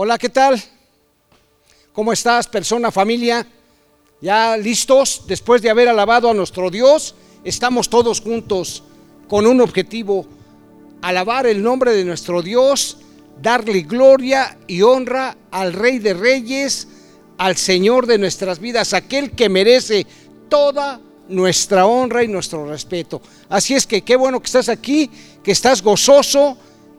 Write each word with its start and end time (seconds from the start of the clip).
Hola, 0.00 0.16
¿qué 0.16 0.28
tal? 0.28 0.62
¿Cómo 1.92 2.12
estás, 2.12 2.46
persona, 2.46 2.92
familia? 2.92 3.44
¿Ya 4.20 4.56
listos? 4.56 5.24
Después 5.26 5.60
de 5.60 5.70
haber 5.70 5.88
alabado 5.88 6.30
a 6.30 6.34
nuestro 6.34 6.70
Dios, 6.70 7.16
estamos 7.42 7.90
todos 7.90 8.20
juntos 8.20 8.84
con 9.26 9.44
un 9.44 9.60
objetivo, 9.60 10.24
alabar 11.02 11.48
el 11.48 11.64
nombre 11.64 11.90
de 11.94 12.04
nuestro 12.04 12.42
Dios, 12.42 12.98
darle 13.42 13.80
gloria 13.80 14.56
y 14.68 14.82
honra 14.82 15.36
al 15.50 15.72
Rey 15.72 15.98
de 15.98 16.14
Reyes, 16.14 16.86
al 17.36 17.56
Señor 17.56 18.06
de 18.06 18.18
nuestras 18.18 18.60
vidas, 18.60 18.94
aquel 18.94 19.32
que 19.32 19.48
merece 19.48 20.06
toda 20.48 21.00
nuestra 21.28 21.86
honra 21.86 22.22
y 22.22 22.28
nuestro 22.28 22.64
respeto. 22.68 23.20
Así 23.48 23.74
es 23.74 23.84
que 23.84 24.02
qué 24.02 24.14
bueno 24.14 24.38
que 24.38 24.46
estás 24.46 24.68
aquí, 24.68 25.10
que 25.42 25.50
estás 25.50 25.82
gozoso, 25.82 26.56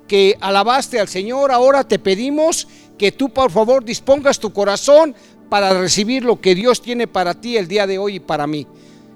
que 0.10 0.36
alabaste 0.42 1.00
al 1.00 1.08
Señor. 1.08 1.54
Ahora 1.54 1.86
te 1.86 2.00
pedimos 2.00 2.68
que 3.00 3.14
tú 3.14 3.30
por 3.30 3.50
favor 3.50 3.84
dispongas 3.84 4.38
tu 4.40 4.52
corazón 4.54 5.16
para 5.50 5.74
recibir 5.74 6.24
lo 6.24 6.40
que 6.40 6.54
Dios 6.54 6.82
tiene 6.82 7.08
para 7.08 7.34
ti 7.34 7.58
el 7.58 7.68
día 7.68 7.88
de 7.88 7.98
hoy 7.98 8.16
y 8.16 8.20
para 8.20 8.46
mí. 8.46 8.68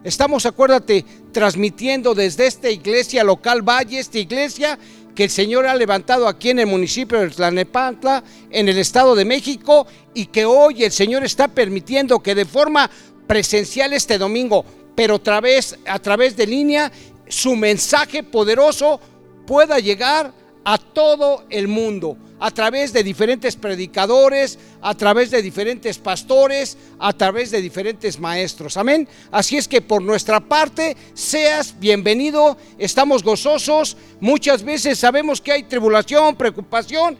Estamos, 0.03 0.45
acuérdate, 0.45 1.05
transmitiendo 1.31 2.15
desde 2.15 2.47
esta 2.47 2.69
iglesia 2.69 3.23
local 3.23 3.61
Valle, 3.61 3.99
esta 3.99 4.17
iglesia 4.17 4.79
que 5.13 5.25
el 5.25 5.29
Señor 5.29 5.67
ha 5.67 5.75
levantado 5.75 6.27
aquí 6.27 6.49
en 6.49 6.59
el 6.59 6.67
municipio 6.67 7.19
de 7.19 7.29
Tlanepantla, 7.29 8.23
en 8.49 8.67
el 8.67 8.77
Estado 8.79 9.15
de 9.15 9.25
México, 9.25 9.85
y 10.13 10.25
que 10.27 10.45
hoy 10.45 10.83
el 10.83 10.91
Señor 10.91 11.23
está 11.23 11.49
permitiendo 11.49 12.21
que 12.21 12.33
de 12.33 12.45
forma 12.45 12.89
presencial 13.27 13.93
este 13.93 14.17
domingo, 14.17 14.65
pero 14.95 15.15
otra 15.15 15.39
vez, 15.39 15.77
a 15.85 15.99
través 15.99 16.35
de 16.35 16.47
línea, 16.47 16.91
su 17.27 17.55
mensaje 17.55 18.23
poderoso 18.23 18.99
pueda 19.45 19.79
llegar 19.79 20.33
a 20.63 20.77
todo 20.77 21.43
el 21.49 21.67
mundo 21.67 22.17
a 22.43 22.51
través 22.51 22.91
de 22.91 23.05
diferentes 23.05 23.55
predicadores, 23.55 24.59
a 24.81 24.93
través 24.95 25.31
de 25.31 25.41
diferentes 25.41 25.97
pastores, 25.97 26.77
a 26.99 27.13
través 27.13 27.51
de 27.51 27.61
diferentes 27.61 28.19
maestros. 28.19 28.75
Amén. 28.75 29.07
Así 29.31 29.55
es 29.55 29.65
que 29.65 29.81
por 29.81 30.01
nuestra 30.01 30.41
parte, 30.41 30.97
seas 31.13 31.73
bienvenido, 31.79 32.57
estamos 32.77 33.23
gozosos. 33.23 33.95
Muchas 34.19 34.61
veces 34.61 34.99
sabemos 34.99 35.39
que 35.39 35.53
hay 35.53 35.63
tribulación, 35.63 36.35
preocupación, 36.35 37.17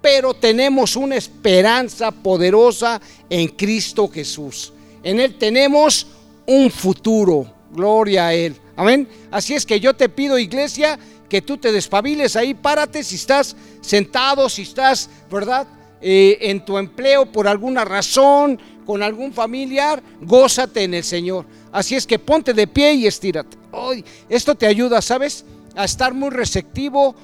pero 0.00 0.34
tenemos 0.34 0.94
una 0.94 1.16
esperanza 1.16 2.12
poderosa 2.12 3.00
en 3.28 3.48
Cristo 3.48 4.06
Jesús. 4.06 4.72
En 5.02 5.18
Él 5.18 5.36
tenemos 5.36 6.06
un 6.46 6.70
futuro. 6.70 7.52
Gloria 7.72 8.28
a 8.28 8.34
Él. 8.34 8.54
Amén. 8.76 9.08
Así 9.32 9.54
es 9.54 9.66
que 9.66 9.80
yo 9.80 9.94
te 9.94 10.08
pido, 10.08 10.38
iglesia, 10.38 10.96
que 11.30 11.40
tú 11.40 11.56
te 11.56 11.72
despabiles 11.72 12.36
ahí, 12.36 12.52
párate 12.52 13.02
si 13.02 13.14
estás 13.14 13.56
sentado, 13.80 14.50
si 14.50 14.62
estás, 14.62 15.08
¿verdad? 15.30 15.66
Eh, 16.02 16.36
en 16.42 16.64
tu 16.64 16.76
empleo 16.76 17.30
por 17.30 17.46
alguna 17.46 17.84
razón, 17.84 18.60
con 18.84 19.02
algún 19.02 19.32
familiar, 19.32 20.02
gózate 20.20 20.82
en 20.82 20.94
el 20.94 21.04
Señor. 21.04 21.46
Así 21.72 21.94
es 21.94 22.06
que 22.06 22.18
ponte 22.18 22.52
de 22.52 22.66
pie 22.66 22.94
y 22.94 23.06
estírate. 23.06 23.56
Hoy 23.70 24.04
esto 24.28 24.54
te 24.54 24.66
ayuda, 24.66 25.00
¿sabes? 25.00 25.44
A 25.76 25.84
estar 25.84 26.12
muy 26.12 26.30
receptivo 26.30 27.14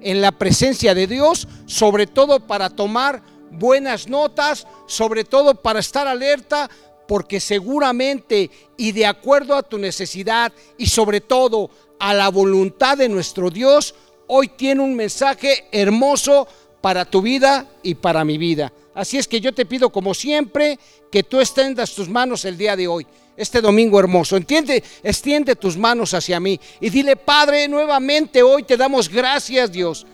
en 0.00 0.20
la 0.20 0.32
presencia 0.32 0.94
de 0.94 1.06
Dios, 1.06 1.46
sobre 1.66 2.06
todo 2.06 2.40
para 2.40 2.68
tomar 2.68 3.22
buenas 3.52 4.08
notas, 4.08 4.66
sobre 4.86 5.24
todo 5.24 5.54
para 5.54 5.78
estar 5.78 6.08
alerta, 6.08 6.68
porque 7.06 7.40
seguramente 7.40 8.50
y 8.76 8.92
de 8.92 9.06
acuerdo 9.06 9.54
a 9.56 9.62
tu 9.62 9.78
necesidad 9.78 10.52
y 10.78 10.86
sobre 10.86 11.20
todo 11.20 11.70
a 11.98 12.14
la 12.14 12.28
voluntad 12.28 12.98
de 12.98 13.08
nuestro 13.08 13.50
Dios, 13.50 13.94
hoy 14.26 14.48
tiene 14.48 14.82
un 14.82 14.94
mensaje 14.94 15.66
hermoso 15.72 16.46
para 16.80 17.04
tu 17.04 17.22
vida 17.22 17.66
y 17.82 17.94
para 17.94 18.24
mi 18.24 18.38
vida. 18.38 18.72
Así 18.94 19.18
es 19.18 19.26
que 19.26 19.40
yo 19.40 19.52
te 19.54 19.66
pido 19.66 19.90
como 19.90 20.14
siempre 20.14 20.78
que 21.10 21.22
tú 21.22 21.40
extendas 21.40 21.94
tus 21.94 22.08
manos 22.08 22.44
el 22.44 22.56
día 22.56 22.76
de 22.76 22.86
hoy, 22.86 23.06
este 23.36 23.60
domingo 23.60 23.98
hermoso. 23.98 24.36
Entiende, 24.36 24.82
extiende 25.02 25.56
tus 25.56 25.76
manos 25.76 26.14
hacia 26.14 26.38
mí 26.38 26.60
y 26.80 26.90
dile, 26.90 27.16
Padre, 27.16 27.68
nuevamente 27.68 28.42
hoy 28.42 28.62
te 28.62 28.76
damos 28.76 29.08
gracias, 29.08 29.72
Dios, 29.72 30.06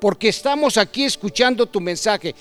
porque 0.00 0.28
estamos 0.28 0.76
aquí 0.76 1.04
escuchando 1.04 1.66
tu 1.66 1.80
mensaje. 1.80 2.34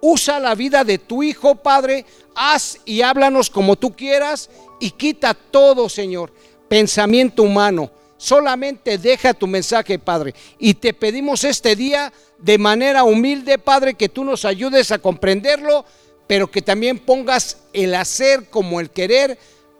Usa 0.00 0.38
la 0.38 0.54
vida 0.54 0.84
de 0.84 0.98
tu 0.98 1.22
hijo, 1.22 1.56
Padre, 1.56 2.06
haz 2.34 2.78
y 2.84 3.02
háblanos 3.02 3.50
como 3.50 3.76
tú 3.76 3.94
quieras 3.94 4.48
y 4.78 4.92
quita 4.92 5.34
todo, 5.34 5.88
Señor, 5.88 6.32
pensamiento 6.68 7.42
humano 7.42 7.90
Solamente 8.20 8.98
deja 8.98 9.32
tu 9.32 9.46
mensaje, 9.46 9.98
Padre. 9.98 10.34
Y 10.58 10.74
te 10.74 10.92
pedimos 10.92 11.42
este 11.42 11.74
día 11.74 12.12
de 12.36 12.58
manera 12.58 13.02
humilde, 13.02 13.56
Padre, 13.56 13.94
que 13.94 14.10
tú 14.10 14.24
nos 14.24 14.44
ayudes 14.44 14.92
a 14.92 14.98
comprenderlo, 14.98 15.86
pero 16.26 16.50
que 16.50 16.60
también 16.60 16.98
pongas 16.98 17.62
el 17.72 17.94
hacer 17.94 18.50
como 18.50 18.78
el 18.78 18.90
querer 18.90 19.38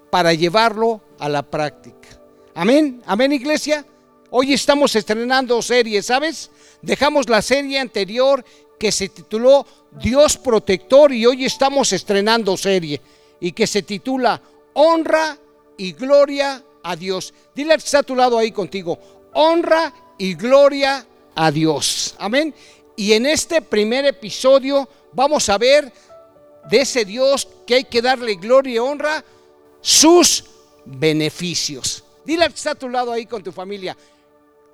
para 0.08 0.32
llevarlo 0.32 1.02
a 1.18 1.28
la 1.28 1.42
práctica. 1.42 2.08
Amén, 2.54 3.02
amén, 3.04 3.30
iglesia. 3.34 3.84
Hoy 4.30 4.54
estamos 4.54 4.96
estrenando 4.96 5.60
serie, 5.60 6.00
¿sabes? 6.00 6.50
Dejamos 6.80 7.28
la 7.28 7.42
serie 7.42 7.78
anterior 7.78 8.42
que 8.78 8.90
se 8.90 9.10
tituló 9.10 9.66
Dios 9.90 10.38
protector 10.38 11.12
y 11.12 11.26
hoy 11.26 11.44
estamos 11.44 11.92
estrenando 11.92 12.56
serie 12.56 13.02
y 13.38 13.52
que 13.52 13.66
se 13.66 13.82
titula 13.82 14.40
Honra 14.72 15.36
y 15.76 15.92
Gloria 15.92 16.64
a 16.82 16.96
Dios. 16.96 17.34
Dile 17.54 17.76
que 17.76 17.84
está 17.84 18.00
a 18.00 18.02
tu 18.02 18.14
lado 18.14 18.38
ahí 18.38 18.52
contigo, 18.52 18.98
honra 19.34 19.92
y 20.18 20.34
gloria 20.34 21.06
a 21.34 21.50
Dios. 21.50 22.14
Amén. 22.18 22.54
Y 22.96 23.12
en 23.12 23.26
este 23.26 23.62
primer 23.62 24.04
episodio 24.04 24.88
vamos 25.12 25.48
a 25.48 25.58
ver 25.58 25.92
de 26.68 26.80
ese 26.80 27.04
Dios 27.04 27.48
que 27.66 27.76
hay 27.76 27.84
que 27.84 28.02
darle 28.02 28.34
gloria 28.34 28.74
y 28.74 28.78
honra, 28.78 29.24
sus 29.80 30.44
beneficios. 30.84 32.04
Dile 32.24 32.46
que 32.48 32.54
está 32.54 32.72
a 32.72 32.74
tu 32.74 32.88
lado 32.88 33.12
ahí 33.12 33.26
con 33.26 33.42
tu 33.42 33.52
familia, 33.52 33.96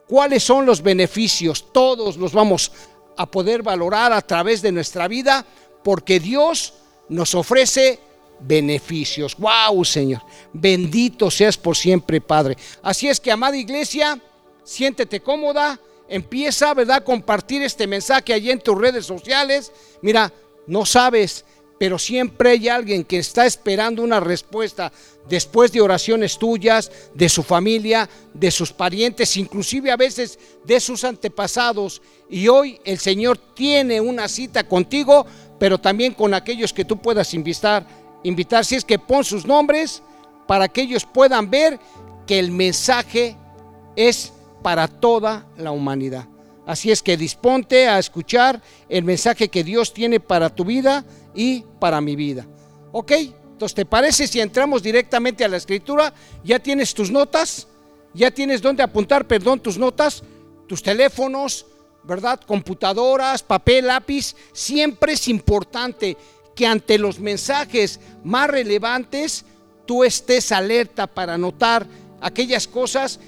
cuáles 0.08 0.42
son 0.42 0.66
los 0.66 0.82
beneficios. 0.82 1.72
Todos 1.72 2.16
los 2.16 2.32
vamos 2.32 2.72
a 3.16 3.26
poder 3.26 3.62
valorar 3.62 4.12
a 4.12 4.20
través 4.20 4.62
de 4.62 4.72
nuestra 4.72 5.08
vida 5.08 5.44
porque 5.82 6.20
Dios 6.20 6.74
nos 7.08 7.34
ofrece 7.34 8.00
beneficios. 8.40 9.36
Wow, 9.36 9.84
Señor. 9.84 10.22
Bendito 10.52 11.30
seas 11.30 11.56
por 11.56 11.76
siempre, 11.76 12.20
Padre. 12.20 12.56
Así 12.82 13.08
es 13.08 13.20
que, 13.20 13.30
amada 13.30 13.56
iglesia, 13.56 14.20
siéntete 14.64 15.20
cómoda, 15.20 15.80
empieza, 16.08 16.74
¿verdad?, 16.74 16.96
a 16.98 17.04
compartir 17.04 17.62
este 17.62 17.86
mensaje 17.86 18.32
allí 18.32 18.50
en 18.50 18.60
tus 18.60 18.78
redes 18.78 19.06
sociales. 19.06 19.72
Mira, 20.02 20.32
no 20.66 20.86
sabes, 20.86 21.44
pero 21.78 21.98
siempre 21.98 22.50
hay 22.50 22.68
alguien 22.68 23.04
que 23.04 23.18
está 23.18 23.44
esperando 23.46 24.02
una 24.02 24.20
respuesta 24.20 24.92
después 25.28 25.72
de 25.72 25.80
oraciones 25.80 26.38
tuyas, 26.38 26.90
de 27.14 27.28
su 27.28 27.42
familia, 27.42 28.08
de 28.32 28.50
sus 28.50 28.72
parientes, 28.72 29.36
inclusive 29.36 29.90
a 29.90 29.96
veces 29.96 30.38
de 30.64 30.80
sus 30.80 31.04
antepasados. 31.04 32.00
Y 32.30 32.48
hoy 32.48 32.80
el 32.84 32.98
Señor 32.98 33.38
tiene 33.54 34.00
una 34.00 34.28
cita 34.28 34.66
contigo, 34.66 35.26
pero 35.58 35.78
también 35.78 36.14
con 36.14 36.32
aquellos 36.32 36.72
que 36.72 36.84
tú 36.84 36.96
puedas 36.98 37.34
invitar 37.34 37.86
invitar, 38.28 38.64
si 38.64 38.74
es 38.74 38.84
que 38.84 38.98
pon 38.98 39.24
sus 39.24 39.46
nombres 39.46 40.02
para 40.46 40.68
que 40.68 40.82
ellos 40.82 41.04
puedan 41.04 41.50
ver 41.50 41.78
que 42.26 42.38
el 42.38 42.50
mensaje 42.50 43.36
es 43.94 44.32
para 44.62 44.88
toda 44.88 45.46
la 45.56 45.70
humanidad. 45.70 46.26
Así 46.66 46.90
es 46.90 47.00
que 47.00 47.16
disponte 47.16 47.86
a 47.86 47.98
escuchar 47.98 48.60
el 48.88 49.04
mensaje 49.04 49.48
que 49.48 49.62
Dios 49.62 49.94
tiene 49.94 50.18
para 50.18 50.50
tu 50.50 50.64
vida 50.64 51.04
y 51.34 51.64
para 51.78 52.00
mi 52.00 52.16
vida. 52.16 52.44
¿Ok? 52.90 53.12
Entonces, 53.12 53.74
¿te 53.74 53.86
parece 53.86 54.26
si 54.26 54.40
entramos 54.40 54.82
directamente 54.82 55.44
a 55.44 55.48
la 55.48 55.56
escritura? 55.56 56.12
¿Ya 56.42 56.58
tienes 56.58 56.92
tus 56.92 57.10
notas? 57.10 57.68
¿Ya 58.12 58.30
tienes 58.30 58.60
dónde 58.60 58.82
apuntar, 58.82 59.26
perdón, 59.26 59.60
tus 59.60 59.78
notas? 59.78 60.24
Tus 60.66 60.82
teléfonos, 60.82 61.66
¿verdad? 62.02 62.40
Computadoras, 62.44 63.42
papel, 63.42 63.86
lápiz. 63.86 64.34
Siempre 64.52 65.12
es 65.12 65.28
importante 65.28 66.16
que 66.56 66.66
ante 66.66 66.98
los 66.98 67.20
mensajes 67.20 68.00
más 68.24 68.50
relevantes 68.50 69.44
tú 69.84 70.02
estés 70.02 70.50
alerta 70.50 71.06
para 71.06 71.38
notar 71.38 71.86
aquellas 72.20 72.66
cosas 72.66 73.20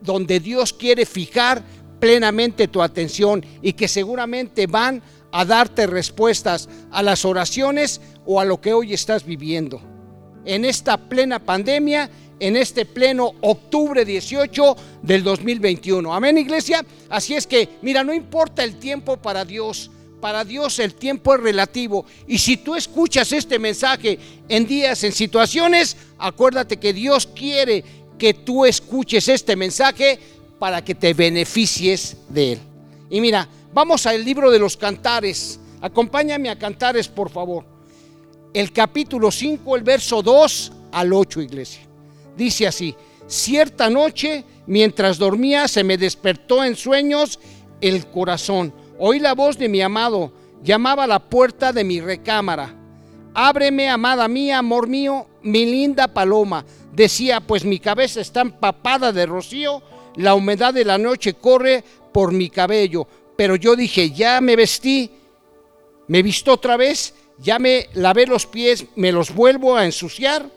donde 0.00 0.38
Dios 0.38 0.72
quiere 0.72 1.06
fijar 1.06 1.64
plenamente 1.98 2.68
tu 2.68 2.80
atención 2.80 3.44
y 3.62 3.72
que 3.72 3.88
seguramente 3.88 4.66
van 4.66 5.02
a 5.32 5.44
darte 5.44 5.86
respuestas 5.86 6.68
a 6.90 7.02
las 7.02 7.24
oraciones 7.24 8.00
o 8.24 8.40
a 8.40 8.44
lo 8.44 8.60
que 8.60 8.72
hoy 8.72 8.92
estás 8.92 9.24
viviendo. 9.24 9.80
En 10.44 10.64
esta 10.64 10.96
plena 10.96 11.38
pandemia, 11.38 12.08
en 12.38 12.56
este 12.56 12.84
pleno 12.84 13.32
octubre 13.40 14.04
18 14.04 14.76
del 15.02 15.22
2021. 15.22 16.14
Amén, 16.14 16.38
iglesia. 16.38 16.84
Así 17.08 17.34
es 17.34 17.46
que, 17.46 17.68
mira, 17.82 18.04
no 18.04 18.14
importa 18.14 18.62
el 18.62 18.76
tiempo 18.76 19.16
para 19.16 19.44
Dios. 19.44 19.90
Para 20.20 20.44
Dios 20.44 20.78
el 20.78 20.94
tiempo 20.94 21.34
es 21.34 21.40
relativo. 21.40 22.04
Y 22.26 22.38
si 22.38 22.56
tú 22.56 22.74
escuchas 22.74 23.30
este 23.32 23.58
mensaje 23.58 24.18
en 24.48 24.66
días, 24.66 25.04
en 25.04 25.12
situaciones, 25.12 25.96
acuérdate 26.18 26.76
que 26.76 26.92
Dios 26.92 27.26
quiere 27.26 27.84
que 28.18 28.34
tú 28.34 28.66
escuches 28.66 29.28
este 29.28 29.54
mensaje 29.54 30.18
para 30.58 30.84
que 30.84 30.94
te 30.94 31.14
beneficies 31.14 32.16
de 32.28 32.52
él. 32.52 32.58
Y 33.10 33.20
mira, 33.20 33.48
vamos 33.72 34.06
al 34.06 34.24
libro 34.24 34.50
de 34.50 34.58
los 34.58 34.76
cantares. 34.76 35.60
Acompáñame 35.80 36.50
a 36.50 36.58
Cantares, 36.58 37.06
por 37.06 37.30
favor. 37.30 37.64
El 38.52 38.72
capítulo 38.72 39.30
5, 39.30 39.76
el 39.76 39.82
verso 39.82 40.22
2 40.22 40.72
al 40.90 41.12
8, 41.12 41.42
iglesia. 41.42 41.82
Dice 42.36 42.66
así, 42.66 42.94
cierta 43.28 43.88
noche, 43.88 44.44
mientras 44.66 45.18
dormía, 45.18 45.68
se 45.68 45.84
me 45.84 45.96
despertó 45.96 46.64
en 46.64 46.74
sueños 46.74 47.38
el 47.80 48.06
corazón. 48.06 48.72
Oí 48.98 49.20
la 49.20 49.34
voz 49.34 49.56
de 49.56 49.68
mi 49.68 49.80
amado, 49.80 50.32
llamaba 50.62 51.04
a 51.04 51.06
la 51.06 51.18
puerta 51.20 51.72
de 51.72 51.84
mi 51.84 52.00
recámara. 52.00 52.74
Ábreme, 53.32 53.88
amada 53.88 54.26
mía, 54.26 54.58
amor 54.58 54.88
mío, 54.88 55.26
mi 55.42 55.64
linda 55.66 56.08
paloma. 56.08 56.64
Decía, 56.92 57.40
pues 57.40 57.64
mi 57.64 57.78
cabeza 57.78 58.20
está 58.20 58.40
empapada 58.40 59.12
de 59.12 59.26
rocío, 59.26 59.82
la 60.16 60.34
humedad 60.34 60.74
de 60.74 60.84
la 60.84 60.98
noche 60.98 61.34
corre 61.34 61.84
por 62.12 62.32
mi 62.32 62.50
cabello. 62.50 63.06
Pero 63.36 63.54
yo 63.54 63.76
dije, 63.76 64.10
ya 64.10 64.40
me 64.40 64.56
vestí, 64.56 65.12
me 66.08 66.22
visto 66.22 66.52
otra 66.52 66.76
vez, 66.76 67.14
ya 67.38 67.60
me 67.60 67.88
lavé 67.94 68.26
los 68.26 68.46
pies, 68.46 68.86
me 68.96 69.12
los 69.12 69.32
vuelvo 69.32 69.76
a 69.76 69.84
ensuciar. 69.84 70.50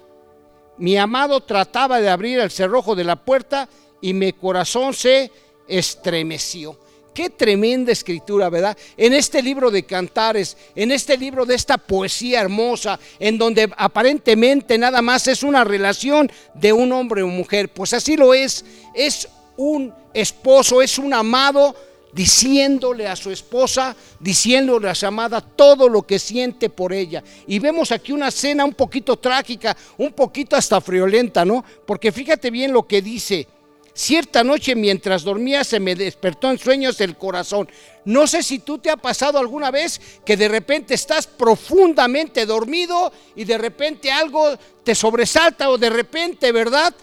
Mi 0.77 0.97
amado 0.97 1.41
trataba 1.41 2.01
de 2.01 2.09
abrir 2.09 2.39
el 2.39 2.49
cerrojo 2.49 2.95
de 2.95 3.03
la 3.03 3.17
puerta 3.17 3.69
y 4.01 4.15
mi 4.15 4.33
corazón 4.33 4.95
se 4.95 5.31
estremeció. 5.67 6.75
Qué 7.13 7.29
tremenda 7.29 7.91
escritura, 7.91 8.49
¿verdad? 8.49 8.77
En 8.95 9.11
este 9.11 9.41
libro 9.41 9.69
de 9.69 9.83
cantares, 9.83 10.55
en 10.75 10.91
este 10.91 11.17
libro 11.17 11.45
de 11.45 11.55
esta 11.55 11.77
poesía 11.77 12.39
hermosa, 12.39 12.97
en 13.19 13.37
donde 13.37 13.69
aparentemente 13.75 14.77
nada 14.77 15.01
más 15.01 15.27
es 15.27 15.43
una 15.43 15.65
relación 15.65 16.31
de 16.53 16.71
un 16.71 16.91
hombre 16.93 17.21
o 17.21 17.27
mujer, 17.27 17.69
pues 17.69 17.93
así 17.93 18.15
lo 18.15 18.33
es. 18.33 18.63
Es 18.93 19.27
un 19.57 19.93
esposo, 20.13 20.81
es 20.81 20.97
un 20.97 21.13
amado 21.13 21.75
diciéndole 22.13 23.07
a 23.07 23.15
su 23.15 23.29
esposa, 23.29 23.95
diciéndole 24.19 24.89
a 24.89 24.95
su 24.95 25.05
amada 25.05 25.41
todo 25.41 25.89
lo 25.89 26.03
que 26.03 26.17
siente 26.17 26.69
por 26.69 26.93
ella. 26.93 27.23
Y 27.47 27.59
vemos 27.59 27.91
aquí 27.91 28.11
una 28.11 28.29
escena 28.29 28.65
un 28.65 28.73
poquito 28.73 29.17
trágica, 29.17 29.75
un 29.97 30.13
poquito 30.13 30.55
hasta 30.55 30.79
friolenta, 30.79 31.43
¿no? 31.43 31.63
Porque 31.85 32.11
fíjate 32.11 32.51
bien 32.51 32.71
lo 32.71 32.87
que 32.87 33.01
dice. 33.01 33.47
Cierta 33.93 34.43
noche 34.43 34.73
mientras 34.73 35.23
dormía 35.23 35.63
se 35.63 35.79
me 35.79 35.95
despertó 35.95 36.49
en 36.49 36.57
sueños 36.57 37.01
el 37.01 37.17
corazón. 37.17 37.69
No 38.05 38.25
sé 38.25 38.41
si 38.41 38.59
tú 38.59 38.77
te 38.77 38.89
ha 38.89 38.97
pasado 38.97 39.37
alguna 39.37 39.69
vez 39.69 39.99
que 40.25 40.37
de 40.37 40.47
repente 40.47 40.93
estás 40.93 41.27
profundamente 41.27 42.45
dormido 42.45 43.11
y 43.35 43.43
de 43.43 43.57
repente 43.57 44.11
algo 44.11 44.57
te 44.83 44.95
sobresalta 44.95 45.69
o 45.69 45.77
de 45.77 45.89
repente, 45.89 46.51
¿verdad? 46.51 46.93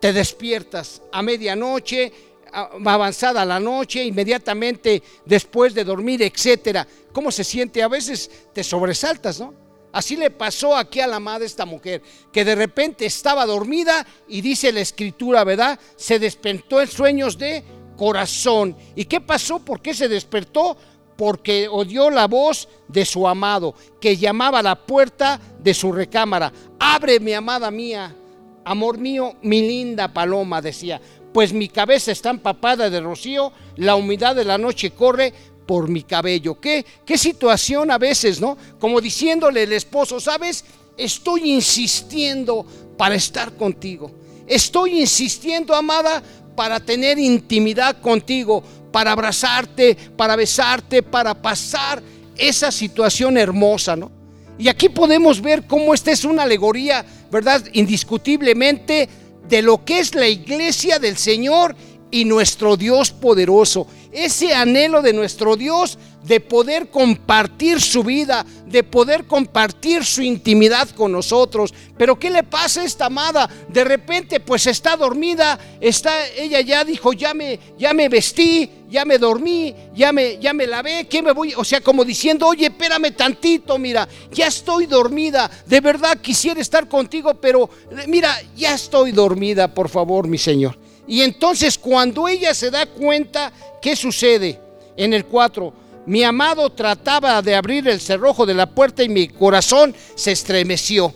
Te 0.00 0.12
despiertas 0.12 1.00
a 1.12 1.22
medianoche 1.22 2.12
avanzada 2.52 3.44
la 3.44 3.58
noche, 3.58 4.04
inmediatamente 4.04 5.02
después 5.24 5.74
de 5.74 5.84
dormir, 5.84 6.22
etcétera. 6.22 6.86
¿Cómo 7.12 7.30
se 7.30 7.44
siente? 7.44 7.82
A 7.82 7.88
veces 7.88 8.30
te 8.52 8.62
sobresaltas, 8.62 9.40
¿no? 9.40 9.63
Así 9.94 10.16
le 10.16 10.32
pasó 10.32 10.76
aquí 10.76 10.98
a 10.98 11.06
la 11.06 11.20
madre 11.20 11.46
esta 11.46 11.64
mujer, 11.64 12.02
que 12.32 12.44
de 12.44 12.56
repente 12.56 13.06
estaba 13.06 13.46
dormida 13.46 14.04
y 14.26 14.40
dice 14.40 14.72
la 14.72 14.80
escritura, 14.80 15.44
¿verdad? 15.44 15.78
Se 15.94 16.18
despertó 16.18 16.80
en 16.80 16.88
sueños 16.88 17.38
de 17.38 17.62
corazón. 17.96 18.76
¿Y 18.96 19.04
qué 19.04 19.20
pasó? 19.20 19.60
¿Por 19.60 19.80
qué 19.80 19.94
se 19.94 20.08
despertó? 20.08 20.76
Porque 21.16 21.68
oyó 21.68 22.10
la 22.10 22.26
voz 22.26 22.68
de 22.88 23.04
su 23.04 23.28
amado, 23.28 23.76
que 24.00 24.16
llamaba 24.16 24.58
a 24.58 24.64
la 24.64 24.74
puerta 24.74 25.40
de 25.60 25.72
su 25.72 25.92
recámara. 25.92 26.52
Abre, 26.80 27.20
mi 27.20 27.32
amada 27.32 27.70
mía, 27.70 28.16
amor 28.64 28.98
mío, 28.98 29.36
mi 29.42 29.62
linda 29.62 30.12
paloma, 30.12 30.60
decía 30.60 31.00
pues 31.34 31.52
mi 31.52 31.68
cabeza 31.68 32.12
está 32.12 32.30
empapada 32.30 32.88
de 32.88 33.00
rocío, 33.00 33.52
la 33.74 33.96
humedad 33.96 34.36
de 34.36 34.44
la 34.44 34.56
noche 34.56 34.92
corre 34.92 35.34
por 35.66 35.88
mi 35.88 36.02
cabello. 36.02 36.60
¿Qué, 36.60 36.84
qué 37.04 37.18
situación 37.18 37.90
a 37.90 37.98
veces, 37.98 38.40
¿no? 38.40 38.56
Como 38.78 39.00
diciéndole 39.00 39.62
el 39.62 39.72
esposo, 39.72 40.20
¿sabes? 40.20 40.64
Estoy 40.96 41.52
insistiendo 41.52 42.64
para 42.96 43.14
estar 43.14 43.56
contigo. 43.56 44.10
Estoy 44.46 45.00
insistiendo, 45.00 45.74
amada, 45.74 46.22
para 46.54 46.80
tener 46.80 47.18
intimidad 47.18 48.00
contigo, 48.00 48.62
para 48.92 49.12
abrazarte, 49.12 49.96
para 50.16 50.36
besarte, 50.36 51.02
para 51.02 51.34
pasar 51.34 52.02
esa 52.36 52.70
situación 52.70 53.36
hermosa, 53.36 53.96
¿no? 53.96 54.10
Y 54.58 54.68
aquí 54.68 54.88
podemos 54.88 55.40
ver 55.40 55.66
cómo 55.66 55.94
esta 55.94 56.12
es 56.12 56.24
una 56.24 56.44
alegoría, 56.44 57.04
¿verdad? 57.30 57.64
Indiscutiblemente 57.72 59.08
de 59.48 59.62
lo 59.62 59.84
que 59.84 59.98
es 59.98 60.14
la 60.14 60.28
iglesia 60.28 60.98
del 60.98 61.16
Señor 61.16 61.74
y 62.10 62.24
nuestro 62.24 62.76
Dios 62.76 63.10
poderoso. 63.10 63.88
Ese 64.14 64.54
anhelo 64.54 65.02
de 65.02 65.12
nuestro 65.12 65.56
Dios 65.56 65.98
de 66.22 66.38
poder 66.38 66.88
compartir 66.88 67.80
su 67.80 68.04
vida, 68.04 68.46
de 68.66 68.84
poder 68.84 69.24
compartir 69.24 70.04
su 70.04 70.22
intimidad 70.22 70.88
con 70.90 71.10
nosotros. 71.10 71.74
Pero 71.98 72.16
¿qué 72.16 72.30
le 72.30 72.44
pasa 72.44 72.82
a 72.82 72.84
esta 72.84 73.06
amada? 73.06 73.50
De 73.68 73.82
repente 73.82 74.38
pues 74.38 74.68
está 74.68 74.96
dormida, 74.96 75.58
está 75.80 76.28
ella 76.28 76.60
ya 76.60 76.84
dijo, 76.84 77.12
"Ya 77.12 77.34
me 77.34 77.58
ya 77.76 77.92
me 77.92 78.08
vestí, 78.08 78.70
ya 78.88 79.04
me 79.04 79.18
dormí, 79.18 79.74
ya 79.96 80.12
me 80.12 80.38
ya 80.38 80.52
me 80.52 80.68
lavé, 80.68 81.08
¿qué 81.08 81.20
me 81.20 81.32
voy?" 81.32 81.52
O 81.56 81.64
sea, 81.64 81.80
como 81.80 82.04
diciendo, 82.04 82.46
"Oye, 82.46 82.66
espérame 82.66 83.10
tantito, 83.16 83.78
mira, 83.78 84.08
ya 84.30 84.46
estoy 84.46 84.86
dormida. 84.86 85.50
De 85.66 85.80
verdad 85.80 86.18
quisiera 86.20 86.60
estar 86.60 86.88
contigo, 86.88 87.34
pero 87.34 87.68
mira, 88.06 88.32
ya 88.56 88.74
estoy 88.74 89.10
dormida, 89.10 89.74
por 89.74 89.88
favor, 89.88 90.28
mi 90.28 90.38
Señor." 90.38 90.83
Y 91.06 91.22
entonces 91.22 91.78
cuando 91.78 92.28
ella 92.28 92.54
se 92.54 92.70
da 92.70 92.86
cuenta, 92.86 93.52
¿qué 93.80 93.94
sucede? 93.96 94.60
En 94.96 95.12
el 95.12 95.24
4 95.26 95.84
mi 96.06 96.22
amado 96.22 96.68
trataba 96.70 97.40
de 97.40 97.54
abrir 97.54 97.88
el 97.88 98.00
cerrojo 98.00 98.44
de 98.44 98.54
la 98.54 98.66
puerta 98.66 99.02
y 99.02 99.08
mi 99.08 99.28
corazón 99.28 99.94
se 100.14 100.32
estremeció. 100.32 101.14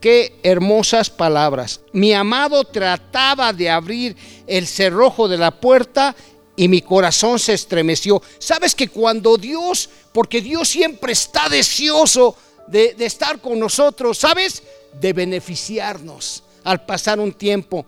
Qué 0.00 0.38
hermosas 0.42 1.10
palabras. 1.10 1.80
Mi 1.92 2.14
amado 2.14 2.64
trataba 2.64 3.52
de 3.52 3.68
abrir 3.68 4.16
el 4.46 4.66
cerrojo 4.66 5.28
de 5.28 5.36
la 5.36 5.50
puerta 5.50 6.14
y 6.54 6.68
mi 6.68 6.80
corazón 6.80 7.38
se 7.38 7.52
estremeció. 7.52 8.22
Sabes 8.38 8.74
que 8.74 8.88
cuando 8.88 9.36
Dios, 9.36 9.90
porque 10.12 10.40
Dios 10.40 10.68
siempre 10.68 11.12
está 11.12 11.48
deseoso 11.50 12.36
de, 12.68 12.94
de 12.94 13.04
estar 13.04 13.40
con 13.40 13.58
nosotros, 13.58 14.16
¿sabes? 14.16 14.62
De 14.98 15.12
beneficiarnos 15.12 16.42
al 16.64 16.86
pasar 16.86 17.20
un 17.20 17.32
tiempo 17.32 17.84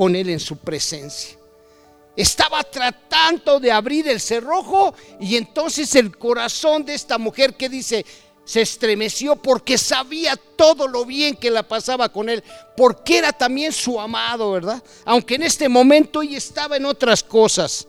con 0.00 0.16
Él 0.16 0.30
en 0.30 0.40
su 0.40 0.56
presencia. 0.56 1.36
Estaba 2.16 2.62
tratando 2.62 3.60
de 3.60 3.70
abrir 3.70 4.08
el 4.08 4.18
cerrojo 4.18 4.94
y 5.20 5.36
entonces 5.36 5.94
el 5.94 6.16
corazón 6.16 6.86
de 6.86 6.94
esta 6.94 7.18
mujer 7.18 7.52
que 7.52 7.68
dice, 7.68 8.06
se 8.42 8.62
estremeció 8.62 9.36
porque 9.36 9.76
sabía 9.76 10.36
todo 10.56 10.88
lo 10.88 11.04
bien 11.04 11.36
que 11.36 11.50
la 11.50 11.68
pasaba 11.68 12.08
con 12.08 12.30
él, 12.30 12.42
porque 12.78 13.18
era 13.18 13.30
también 13.30 13.74
su 13.74 14.00
amado, 14.00 14.52
¿verdad? 14.52 14.82
Aunque 15.04 15.34
en 15.34 15.42
este 15.42 15.68
momento 15.68 16.22
ella 16.22 16.38
estaba 16.38 16.78
en 16.78 16.86
otras 16.86 17.22
cosas. 17.22 17.86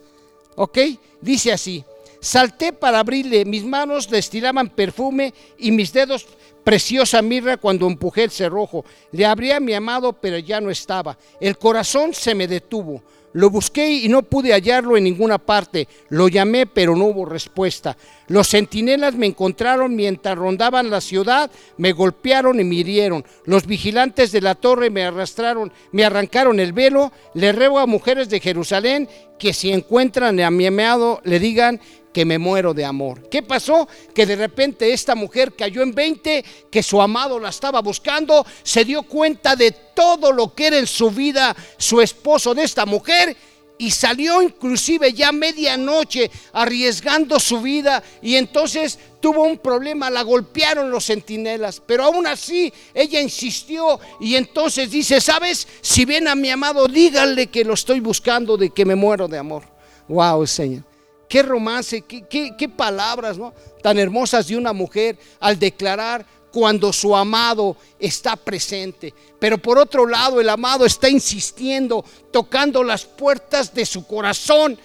¿Ok? 0.57 0.79
Dice 1.21 1.53
así, 1.53 1.81
salté 2.19 2.73
para 2.73 2.99
abrirle, 2.99 3.45
mis 3.45 3.63
manos 3.63 4.09
destilaban 4.09 4.69
perfume 4.69 5.33
y 5.57 5.71
mis 5.71 5.93
dedos 5.93 6.27
preciosa 6.63 7.21
mirra 7.21 7.57
cuando 7.57 7.87
empujé 7.87 8.23
el 8.23 8.31
cerrojo. 8.31 8.85
Le 9.11 9.25
abrí 9.25 9.51
a 9.51 9.59
mi 9.59 9.73
amado, 9.73 10.13
pero 10.13 10.37
ya 10.37 10.61
no 10.61 10.69
estaba. 10.69 11.17
El 11.39 11.57
corazón 11.57 12.13
se 12.13 12.35
me 12.35 12.47
detuvo. 12.47 13.01
Lo 13.33 13.49
busqué 13.49 13.89
y 13.89 14.09
no 14.09 14.23
pude 14.23 14.51
hallarlo 14.51 14.97
en 14.97 15.05
ninguna 15.05 15.37
parte. 15.37 15.87
Lo 16.09 16.27
llamé, 16.27 16.65
pero 16.65 16.95
no 16.95 17.05
hubo 17.05 17.25
respuesta. 17.25 17.95
Los 18.27 18.49
centinelas 18.49 19.15
me 19.15 19.25
encontraron 19.25 19.95
mientras 19.95 20.37
rondaban 20.37 20.89
la 20.89 20.99
ciudad, 20.99 21.49
me 21.77 21.93
golpearon 21.93 22.59
y 22.59 22.63
me 22.63 22.75
hirieron. 22.75 23.25
Los 23.45 23.65
vigilantes 23.65 24.31
de 24.31 24.41
la 24.41 24.55
torre 24.55 24.89
me 24.89 25.03
arrastraron, 25.03 25.71
me 25.91 26.03
arrancaron 26.03 26.59
el 26.59 26.73
velo. 26.73 27.11
Le 27.33 27.53
ruego 27.53 27.79
a 27.79 27.85
mujeres 27.85 28.29
de 28.29 28.41
Jerusalén 28.41 29.07
que 29.39 29.53
si 29.53 29.71
encuentran 29.71 30.39
a 30.39 30.51
mi 30.51 30.65
amado, 30.65 31.21
le 31.23 31.39
digan 31.39 31.79
que 32.13 32.25
me 32.25 32.37
muero 32.37 32.73
de 32.73 32.85
amor. 32.85 33.29
¿Qué 33.29 33.41
pasó? 33.41 33.87
Que 34.13 34.25
de 34.25 34.35
repente 34.35 34.91
esta 34.91 35.15
mujer 35.15 35.55
cayó 35.55 35.81
en 35.81 35.93
20, 35.93 36.43
que 36.69 36.83
su 36.83 37.01
amado 37.01 37.39
la 37.39 37.49
estaba 37.49 37.81
buscando, 37.81 38.45
se 38.63 38.85
dio 38.85 39.03
cuenta 39.03 39.55
de 39.55 39.71
todo 39.71 40.31
lo 40.31 40.53
que 40.53 40.67
era 40.67 40.77
en 40.77 40.87
su 40.87 41.11
vida 41.11 41.55
su 41.77 42.01
esposo 42.01 42.53
de 42.53 42.63
esta 42.63 42.85
mujer 42.85 43.35
y 43.77 43.89
salió 43.89 44.43
inclusive 44.43 45.11
ya 45.11 45.31
medianoche 45.31 46.29
arriesgando 46.53 47.39
su 47.39 47.61
vida 47.61 48.03
y 48.21 48.35
entonces 48.35 48.99
tuvo 49.19 49.43
un 49.43 49.57
problema, 49.57 50.11
la 50.11 50.21
golpearon 50.21 50.91
los 50.91 51.07
centinelas, 51.07 51.81
pero 51.83 52.03
aún 52.03 52.27
así 52.27 52.71
ella 52.93 53.19
insistió 53.19 53.99
y 54.19 54.35
entonces 54.35 54.91
dice, 54.91 55.19
¿sabes? 55.19 55.67
Si 55.81 56.05
ven 56.05 56.27
a 56.27 56.35
mi 56.35 56.51
amado, 56.51 56.87
díganle 56.87 57.47
que 57.47 57.65
lo 57.65 57.73
estoy 57.73 57.99
buscando, 57.99 58.55
de 58.55 58.69
que 58.69 58.85
me 58.85 58.95
muero 58.95 59.27
de 59.27 59.39
amor. 59.39 59.63
Wow, 60.07 60.45
Señor 60.45 60.90
qué 61.31 61.43
romance, 61.43 62.01
qué, 62.01 62.69
palabras 62.75 63.37
¿no? 63.37 63.53
tan 63.81 63.97
hermosas 63.97 64.49
de 64.49 64.57
una 64.57 64.73
mujer 64.73 65.17
al 65.39 65.57
declarar 65.57 66.25
cuando 66.51 66.91
su 66.91 67.15
amado 67.15 67.77
está 67.97 68.35
presente. 68.35 69.13
Pero 69.39 69.57
por 69.57 69.77
otro 69.77 70.05
lado, 70.05 70.41
el 70.41 70.49
amado 70.49 70.85
está 70.85 71.07
insistiendo, 71.07 72.03
tocando 72.31 72.83
las 72.83 73.05
puertas 73.05 73.73
de 73.73 73.85
su 73.85 74.05
corazón 74.05 74.77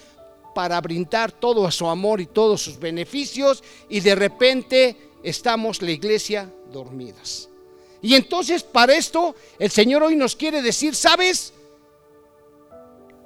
para 0.55 0.81
brindar 0.81 1.33
todo 1.33 1.69
su 1.73 1.89
amor 1.89 2.21
y 2.21 2.27
todos 2.27 2.63
sus 2.63 2.79
beneficios 2.79 3.65
y 3.89 3.99
de 3.99 4.15
repente 4.15 4.97
estamos 5.25 5.83
la 5.83 5.91
iglesia 5.91 6.49
dormidas. 6.73 7.49
Y 8.01 8.15
entonces 8.15 8.63
para 8.63 8.95
esto 8.95 9.35
el 9.59 9.73
Señor 9.73 10.05
hoy 10.05 10.15
nos 10.15 10.37
quiere 10.37 10.63
decir, 10.63 10.95
¿sabes? 10.95 11.53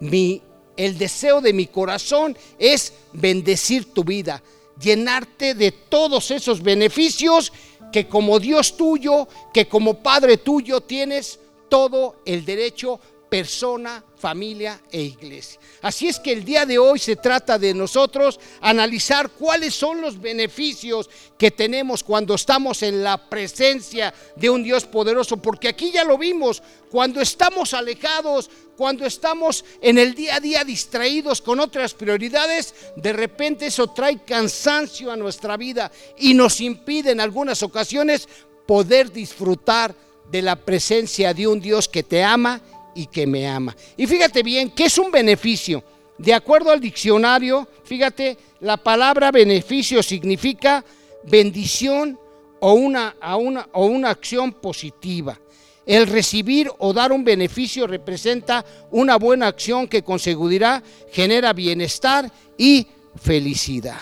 Mi 0.01 0.43
el 0.81 0.97
deseo 0.97 1.43
de 1.43 1.53
mi 1.53 1.67
corazón 1.67 2.37
es 2.59 2.95
bendecir 3.13 3.93
tu 3.93 4.03
vida, 4.03 4.43
llenarte 4.81 5.55
de 5.55 5.73
todos 5.73 6.31
esos 6.31 6.63
beneficios 6.63 7.53
que 7.93 8.09
como 8.09 8.41
Dios 8.41 8.79
tuyo, 8.79 9.29
que 9.53 9.69
como 9.69 10.03
Padre 10.03 10.39
tuyo 10.39 10.81
tienes 10.81 11.39
todo 11.69 12.17
el 12.25 12.47
derecho 12.47 12.99
persona, 13.31 14.05
familia 14.19 14.81
e 14.91 15.01
iglesia. 15.01 15.61
Así 15.81 16.09
es 16.09 16.19
que 16.19 16.33
el 16.33 16.45
día 16.45 16.67
de 16.67 16.79
hoy 16.79 16.99
se 16.99 17.17
trata 17.17 17.59
de 17.59 17.73
nosotros 17.73 18.41
analizar 18.61 19.31
cuáles 19.31 19.73
son 19.73 20.01
los 20.01 20.21
beneficios 20.21 21.09
que 21.39 21.53
tenemos 21.53 22.03
cuando 22.03 22.35
estamos 22.35 22.83
en 22.83 23.03
la 23.03 23.31
presencia 23.31 24.13
de 24.37 24.51
un 24.51 24.63
Dios 24.63 24.85
poderoso, 24.85 25.37
porque 25.37 25.69
aquí 25.69 25.93
ya 25.93 26.05
lo 26.05 26.19
vimos, 26.19 26.63
cuando 26.91 27.21
estamos 27.21 27.73
alejados, 27.73 28.51
cuando 28.77 29.07
estamos 29.07 29.65
en 29.81 29.97
el 29.97 30.15
día 30.15 30.37
a 30.37 30.41
día 30.41 30.65
distraídos 30.65 31.41
con 31.41 31.61
otras 31.61 31.95
prioridades, 31.95 32.75
de 32.97 33.13
repente 33.13 33.67
eso 33.67 33.87
trae 33.87 34.25
cansancio 34.25 35.13
a 35.13 35.17
nuestra 35.17 35.57
vida 35.57 35.93
y 36.19 36.35
nos 36.35 36.61
impide 36.61 37.13
en 37.13 37.21
algunas 37.21 37.63
ocasiones 37.63 38.29
poder 38.67 39.13
disfrutar 39.13 39.95
de 40.31 40.43
la 40.43 40.57
presencia 40.57 41.35
de 41.35 41.47
un 41.47 41.61
Dios 41.61 41.89
que 41.89 42.03
te 42.03 42.23
ama 42.23 42.61
y 42.95 43.07
que 43.07 43.27
me 43.27 43.47
ama. 43.47 43.77
Y 43.97 44.07
fíjate 44.07 44.43
bien, 44.43 44.71
¿qué 44.71 44.85
es 44.85 44.99
un 44.99 45.11
beneficio? 45.11 45.83
De 46.19 46.35
acuerdo 46.35 46.71
al 46.71 46.81
diccionario, 46.81 47.67
fíjate, 47.85 48.37
la 48.61 48.77
palabra 48.77 49.31
beneficio 49.31 50.03
significa 50.03 50.85
bendición 51.25 52.19
o 52.61 52.75
una, 52.75 53.17
a 53.21 53.37
una, 53.37 53.69
o 53.73 53.87
una 53.87 54.11
acción 54.11 54.53
positiva. 54.53 55.39
El 55.87 56.07
recibir 56.07 56.71
o 56.79 56.93
dar 56.93 57.11
un 57.11 57.25
beneficio 57.25 57.87
representa 57.87 58.65
una 58.91 59.17
buena 59.17 59.47
acción 59.47 59.89
que 59.89 60.03
con 60.03 60.19
seguridad 60.19 60.83
genera 61.11 61.53
bienestar 61.53 62.31
y 62.59 62.87
felicidad. 63.17 63.99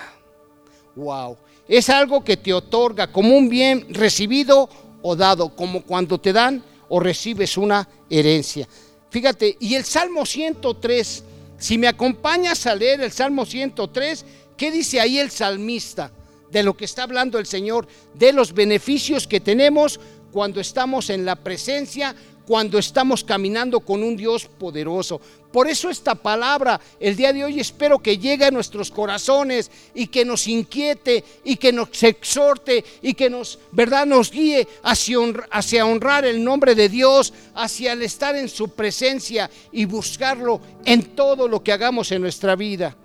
Wow, 0.96 1.36
es 1.68 1.88
algo 1.88 2.24
que 2.24 2.36
te 2.36 2.52
otorga 2.52 3.12
como 3.12 3.36
un 3.36 3.48
bien 3.48 3.86
recibido 3.90 4.68
o 5.02 5.14
dado, 5.14 5.54
como 5.54 5.82
cuando 5.82 6.18
te 6.18 6.32
dan 6.32 6.64
o 6.88 7.00
recibes 7.00 7.56
una 7.56 7.88
herencia. 8.08 8.68
Fíjate, 9.10 9.56
y 9.60 9.74
el 9.74 9.84
Salmo 9.84 10.26
103, 10.26 11.24
si 11.58 11.78
me 11.78 11.88
acompañas 11.88 12.66
a 12.66 12.74
leer 12.74 13.00
el 13.00 13.12
Salmo 13.12 13.46
103, 13.46 14.24
¿qué 14.56 14.70
dice 14.70 15.00
ahí 15.00 15.18
el 15.18 15.30
salmista? 15.30 16.12
De 16.50 16.62
lo 16.62 16.76
que 16.76 16.84
está 16.84 17.02
hablando 17.02 17.38
el 17.38 17.46
Señor, 17.46 17.86
de 18.14 18.32
los 18.32 18.52
beneficios 18.52 19.26
que 19.26 19.40
tenemos 19.40 20.00
cuando 20.32 20.60
estamos 20.60 21.10
en 21.10 21.24
la 21.24 21.36
presencia 21.36 22.14
cuando 22.48 22.78
estamos 22.78 23.22
caminando 23.22 23.80
con 23.80 24.02
un 24.02 24.16
Dios 24.16 24.46
poderoso. 24.46 25.20
Por 25.52 25.68
eso 25.68 25.90
esta 25.90 26.14
palabra 26.14 26.80
el 26.98 27.14
día 27.14 27.30
de 27.30 27.44
hoy 27.44 27.60
espero 27.60 27.98
que 27.98 28.16
llegue 28.16 28.46
a 28.46 28.50
nuestros 28.50 28.90
corazones 28.90 29.70
y 29.94 30.06
que 30.06 30.24
nos 30.24 30.48
inquiete 30.48 31.22
y 31.44 31.56
que 31.56 31.74
nos 31.74 32.02
exhorte 32.02 32.82
y 33.02 33.12
que 33.12 33.28
nos, 33.28 33.58
verdad, 33.70 34.06
nos 34.06 34.30
guíe 34.30 34.66
hacia, 34.82 35.18
hacia 35.50 35.84
honrar 35.84 36.24
el 36.24 36.42
nombre 36.42 36.74
de 36.74 36.88
Dios, 36.88 37.34
hacia 37.54 37.92
el 37.92 38.00
estar 38.00 38.34
en 38.34 38.48
su 38.48 38.70
presencia 38.70 39.50
y 39.70 39.84
buscarlo 39.84 40.62
en 40.86 41.02
todo 41.14 41.48
lo 41.48 41.62
que 41.62 41.72
hagamos 41.72 42.10
en 42.12 42.22
nuestra 42.22 42.56
vida. 42.56 42.96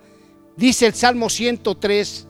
Dice 0.56 0.86
el 0.86 0.94
Salmo 0.94 1.30
103, 1.30 2.28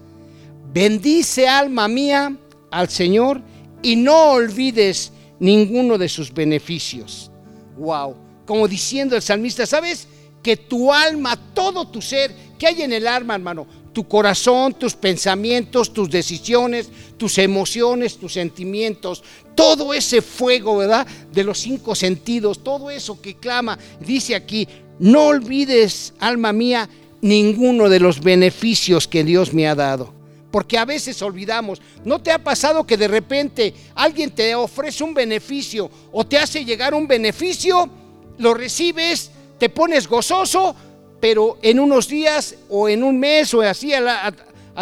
bendice 0.73 1.47
alma 1.47 1.87
mía 1.87 2.35
al 2.71 2.89
Señor 2.89 3.39
y 3.83 3.97
no 3.97 4.31
olvides 4.31 5.11
ninguno 5.43 5.97
de 5.97 6.07
sus 6.07 6.33
beneficios. 6.33 7.29
Wow, 7.77 8.15
como 8.45 8.65
diciendo 8.65 9.15
el 9.15 9.21
salmista, 9.21 9.65
¿sabes? 9.65 10.07
Que 10.41 10.55
tu 10.55 10.93
alma, 10.93 11.37
todo 11.53 11.85
tu 11.85 12.01
ser, 12.01 12.33
que 12.57 12.65
hay 12.65 12.81
en 12.81 12.93
el 12.93 13.05
alma, 13.05 13.35
hermano, 13.35 13.67
tu 13.91 14.07
corazón, 14.07 14.73
tus 14.73 14.93
pensamientos, 14.93 15.91
tus 15.91 16.09
decisiones, 16.09 16.89
tus 17.17 17.37
emociones, 17.37 18.17
tus 18.17 18.33
sentimientos, 18.33 19.21
todo 19.53 19.93
ese 19.93 20.21
fuego, 20.21 20.77
¿verdad? 20.77 21.05
De 21.33 21.43
los 21.43 21.59
cinco 21.59 21.93
sentidos, 21.93 22.63
todo 22.63 22.89
eso 22.89 23.21
que 23.21 23.35
clama, 23.35 23.77
dice 23.99 24.35
aquí, 24.35 24.65
no 24.99 25.27
olvides, 25.27 26.13
alma 26.19 26.53
mía, 26.53 26.89
ninguno 27.21 27.89
de 27.89 27.99
los 27.99 28.21
beneficios 28.21 29.09
que 29.09 29.25
Dios 29.25 29.53
me 29.53 29.67
ha 29.67 29.75
dado 29.75 30.22
porque 30.53 30.77
a 30.77 30.85
veces 30.85 31.19
olvidamos. 31.23 31.81
¿No 32.05 32.21
te 32.21 32.31
ha 32.31 32.37
pasado 32.37 32.85
que 32.85 32.95
de 32.95 33.07
repente 33.07 33.73
alguien 33.95 34.29
te 34.29 34.53
ofrece 34.53 35.03
un 35.03 35.11
beneficio 35.11 35.89
o 36.11 36.27
te 36.27 36.37
hace 36.37 36.63
llegar 36.63 36.93
un 36.93 37.07
beneficio, 37.07 37.89
lo 38.37 38.53
recibes, 38.53 39.31
te 39.57 39.69
pones 39.69 40.07
gozoso, 40.07 40.75
pero 41.19 41.57
en 41.63 41.79
unos 41.79 42.07
días 42.07 42.53
o 42.69 42.87
en 42.87 43.03
un 43.03 43.19
mes 43.19 43.51
o 43.55 43.61
así 43.61 43.95
a, 43.95 44.31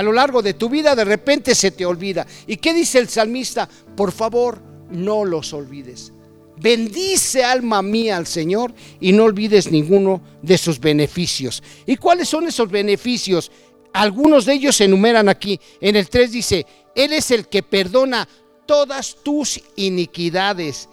lo 0.04 0.12
largo 0.12 0.42
de 0.42 0.56
tu 0.56 0.68
vida 0.68 0.94
de 0.94 1.06
repente 1.06 1.56
se 1.56 1.72
te 1.72 1.86
olvida? 1.86 2.28
¿Y 2.48 2.58
qué 2.58 2.74
dice 2.74 3.00
el 3.00 3.08
salmista? 3.08 3.70
Por 3.96 4.12
favor, 4.12 4.62
no 4.90 5.24
los 5.24 5.54
olvides. 5.54 6.12
Bendice 6.58 7.46
alma 7.46 7.82
mía 7.82 8.18
al 8.18 8.28
Señor 8.28 8.74
y 9.00 9.14
no 9.14 9.24
olvides 9.24 9.72
ninguno 9.72 10.22
de 10.42 10.58
sus 10.58 10.82
beneficios. 10.82 11.64
¿Y 11.86 11.96
cuáles 11.96 12.28
son 12.28 12.46
esos 12.46 12.70
beneficios? 12.70 13.50
Algunos 13.94 14.46
de 14.46 14.54
ellos 14.54 14.76
se 14.76 14.86
enumeran 14.86 15.30
aquí. 15.30 15.60
En 15.80 15.96
el 15.96 16.10
3 16.10 16.32
dice, 16.32 16.66
Él 16.96 17.14
es 17.14 17.32
el 17.32 17.48
que 17.48 17.64
perdona 17.64 18.28
todas 18.66 19.18
tus 19.24 19.62
iniquidades. 19.76 20.88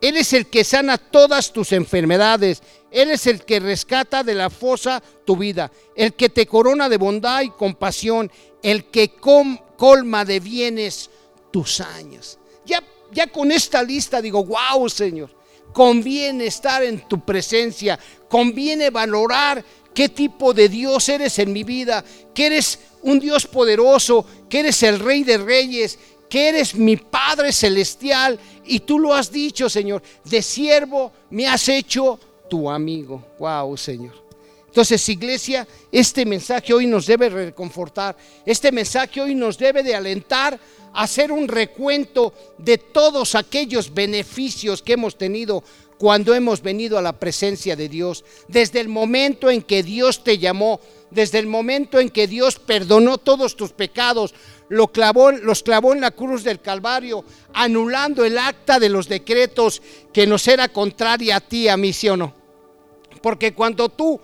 Él 0.00 0.16
es 0.16 0.32
el 0.32 0.46
que 0.46 0.64
sana 0.64 0.96
todas 0.96 1.52
tus 1.52 1.72
enfermedades. 1.72 2.62
Él 2.90 3.10
es 3.10 3.26
el 3.26 3.44
que 3.44 3.60
rescata 3.60 4.24
de 4.24 4.34
la 4.34 4.48
fosa 4.48 5.02
tu 5.26 5.36
vida. 5.36 5.70
El 5.94 6.14
que 6.14 6.30
te 6.30 6.46
corona 6.46 6.88
de 6.88 6.96
bondad 6.96 7.42
y 7.42 7.50
compasión. 7.50 8.30
El 8.62 8.86
que 8.86 9.12
colma 9.76 10.24
de 10.24 10.40
bienes 10.40 11.10
tus 11.50 11.80
años. 11.80 12.38
Ya, 12.64 12.82
ya 13.12 13.26
con 13.26 13.52
esta 13.52 13.82
lista 13.82 14.22
digo, 14.22 14.44
wow 14.44 14.88
Señor, 14.88 15.30
conviene 15.72 16.46
estar 16.46 16.82
en 16.82 17.06
tu 17.06 17.22
presencia. 17.22 17.98
Conviene 18.28 18.88
valorar 18.88 19.62
qué 19.94 20.08
tipo 20.08 20.52
de 20.52 20.68
Dios 20.68 21.08
eres 21.08 21.38
en 21.38 21.52
mi 21.52 21.64
vida, 21.64 22.04
que 22.34 22.46
eres 22.46 22.78
un 23.02 23.18
Dios 23.18 23.46
poderoso, 23.46 24.24
que 24.48 24.60
eres 24.60 24.82
el 24.82 24.98
Rey 24.98 25.24
de 25.24 25.38
Reyes, 25.38 25.98
que 26.28 26.48
eres 26.48 26.74
mi 26.74 26.96
Padre 26.96 27.52
Celestial. 27.52 28.38
Y 28.64 28.80
tú 28.80 28.98
lo 28.98 29.12
has 29.12 29.30
dicho, 29.30 29.68
Señor, 29.68 30.02
de 30.24 30.42
siervo 30.42 31.12
me 31.30 31.46
has 31.46 31.68
hecho 31.68 32.18
tu 32.48 32.70
amigo. 32.70 33.24
Wow, 33.38 33.76
Señor. 33.76 34.20
Entonces, 34.66 35.08
iglesia, 35.08 35.66
este 35.90 36.24
mensaje 36.24 36.72
hoy 36.72 36.86
nos 36.86 37.04
debe 37.04 37.28
reconfortar, 37.28 38.16
este 38.46 38.70
mensaje 38.70 39.20
hoy 39.20 39.34
nos 39.34 39.58
debe 39.58 39.82
de 39.82 39.96
alentar 39.96 40.60
a 40.92 41.02
hacer 41.02 41.32
un 41.32 41.48
recuento 41.48 42.32
de 42.56 42.78
todos 42.78 43.34
aquellos 43.34 43.92
beneficios 43.92 44.80
que 44.80 44.92
hemos 44.92 45.18
tenido 45.18 45.64
cuando 46.00 46.34
hemos 46.34 46.62
venido 46.62 46.96
a 46.96 47.02
la 47.02 47.12
presencia 47.12 47.76
de 47.76 47.86
Dios, 47.90 48.24
desde 48.48 48.80
el 48.80 48.88
momento 48.88 49.50
en 49.50 49.60
que 49.60 49.82
Dios 49.82 50.24
te 50.24 50.38
llamó, 50.38 50.80
desde 51.10 51.38
el 51.38 51.46
momento 51.46 52.00
en 52.00 52.08
que 52.08 52.26
Dios 52.26 52.58
perdonó 52.58 53.18
todos 53.18 53.54
tus 53.54 53.72
pecados, 53.72 54.32
lo 54.70 54.88
clavó, 54.88 55.30
los 55.30 55.62
clavó 55.62 55.92
en 55.92 56.00
la 56.00 56.10
cruz 56.10 56.42
del 56.42 56.58
Calvario, 56.58 57.22
anulando 57.52 58.24
el 58.24 58.38
acta 58.38 58.80
de 58.80 58.88
los 58.88 59.08
decretos 59.08 59.82
que 60.10 60.26
nos 60.26 60.48
era 60.48 60.70
contraria 60.70 61.36
a 61.36 61.40
ti, 61.42 61.68
a 61.68 61.76
mí, 61.76 61.92
¿sí 61.92 62.08
o 62.08 62.16
no? 62.16 62.32
Porque 63.20 63.52
cuando 63.52 63.90
tú 63.90 64.18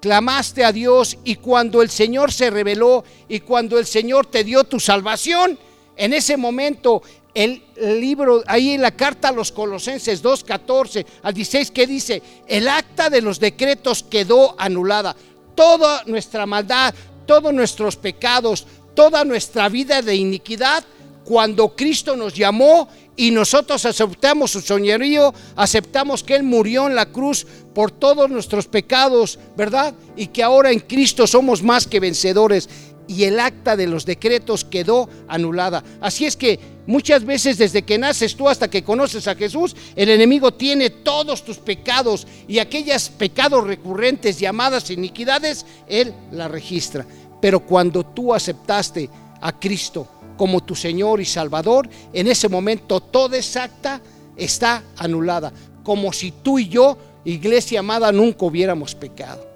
clamaste 0.00 0.62
a 0.62 0.70
Dios 0.70 1.18
y 1.24 1.34
cuando 1.34 1.82
el 1.82 1.90
Señor 1.90 2.32
se 2.32 2.50
reveló 2.50 3.02
y 3.26 3.40
cuando 3.40 3.80
el 3.80 3.84
Señor 3.84 4.26
te 4.26 4.44
dio 4.44 4.62
tu 4.62 4.78
salvación, 4.78 5.58
en 5.96 6.14
ese 6.14 6.36
momento 6.36 7.02
el 7.34 7.62
libro, 7.78 8.42
ahí 8.46 8.70
en 8.70 8.82
la 8.82 8.90
carta 8.90 9.28
a 9.28 9.32
los 9.32 9.52
Colosenses 9.52 10.20
2, 10.20 10.44
14 10.44 11.06
al 11.22 11.34
16, 11.34 11.70
que 11.70 11.86
dice, 11.86 12.22
el 12.46 12.68
acta 12.68 13.08
de 13.10 13.22
los 13.22 13.38
decretos 13.38 14.02
quedó 14.02 14.54
anulada. 14.58 15.14
Toda 15.54 16.02
nuestra 16.06 16.46
maldad, 16.46 16.94
todos 17.26 17.52
nuestros 17.52 17.96
pecados, 17.96 18.66
toda 18.94 19.24
nuestra 19.24 19.68
vida 19.68 20.02
de 20.02 20.16
iniquidad, 20.16 20.84
cuando 21.24 21.76
Cristo 21.76 22.16
nos 22.16 22.34
llamó 22.34 22.88
y 23.14 23.30
nosotros 23.30 23.84
aceptamos 23.84 24.50
su 24.50 24.60
soñerío, 24.60 25.32
aceptamos 25.54 26.24
que 26.24 26.34
Él 26.34 26.42
murió 26.42 26.88
en 26.88 26.96
la 26.96 27.06
cruz 27.06 27.46
por 27.74 27.92
todos 27.92 28.28
nuestros 28.28 28.66
pecados, 28.66 29.38
¿verdad? 29.56 29.94
Y 30.16 30.28
que 30.28 30.42
ahora 30.42 30.72
en 30.72 30.80
Cristo 30.80 31.26
somos 31.26 31.62
más 31.62 31.86
que 31.86 32.00
vencedores. 32.00 32.68
y 33.06 33.24
el 33.24 33.40
acta 33.40 33.74
de 33.74 33.88
los 33.88 34.06
decretos 34.06 34.64
quedó 34.64 35.08
anulada. 35.26 35.82
Así 36.00 36.26
es 36.26 36.36
que 36.36 36.60
muchas 36.90 37.24
veces 37.24 37.56
desde 37.56 37.82
que 37.82 37.98
naces 37.98 38.34
tú 38.34 38.48
hasta 38.48 38.68
que 38.68 38.82
conoces 38.82 39.28
a 39.28 39.36
Jesús, 39.36 39.76
el 39.94 40.08
enemigo 40.08 40.52
tiene 40.52 40.90
todos 40.90 41.44
tus 41.44 41.58
pecados 41.58 42.26
y 42.48 42.58
aquellas 42.58 43.08
pecados 43.08 43.64
recurrentes 43.64 44.40
llamadas 44.40 44.90
iniquidades, 44.90 45.64
él 45.86 46.12
la 46.32 46.48
registra. 46.48 47.06
Pero 47.40 47.60
cuando 47.60 48.04
tú 48.04 48.34
aceptaste 48.34 49.08
a 49.40 49.58
Cristo 49.58 50.08
como 50.36 50.64
tu 50.64 50.74
Señor 50.74 51.20
y 51.20 51.24
Salvador, 51.24 51.88
en 52.12 52.26
ese 52.26 52.48
momento 52.48 53.00
toda 53.00 53.38
esa 53.38 53.64
acta 53.64 54.00
está 54.36 54.82
anulada, 54.96 55.52
como 55.84 56.12
si 56.12 56.32
tú 56.42 56.58
y 56.58 56.68
yo, 56.68 56.98
iglesia 57.24 57.80
amada, 57.80 58.10
nunca 58.10 58.46
hubiéramos 58.46 58.96
pecado. 58.96 59.46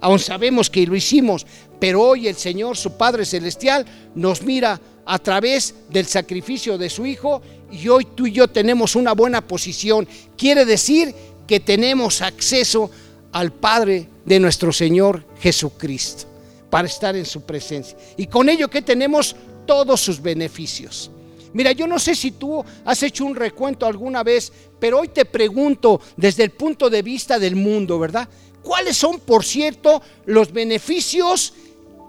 Aún 0.00 0.20
sabemos 0.20 0.70
que 0.70 0.86
lo 0.86 0.94
hicimos, 0.94 1.44
pero 1.80 2.02
hoy 2.02 2.28
el 2.28 2.36
Señor, 2.36 2.76
su 2.76 2.92
Padre 2.92 3.24
Celestial, 3.24 3.84
nos 4.14 4.42
mira 4.42 4.80
a 5.06 5.18
través 5.18 5.74
del 5.90 6.06
sacrificio 6.06 6.78
de 6.78 6.90
su 6.90 7.06
Hijo 7.06 7.42
y 7.70 7.88
hoy 7.88 8.06
tú 8.14 8.26
y 8.26 8.32
yo 8.32 8.48
tenemos 8.48 8.96
una 8.96 9.12
buena 9.12 9.40
posición. 9.40 10.06
Quiere 10.36 10.64
decir 10.64 11.14
que 11.46 11.60
tenemos 11.60 12.22
acceso 12.22 12.90
al 13.32 13.52
Padre 13.52 14.08
de 14.24 14.40
nuestro 14.40 14.72
Señor 14.72 15.24
Jesucristo 15.40 16.26
para 16.70 16.88
estar 16.88 17.14
en 17.16 17.26
su 17.26 17.42
presencia. 17.42 17.96
Y 18.16 18.26
con 18.26 18.48
ello 18.48 18.68
que 18.68 18.82
tenemos 18.82 19.36
todos 19.66 20.00
sus 20.00 20.20
beneficios. 20.20 21.10
Mira, 21.52 21.70
yo 21.72 21.86
no 21.86 22.00
sé 22.00 22.16
si 22.16 22.32
tú 22.32 22.64
has 22.84 23.02
hecho 23.04 23.24
un 23.24 23.36
recuento 23.36 23.86
alguna 23.86 24.24
vez, 24.24 24.52
pero 24.80 25.00
hoy 25.00 25.08
te 25.08 25.24
pregunto 25.24 26.00
desde 26.16 26.42
el 26.42 26.50
punto 26.50 26.90
de 26.90 27.02
vista 27.02 27.38
del 27.38 27.54
mundo, 27.54 27.98
¿verdad? 27.98 28.28
¿Cuáles 28.62 28.96
son, 28.96 29.20
por 29.20 29.44
cierto, 29.44 30.02
los 30.26 30.52
beneficios 30.52 31.54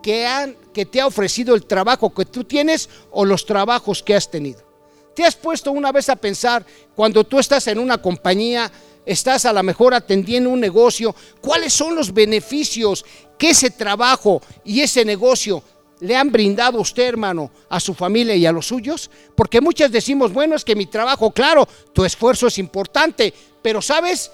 que, 0.01 0.25
han, 0.25 0.55
que 0.75 0.85
te 0.85 0.99
ha 0.99 1.07
ofrecido 1.07 1.55
el 1.55 1.65
trabajo 1.65 2.13
que 2.13 2.25
tú 2.25 2.43
tienes 2.43 2.89
o 3.11 3.23
los 3.23 3.45
trabajos 3.45 4.03
que 4.03 4.13
has 4.13 4.29
tenido. 4.29 4.59
¿Te 5.15 5.23
has 5.23 5.33
puesto 5.33 5.71
una 5.71 5.93
vez 5.93 6.09
a 6.09 6.17
pensar 6.17 6.65
cuando 6.93 7.23
tú 7.23 7.39
estás 7.39 7.65
en 7.67 7.79
una 7.79 8.01
compañía, 8.01 8.69
estás 9.05 9.45
a 9.45 9.53
lo 9.53 9.63
mejor 9.63 9.93
atendiendo 9.93 10.49
un 10.49 10.59
negocio, 10.59 11.15
cuáles 11.39 11.71
son 11.71 11.95
los 11.95 12.13
beneficios 12.13 13.05
que 13.37 13.51
ese 13.51 13.69
trabajo 13.69 14.41
y 14.65 14.81
ese 14.81 15.05
negocio 15.05 15.63
le 16.01 16.13
han 16.13 16.29
brindado 16.29 16.79
a 16.79 16.81
usted, 16.81 17.07
hermano, 17.07 17.49
a 17.69 17.79
su 17.79 17.93
familia 17.93 18.35
y 18.35 18.45
a 18.45 18.51
los 18.51 18.67
suyos? 18.67 19.09
Porque 19.33 19.61
muchas 19.61 19.89
decimos, 19.93 20.33
bueno, 20.33 20.57
es 20.57 20.65
que 20.65 20.75
mi 20.75 20.87
trabajo, 20.87 21.31
claro, 21.31 21.65
tu 21.93 22.03
esfuerzo 22.03 22.47
es 22.47 22.57
importante, 22.57 23.33
pero 23.61 23.81
sabes, 23.81 24.29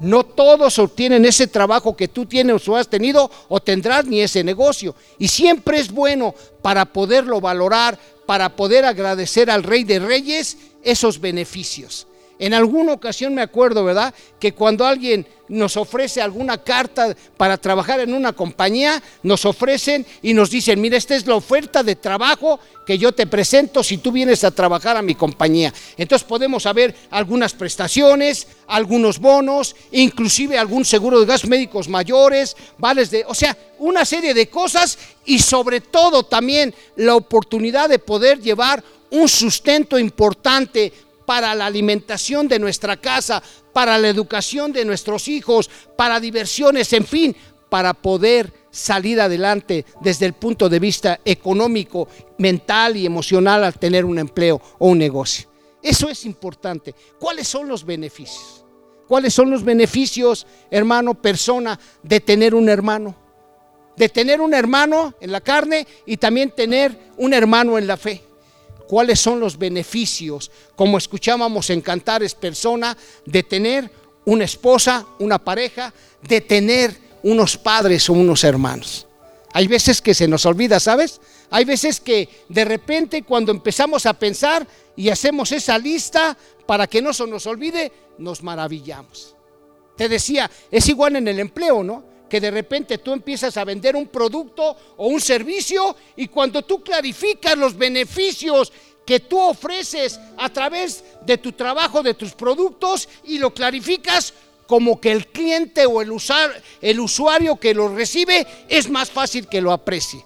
no 0.00 0.24
todos 0.24 0.78
obtienen 0.78 1.24
ese 1.24 1.46
trabajo 1.46 1.96
que 1.96 2.08
tú 2.08 2.26
tienes 2.26 2.66
o 2.68 2.76
has 2.76 2.88
tenido 2.88 3.30
o 3.48 3.60
tendrás 3.60 4.04
ni 4.04 4.20
ese 4.20 4.42
negocio. 4.42 4.94
Y 5.18 5.28
siempre 5.28 5.78
es 5.78 5.90
bueno 5.90 6.34
para 6.62 6.84
poderlo 6.84 7.40
valorar, 7.40 7.98
para 8.26 8.56
poder 8.56 8.84
agradecer 8.84 9.50
al 9.50 9.62
Rey 9.62 9.84
de 9.84 9.98
Reyes 9.98 10.56
esos 10.82 11.20
beneficios. 11.20 12.06
En 12.38 12.52
alguna 12.52 12.92
ocasión 12.92 13.34
me 13.34 13.42
acuerdo, 13.42 13.84
¿verdad? 13.84 14.12
Que 14.40 14.52
cuando 14.52 14.84
alguien 14.84 15.26
nos 15.48 15.76
ofrece 15.76 16.20
alguna 16.20 16.58
carta 16.58 17.14
para 17.36 17.58
trabajar 17.58 18.00
en 18.00 18.14
una 18.14 18.32
compañía, 18.32 19.02
nos 19.22 19.44
ofrecen 19.44 20.06
y 20.22 20.34
nos 20.34 20.50
dicen, 20.50 20.80
mira, 20.80 20.96
esta 20.96 21.14
es 21.14 21.26
la 21.26 21.36
oferta 21.36 21.82
de 21.82 21.96
trabajo 21.96 22.58
que 22.86 22.98
yo 22.98 23.12
te 23.12 23.26
presento 23.26 23.82
si 23.82 23.98
tú 23.98 24.10
vienes 24.10 24.42
a 24.42 24.50
trabajar 24.50 24.96
a 24.96 25.02
mi 25.02 25.14
compañía. 25.14 25.72
Entonces 25.96 26.26
podemos 26.26 26.64
saber 26.64 26.94
algunas 27.10 27.52
prestaciones, 27.52 28.46
algunos 28.66 29.18
bonos, 29.18 29.76
inclusive 29.92 30.58
algún 30.58 30.84
seguro 30.84 31.20
de 31.20 31.26
gastos 31.26 31.50
médicos 31.50 31.88
mayores, 31.88 32.56
vales 32.78 33.10
de, 33.10 33.24
o 33.26 33.34
sea, 33.34 33.56
una 33.78 34.04
serie 34.04 34.34
de 34.34 34.48
cosas 34.48 34.98
y 35.24 35.38
sobre 35.38 35.80
todo 35.80 36.24
también 36.24 36.74
la 36.96 37.16
oportunidad 37.16 37.88
de 37.88 37.98
poder 37.98 38.40
llevar 38.40 38.82
un 39.10 39.28
sustento 39.28 39.98
importante 39.98 40.92
para 41.26 41.54
la 41.54 41.66
alimentación 41.66 42.48
de 42.48 42.58
nuestra 42.58 42.96
casa, 42.96 43.42
para 43.72 43.98
la 43.98 44.08
educación 44.08 44.72
de 44.72 44.84
nuestros 44.84 45.28
hijos, 45.28 45.70
para 45.96 46.20
diversiones, 46.20 46.92
en 46.92 47.04
fin, 47.04 47.36
para 47.68 47.94
poder 47.94 48.52
salir 48.70 49.20
adelante 49.20 49.84
desde 50.00 50.26
el 50.26 50.34
punto 50.34 50.68
de 50.68 50.78
vista 50.78 51.20
económico, 51.24 52.08
mental 52.38 52.96
y 52.96 53.06
emocional 53.06 53.64
al 53.64 53.78
tener 53.78 54.04
un 54.04 54.18
empleo 54.18 54.60
o 54.78 54.88
un 54.88 54.98
negocio. 54.98 55.48
Eso 55.82 56.08
es 56.08 56.24
importante. 56.24 56.94
¿Cuáles 57.18 57.46
son 57.46 57.68
los 57.68 57.84
beneficios? 57.84 58.64
¿Cuáles 59.06 59.34
son 59.34 59.50
los 59.50 59.62
beneficios, 59.62 60.46
hermano, 60.70 61.14
persona, 61.14 61.78
de 62.02 62.20
tener 62.20 62.54
un 62.54 62.68
hermano? 62.68 63.14
De 63.96 64.08
tener 64.08 64.40
un 64.40 64.54
hermano 64.54 65.14
en 65.20 65.30
la 65.30 65.40
carne 65.40 65.86
y 66.06 66.16
también 66.16 66.50
tener 66.50 66.96
un 67.16 67.34
hermano 67.34 67.78
en 67.78 67.86
la 67.86 67.96
fe 67.96 68.22
cuáles 68.94 69.18
son 69.18 69.40
los 69.40 69.58
beneficios, 69.58 70.52
como 70.76 70.98
escuchábamos 70.98 71.68
en 71.70 71.80
Cantares 71.80 72.32
Persona, 72.32 72.96
de 73.26 73.42
tener 73.42 73.90
una 74.24 74.44
esposa, 74.44 75.04
una 75.18 75.40
pareja, 75.40 75.92
de 76.22 76.40
tener 76.40 76.96
unos 77.24 77.56
padres 77.56 78.08
o 78.08 78.12
unos 78.12 78.44
hermanos. 78.44 79.08
Hay 79.52 79.66
veces 79.66 80.00
que 80.00 80.14
se 80.14 80.28
nos 80.28 80.46
olvida, 80.46 80.78
¿sabes? 80.78 81.20
Hay 81.50 81.64
veces 81.64 81.98
que 81.98 82.28
de 82.48 82.64
repente 82.64 83.24
cuando 83.24 83.50
empezamos 83.50 84.06
a 84.06 84.12
pensar 84.14 84.64
y 84.94 85.08
hacemos 85.08 85.50
esa 85.50 85.76
lista 85.76 86.38
para 86.64 86.86
que 86.86 87.02
no 87.02 87.12
se 87.12 87.26
nos 87.26 87.48
olvide, 87.48 87.90
nos 88.18 88.44
maravillamos. 88.44 89.34
Te 89.96 90.08
decía, 90.08 90.48
es 90.70 90.88
igual 90.88 91.16
en 91.16 91.26
el 91.26 91.40
empleo, 91.40 91.82
¿no? 91.82 92.04
Que 92.28 92.40
de 92.40 92.50
repente 92.50 92.98
tú 92.98 93.12
empiezas 93.12 93.56
a 93.56 93.64
vender 93.64 93.96
un 93.96 94.08
producto 94.08 94.76
o 94.96 95.08
un 95.08 95.20
servicio 95.20 95.94
y 96.16 96.28
cuando 96.28 96.62
tú 96.62 96.82
clarificas 96.82 97.56
los 97.56 97.76
beneficios 97.76 98.72
que 99.04 99.20
tú 99.20 99.38
ofreces 99.38 100.18
a 100.36 100.48
través 100.48 101.04
de 101.24 101.38
tu 101.38 101.52
trabajo, 101.52 102.02
de 102.02 102.14
tus 102.14 102.32
productos 102.32 103.08
y 103.24 103.38
lo 103.38 103.52
clarificas 103.52 104.32
como 104.66 105.00
que 105.00 105.12
el 105.12 105.26
cliente 105.26 105.84
o 105.86 106.00
el, 106.00 106.10
el 106.80 107.00
usuario 107.00 107.56
que 107.56 107.74
lo 107.74 107.94
recibe 107.94 108.46
es 108.68 108.88
más 108.88 109.10
fácil 109.10 109.46
que 109.46 109.60
lo 109.60 109.72
aprecie. 109.72 110.24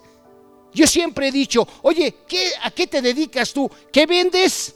Yo 0.73 0.87
siempre 0.87 1.29
he 1.29 1.33
dicho, 1.33 1.67
oye, 1.83 2.15
¿qué, 2.27 2.53
¿a 2.63 2.71
qué 2.71 2.87
te 2.87 3.03
dedicas 3.03 3.53
tú? 3.53 3.71
¿Qué 3.93 4.07
vendes? 4.07 4.75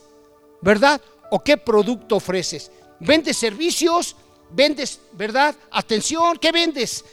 ¿Verdad? 0.61 1.01
¿O 1.31 1.39
qué 1.39 1.57
producto 1.57 2.17
ofreces? 2.17 2.71
¿Vendes 2.99 3.37
servicios? 3.37 4.15
Vendes, 4.53 4.99
¿verdad? 5.13 5.55
Atención, 5.71 6.37
¿qué 6.37 6.51
vendes? 6.51 7.03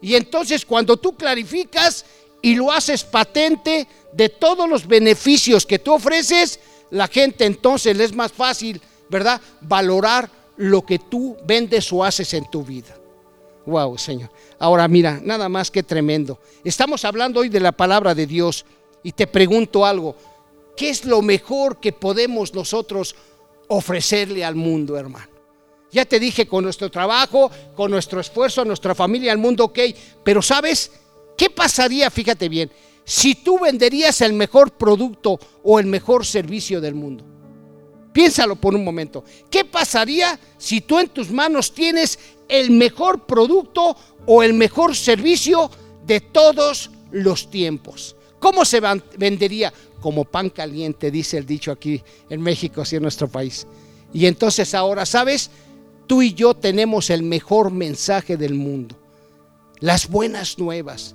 Y 0.00 0.14
entonces 0.14 0.64
cuando 0.64 0.96
tú 0.96 1.16
clarificas 1.16 2.04
y 2.40 2.54
lo 2.54 2.70
haces 2.70 3.04
patente 3.04 3.86
de 4.12 4.28
todos 4.28 4.68
los 4.68 4.86
beneficios 4.86 5.66
que 5.66 5.78
tú 5.78 5.94
ofreces, 5.94 6.60
la 6.90 7.08
gente 7.08 7.44
entonces 7.44 7.96
le 7.96 8.04
es 8.04 8.14
más 8.14 8.32
fácil, 8.32 8.80
¿verdad? 9.08 9.40
Valorar 9.60 10.30
lo 10.56 10.84
que 10.84 10.98
tú 10.98 11.36
vendes 11.44 11.92
o 11.92 12.04
haces 12.04 12.32
en 12.34 12.48
tu 12.50 12.64
vida. 12.64 12.96
Wow, 13.66 13.98
Señor. 13.98 14.30
Ahora 14.58 14.88
mira, 14.88 15.20
nada 15.22 15.48
más 15.48 15.70
que 15.70 15.82
tremendo. 15.82 16.38
Estamos 16.64 17.04
hablando 17.04 17.40
hoy 17.40 17.48
de 17.48 17.60
la 17.60 17.72
palabra 17.72 18.14
de 18.14 18.26
Dios 18.26 18.64
y 19.02 19.12
te 19.12 19.26
pregunto 19.26 19.84
algo. 19.84 20.16
¿Qué 20.76 20.90
es 20.90 21.04
lo 21.04 21.22
mejor 21.22 21.78
que 21.78 21.92
podemos 21.92 22.54
nosotros 22.54 23.14
ofrecerle 23.68 24.44
al 24.44 24.54
mundo, 24.54 24.96
hermano? 24.96 25.37
Ya 25.90 26.04
te 26.04 26.20
dije, 26.20 26.46
con 26.46 26.64
nuestro 26.64 26.90
trabajo, 26.90 27.50
con 27.74 27.90
nuestro 27.90 28.20
esfuerzo, 28.20 28.64
nuestra 28.64 28.94
familia, 28.94 29.32
el 29.32 29.38
mundo, 29.38 29.64
ok. 29.64 29.78
Pero 30.22 30.42
¿sabes 30.42 30.92
qué 31.36 31.48
pasaría? 31.48 32.10
Fíjate 32.10 32.48
bien, 32.48 32.70
si 33.04 33.34
tú 33.34 33.58
venderías 33.58 34.20
el 34.20 34.34
mejor 34.34 34.72
producto 34.72 35.38
o 35.62 35.78
el 35.78 35.86
mejor 35.86 36.26
servicio 36.26 36.80
del 36.80 36.94
mundo. 36.94 37.24
Piénsalo 38.12 38.56
por 38.56 38.74
un 38.74 38.84
momento. 38.84 39.24
¿Qué 39.50 39.64
pasaría 39.64 40.38
si 40.58 40.80
tú 40.80 40.98
en 40.98 41.08
tus 41.08 41.30
manos 41.30 41.72
tienes 41.72 42.18
el 42.48 42.70
mejor 42.70 43.26
producto 43.26 43.96
o 44.26 44.42
el 44.42 44.54
mejor 44.54 44.96
servicio 44.96 45.70
de 46.04 46.20
todos 46.20 46.90
los 47.12 47.50
tiempos? 47.50 48.16
¿Cómo 48.38 48.64
se 48.64 48.80
vendería? 49.16 49.72
Como 50.00 50.24
pan 50.24 50.50
caliente, 50.50 51.10
dice 51.10 51.38
el 51.38 51.46
dicho 51.46 51.72
aquí 51.72 52.02
en 52.28 52.40
México, 52.40 52.82
así 52.82 52.96
en 52.96 53.02
nuestro 53.02 53.28
país. 53.28 53.66
Y 54.12 54.26
entonces 54.26 54.74
ahora, 54.74 55.06
¿sabes? 55.06 55.50
Tú 56.08 56.22
y 56.22 56.32
yo 56.32 56.54
tenemos 56.54 57.10
el 57.10 57.22
mejor 57.22 57.70
mensaje 57.70 58.38
del 58.38 58.54
mundo. 58.54 58.96
Las 59.78 60.08
buenas 60.08 60.58
nuevas. 60.58 61.14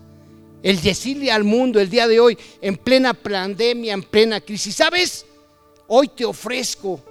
El 0.62 0.80
decirle 0.82 1.32
al 1.32 1.44
mundo 1.44 1.82
el 1.82 1.90
día 1.90 2.08
de 2.08 2.20
hoy, 2.20 2.38
en 2.62 2.78
plena 2.78 3.14
pandemia, 3.14 3.94
en 3.94 4.04
plena 4.04 4.40
crisis. 4.40 4.76
¿Sabes? 4.76 5.26
Hoy 5.88 6.10
te 6.10 6.24
ofrezco 6.24 7.02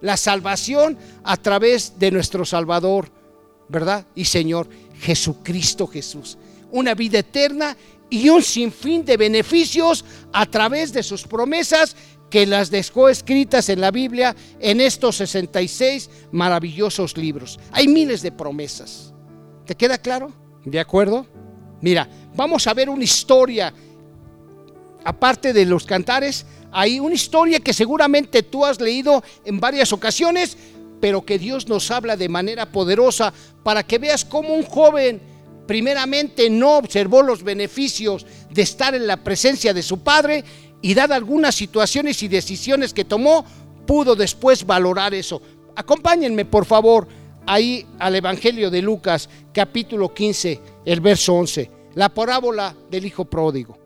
la 0.00 0.16
salvación 0.16 0.96
a 1.24 1.36
través 1.36 1.98
de 1.98 2.12
nuestro 2.12 2.44
Salvador, 2.44 3.10
¿verdad? 3.68 4.06
Y 4.14 4.24
Señor 4.24 4.68
Jesucristo 5.00 5.88
Jesús. 5.88 6.38
Una 6.70 6.94
vida 6.94 7.18
eterna 7.18 7.76
y 8.08 8.28
un 8.28 8.42
sinfín 8.42 9.04
de 9.04 9.16
beneficios 9.16 10.04
a 10.32 10.46
través 10.46 10.92
de 10.92 11.02
sus 11.02 11.24
promesas 11.24 11.96
que 12.30 12.46
las 12.46 12.70
dejó 12.70 13.08
escritas 13.08 13.68
en 13.68 13.80
la 13.80 13.90
Biblia 13.90 14.34
en 14.60 14.80
estos 14.80 15.16
66 15.16 16.10
maravillosos 16.32 17.16
libros. 17.16 17.58
Hay 17.72 17.88
miles 17.88 18.22
de 18.22 18.32
promesas. 18.32 19.12
¿Te 19.64 19.74
queda 19.74 19.98
claro? 19.98 20.32
¿De 20.64 20.80
acuerdo? 20.80 21.26
Mira, 21.80 22.08
vamos 22.34 22.66
a 22.66 22.74
ver 22.74 22.88
una 22.88 23.04
historia 23.04 23.72
aparte 25.06 25.52
de 25.52 25.64
los 25.64 25.86
cantares, 25.86 26.44
hay 26.72 26.98
una 26.98 27.14
historia 27.14 27.60
que 27.60 27.72
seguramente 27.72 28.42
tú 28.42 28.66
has 28.66 28.80
leído 28.80 29.22
en 29.44 29.60
varias 29.60 29.92
ocasiones, 29.92 30.56
pero 31.00 31.24
que 31.24 31.38
Dios 31.38 31.68
nos 31.68 31.90
habla 31.92 32.16
de 32.16 32.28
manera 32.28 32.66
poderosa 32.66 33.32
para 33.62 33.84
que 33.84 33.98
veas 33.98 34.24
cómo 34.24 34.52
un 34.52 34.64
joven 34.64 35.20
primeramente 35.66 36.50
no 36.50 36.76
observó 36.76 37.22
los 37.22 37.42
beneficios 37.42 38.26
de 38.50 38.62
estar 38.62 38.94
en 38.94 39.06
la 39.06 39.16
presencia 39.16 39.72
de 39.72 39.82
su 39.82 40.00
padre 40.00 40.44
y 40.82 40.94
dadas 40.94 41.16
algunas 41.16 41.54
situaciones 41.54 42.22
y 42.22 42.28
decisiones 42.28 42.92
que 42.92 43.04
tomó, 43.04 43.44
pudo 43.86 44.14
después 44.14 44.64
valorar 44.64 45.14
eso. 45.14 45.40
Acompáñenme 45.74 46.44
por 46.44 46.64
favor 46.64 47.06
ahí 47.46 47.86
al 47.98 48.16
Evangelio 48.16 48.70
de 48.70 48.82
Lucas 48.82 49.28
capítulo 49.52 50.12
15, 50.12 50.60
el 50.84 51.00
verso 51.00 51.34
11, 51.34 51.70
la 51.94 52.08
parábola 52.08 52.74
del 52.90 53.06
hijo 53.06 53.24
pródigo. 53.24 53.78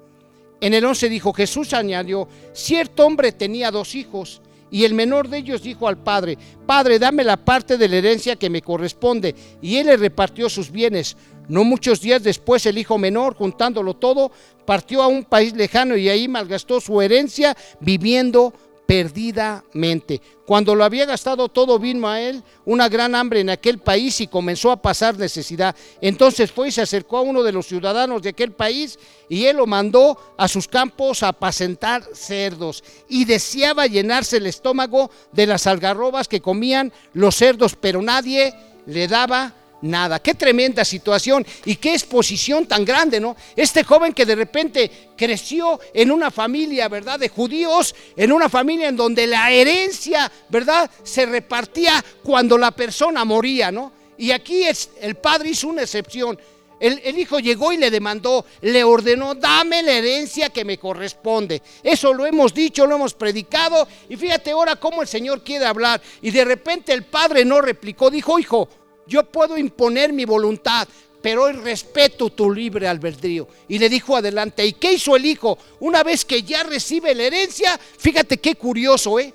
En 0.61 0.75
el 0.75 0.85
11 0.85 1.09
dijo, 1.09 1.33
Jesús 1.33 1.73
añadió, 1.73 2.29
cierto 2.53 3.07
hombre 3.07 3.33
tenía 3.33 3.71
dos 3.71 3.95
hijos 3.95 4.43
y 4.71 4.85
el 4.85 4.95
menor 4.95 5.29
de 5.29 5.39
ellos 5.39 5.63
dijo 5.63 5.89
al 5.89 5.99
padre, 5.99 6.39
Padre, 6.67 6.99
dame 6.99 7.25
la 7.25 7.37
parte 7.37 7.77
de 7.77 7.89
la 7.89 7.97
herencia 7.97 8.37
que 8.37 8.51
me 8.51 8.63
corresponde. 8.63 9.35
Y 9.61 9.77
él 9.77 9.87
le 9.87 9.97
repartió 9.97 10.49
sus 10.49 10.71
bienes. 10.71 11.17
No 11.51 11.65
muchos 11.65 12.01
días 12.01 12.23
después 12.23 12.65
el 12.67 12.79
hijo 12.79 12.97
menor, 12.97 13.35
juntándolo 13.35 13.95
todo, 13.95 14.31
partió 14.65 15.03
a 15.03 15.09
un 15.09 15.25
país 15.25 15.53
lejano 15.53 15.97
y 15.97 16.09
ahí 16.09 16.29
malgastó 16.29 16.81
su 16.81 17.03
herencia 17.03 17.57
viviendo 17.81 18.55
perdidamente. 18.87 20.21
Cuando 20.47 20.77
lo 20.77 20.85
había 20.85 21.07
gastado 21.07 21.49
todo, 21.49 21.81
vino 21.81 22.09
a 22.09 22.21
él 22.21 22.45
una 22.65 22.89
gran 22.89 23.17
hambre 23.17 23.41
en 23.41 23.51
aquel 23.51 23.79
país 23.79 24.21
y 24.21 24.29
comenzó 24.29 24.71
a 24.71 24.81
pasar 24.81 25.19
necesidad. 25.19 25.75
Entonces 26.01 26.53
fue 26.53 26.69
y 26.69 26.71
se 26.71 26.83
acercó 26.83 27.19
a 27.19 27.23
uno 27.23 27.43
de 27.43 27.51
los 27.51 27.67
ciudadanos 27.67 28.23
de 28.23 28.29
aquel 28.29 28.53
país 28.53 28.97
y 29.29 29.47
él 29.47 29.57
lo 29.57 29.67
mandó 29.67 30.17
a 30.39 30.47
sus 30.47 30.69
campos 30.69 31.25
a 31.25 31.29
apacentar 31.29 32.05
cerdos 32.15 32.85
y 33.09 33.25
deseaba 33.25 33.89
llenarse 33.89 34.37
el 34.37 34.47
estómago 34.47 35.11
de 35.33 35.47
las 35.47 35.67
algarrobas 35.67 36.29
que 36.29 36.41
comían 36.41 36.93
los 37.13 37.35
cerdos, 37.35 37.75
pero 37.75 38.01
nadie 38.03 38.55
le 38.87 39.09
daba 39.09 39.55
nada. 39.83 40.19
Qué 40.21 40.35
tremenda 40.35 40.85
situación 40.85 41.47
y 41.65 41.77
qué 41.77 41.93
exposición 41.93 42.67
tan 42.67 42.85
grande, 42.85 43.21
¿no? 43.21 43.37
Este 43.57 43.85
joven 43.85 44.13
que 44.13 44.27
de 44.27 44.35
repente 44.35 44.91
creció 45.17 45.81
en 45.93 46.11
una 46.11 46.31
familia, 46.31 46.89
¿verdad? 46.89 47.19
De 47.19 47.29
judíos, 47.29 47.95
en 48.17 48.33
una 48.33 48.49
familia 48.49 48.89
en 48.89 48.97
donde 48.97 49.27
la 49.27 49.51
herencia, 49.51 50.31
¿verdad? 50.49 50.91
Se 51.03 51.27
repartía 51.27 52.05
cuando 52.23 52.59
la 52.59 52.71
persona 52.71 53.25
moría, 53.25 53.71
¿no? 53.71 53.93
Y 54.19 54.33
aquí 54.33 54.65
es, 54.65 54.91
el 55.01 55.17
padre 55.17 55.51
hizo 55.51 55.69
una 55.69 55.83
excepción. 55.83 56.39
El, 56.79 56.99
el, 57.05 57.19
hijo 57.19 57.39
llegó 57.39 57.73
y 57.73 57.77
le 57.77 57.91
demandó, 57.91 58.47
le 58.63 58.83
ordenó, 58.85 59.35
dame 59.35 59.83
la 59.83 59.93
herencia 59.93 60.49
que 60.49 60.65
me 60.65 60.79
corresponde. 60.79 61.61
Eso 61.83 62.15
lo 62.15 62.25
hemos 62.25 62.55
dicho, 62.55 62.87
lo 62.87 62.97
hemos 62.97 63.13
predicado. 63.13 63.87
Y 64.09 64.17
fíjate 64.17 64.51
ahora 64.53 64.77
cómo 64.77 65.03
el 65.03 65.09
Señor 65.09 65.45
quiere 65.45 65.67
hablar. 65.67 66.01
Y 66.23 66.31
de 66.31 66.45
repente 66.45 66.95
el 66.95 67.05
padre 67.05 67.45
no 67.45 67.61
replicó, 67.61 68.11
dijo, 68.11 68.39
hijo, 68.39 68.67
yo 69.11 69.25
puedo 69.25 69.59
imponer 69.59 70.13
mi 70.13 70.25
voluntad, 70.25 70.87
pero 71.21 71.45
hoy 71.45 71.53
respeto 71.53 72.31
tu 72.31 72.51
libre 72.51 72.87
albedrío. 72.87 73.49
Y 73.69 73.79
le 73.79 73.89
dijo 73.89 74.17
adelante, 74.17 74.65
¿y 74.65 74.73
qué 74.75 74.93
hizo 74.93 75.17
el 75.17 75.27
hijo? 75.27 75.59
Una 75.81 76.05
vez 76.05 76.25
que 76.25 76.45
ya 76.45 76.63
recibe 76.63 77.15
la 77.15 77.25
herencia, 77.25 77.79
fíjate 77.99 78.39
qué 78.39 78.55
curioso, 78.55 79.19
¿eh? 79.19 79.35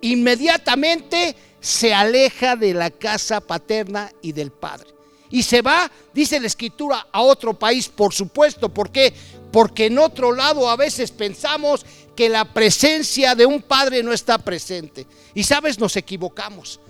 Inmediatamente 0.00 1.36
se 1.60 1.92
aleja 1.92 2.56
de 2.56 2.72
la 2.72 2.90
casa 2.90 3.40
paterna 3.40 4.10
y 4.22 4.32
del 4.32 4.50
padre. 4.50 4.90
Y 5.30 5.42
se 5.42 5.60
va, 5.60 5.90
dice 6.12 6.40
la 6.40 6.46
escritura, 6.46 7.06
a 7.12 7.20
otro 7.20 7.54
país, 7.54 7.88
por 7.88 8.12
supuesto. 8.12 8.70
¿Por 8.70 8.90
qué? 8.90 9.12
Porque 9.52 9.86
en 9.86 9.98
otro 9.98 10.32
lado 10.32 10.68
a 10.68 10.76
veces 10.76 11.10
pensamos 11.10 11.84
que 12.16 12.28
la 12.28 12.46
presencia 12.46 13.34
de 13.34 13.46
un 13.46 13.62
padre 13.62 14.02
no 14.02 14.12
está 14.12 14.38
presente. 14.38 15.06
Y 15.34 15.44
sabes, 15.44 15.78
nos 15.78 15.96
equivocamos 15.96 16.80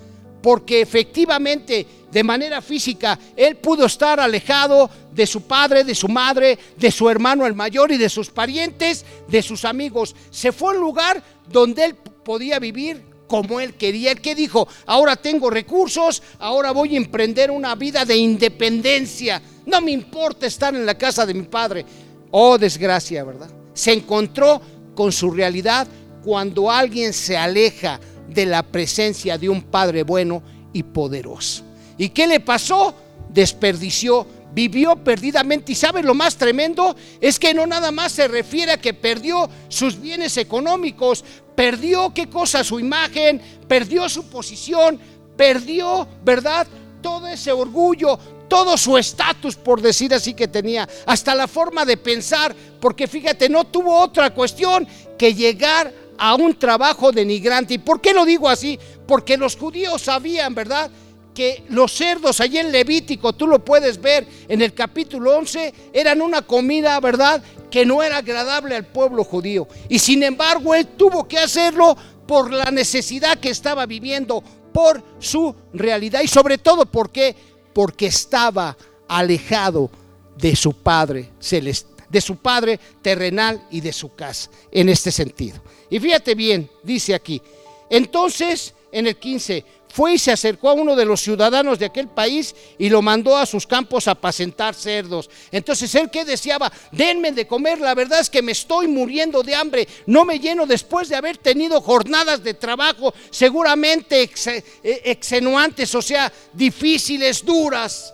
porque 0.43 0.81
efectivamente 0.81 1.87
de 2.11 2.23
manera 2.23 2.61
física 2.61 3.17
él 3.35 3.55
pudo 3.55 3.85
estar 3.85 4.19
alejado 4.19 4.89
de 5.13 5.25
su 5.25 5.43
padre, 5.43 5.85
de 5.85 5.95
su 5.95 6.09
madre, 6.09 6.59
de 6.77 6.91
su 6.91 7.09
hermano 7.09 7.47
el 7.47 7.55
mayor 7.55 7.93
y 7.93 7.97
de 7.97 8.09
sus 8.09 8.29
parientes, 8.29 9.05
de 9.29 9.41
sus 9.41 9.63
amigos. 9.63 10.13
Se 10.29 10.51
fue 10.51 10.73
a 10.73 10.75
un 10.75 10.81
lugar 10.81 11.23
donde 11.47 11.85
él 11.85 11.95
podía 11.95 12.59
vivir 12.59 13.01
como 13.25 13.61
él 13.61 13.75
quería. 13.75 14.11
El 14.11 14.19
que 14.19 14.35
dijo, 14.35 14.67
ahora 14.85 15.15
tengo 15.15 15.49
recursos, 15.49 16.21
ahora 16.39 16.71
voy 16.71 16.95
a 16.95 16.97
emprender 16.97 17.49
una 17.49 17.73
vida 17.75 18.03
de 18.03 18.17
independencia. 18.17 19.41
No 19.65 19.79
me 19.79 19.91
importa 19.91 20.45
estar 20.45 20.75
en 20.75 20.85
la 20.85 20.97
casa 20.97 21.25
de 21.25 21.33
mi 21.33 21.43
padre. 21.43 21.85
Oh, 22.31 22.57
desgracia, 22.57 23.23
¿verdad? 23.23 23.49
Se 23.73 23.93
encontró 23.93 24.61
con 24.93 25.13
su 25.13 25.31
realidad 25.31 25.87
cuando 26.21 26.69
alguien 26.69 27.13
se 27.13 27.37
aleja 27.37 27.99
de 28.29 28.45
la 28.45 28.63
presencia 28.63 29.37
de 29.37 29.49
un 29.49 29.63
Padre 29.63 30.03
bueno 30.03 30.41
y 30.73 30.83
poderoso. 30.83 31.63
¿Y 31.97 32.09
qué 32.09 32.27
le 32.27 32.39
pasó? 32.39 32.95
Desperdició, 33.29 34.25
vivió 34.53 34.95
perdidamente. 34.95 35.71
Y 35.71 35.75
sabe 35.75 36.03
lo 36.03 36.13
más 36.13 36.35
tremendo 36.35 36.95
es 37.19 37.39
que 37.39 37.53
no 37.53 37.65
nada 37.65 37.91
más 37.91 38.11
se 38.11 38.27
refiere 38.27 38.71
a 38.71 38.81
que 38.81 38.93
perdió 38.93 39.49
sus 39.67 39.99
bienes 39.99 40.37
económicos, 40.37 41.23
perdió 41.55 42.13
qué 42.13 42.29
cosa, 42.29 42.63
su 42.63 42.79
imagen, 42.79 43.41
perdió 43.67 44.07
su 44.09 44.25
posición, 44.25 44.99
perdió, 45.35 46.07
¿verdad? 46.23 46.67
Todo 47.01 47.27
ese 47.27 47.51
orgullo, 47.51 48.17
todo 48.47 48.77
su 48.77 48.97
estatus, 48.97 49.55
por 49.55 49.81
decir 49.81 50.13
así, 50.13 50.33
que 50.33 50.47
tenía, 50.47 50.87
hasta 51.05 51.35
la 51.35 51.47
forma 51.47 51.85
de 51.85 51.97
pensar, 51.97 52.55
porque 52.79 53.07
fíjate, 53.07 53.49
no 53.49 53.65
tuvo 53.65 53.99
otra 53.99 54.33
cuestión 54.33 54.87
que 55.17 55.33
llegar 55.33 55.91
a 56.23 56.35
un 56.35 56.55
trabajo 56.55 57.11
denigrante. 57.11 57.73
¿Y 57.73 57.79
por 57.79 57.99
qué 57.99 58.13
lo 58.13 58.23
digo 58.23 58.47
así? 58.47 58.79
Porque 59.05 59.35
los 59.35 59.57
judíos 59.57 60.03
sabían, 60.03 60.55
¿verdad? 60.55 60.89
que 61.35 61.63
los 61.69 61.91
cerdos 61.91 62.39
allí 62.39 62.59
en 62.59 62.71
Levítico, 62.71 63.33
tú 63.33 63.47
lo 63.47 63.65
puedes 63.65 63.99
ver 63.99 64.27
en 64.47 64.61
el 64.61 64.71
capítulo 64.73 65.35
11, 65.35 65.73
eran 65.91 66.21
una 66.21 66.43
comida, 66.43 66.99
¿verdad?, 66.99 67.43
que 67.71 67.87
no 67.87 68.03
era 68.03 68.17
agradable 68.17 68.75
al 68.75 68.85
pueblo 68.85 69.23
judío. 69.23 69.67
Y 69.89 69.97
sin 69.97 70.21
embargo, 70.21 70.75
él 70.75 70.89
tuvo 70.95 71.27
que 71.27 71.39
hacerlo 71.39 71.97
por 72.27 72.53
la 72.53 72.69
necesidad 72.69 73.39
que 73.39 73.49
estaba 73.49 73.87
viviendo, 73.87 74.43
por 74.71 75.03
su 75.17 75.55
realidad 75.73 76.21
y 76.21 76.27
sobre 76.27 76.59
todo, 76.59 76.85
¿por 76.85 77.09
qué? 77.09 77.35
Porque 77.73 78.05
estaba 78.05 78.77
alejado 79.07 79.89
de 80.37 80.55
su 80.55 80.71
Padre 80.71 81.31
celestial 81.39 81.92
de 82.13 82.21
su 82.21 82.37
padre 82.37 82.79
terrenal 83.01 83.67
y 83.71 83.81
de 83.81 83.91
su 83.91 84.13
casa, 84.15 84.49
en 84.71 84.87
este 84.87 85.11
sentido. 85.11 85.61
Y 85.89 85.99
fíjate 85.99 86.35
bien, 86.35 86.69
dice 86.83 87.13
aquí, 87.13 87.41
entonces 87.89 88.73
en 88.93 89.07
el 89.07 89.17
15, 89.17 89.65
fue 89.89 90.13
y 90.13 90.19
se 90.19 90.31
acercó 90.31 90.69
a 90.69 90.73
uno 90.73 90.95
de 90.95 91.05
los 91.05 91.21
ciudadanos 91.21 91.77
de 91.77 91.85
aquel 91.85 92.07
país 92.07 92.55
y 92.77 92.89
lo 92.89 93.01
mandó 93.01 93.35
a 93.35 93.45
sus 93.45 93.67
campos 93.67 94.07
a 94.07 94.11
apacentar 94.11 94.73
cerdos. 94.73 95.29
Entonces 95.51 95.93
él 95.95 96.09
que 96.09 96.25
deseaba, 96.25 96.71
denme 96.91 97.31
de 97.31 97.47
comer, 97.47 97.79
la 97.79 97.93
verdad 97.93 98.19
es 98.19 98.29
que 98.29 98.41
me 98.41 98.51
estoy 98.51 98.87
muriendo 98.87 99.43
de 99.43 99.55
hambre, 99.55 99.87
no 100.05 100.25
me 100.25 100.39
lleno 100.39 100.65
después 100.65 101.09
de 101.09 101.15
haber 101.15 101.37
tenido 101.37 101.81
jornadas 101.81 102.43
de 102.43 102.53
trabajo 102.53 103.13
seguramente 103.31 104.29
eh, 104.45 104.63
extenuantes, 105.05 105.93
o 105.95 106.01
sea, 106.01 106.31
difíciles, 106.53 107.43
duras. 107.43 108.13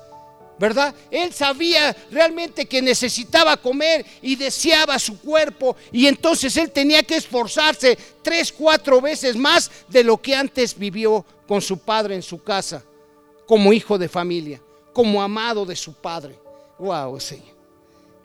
¿Verdad? 0.59 0.93
Él 1.09 1.33
sabía 1.33 1.95
realmente 2.11 2.65
que 2.65 2.81
necesitaba 2.81 3.55
comer 3.57 4.05
y 4.21 4.35
deseaba 4.35 4.99
su 4.99 5.19
cuerpo 5.19 5.75
y 5.91 6.05
entonces 6.05 6.55
él 6.57 6.69
tenía 6.71 7.01
que 7.01 7.15
esforzarse 7.15 7.97
tres, 8.21 8.51
cuatro 8.51 8.99
veces 8.99 9.35
más 9.35 9.71
de 9.87 10.03
lo 10.03 10.17
que 10.17 10.35
antes 10.35 10.77
vivió 10.77 11.25
con 11.47 11.61
su 11.61 11.79
padre 11.79 12.15
en 12.15 12.21
su 12.21 12.43
casa, 12.43 12.83
como 13.47 13.71
hijo 13.71 13.97
de 13.97 14.09
familia, 14.09 14.61
como 14.93 15.21
amado 15.21 15.65
de 15.65 15.75
su 15.75 15.93
padre. 15.93 16.37
Wow, 16.77 17.19
Señor. 17.19 17.57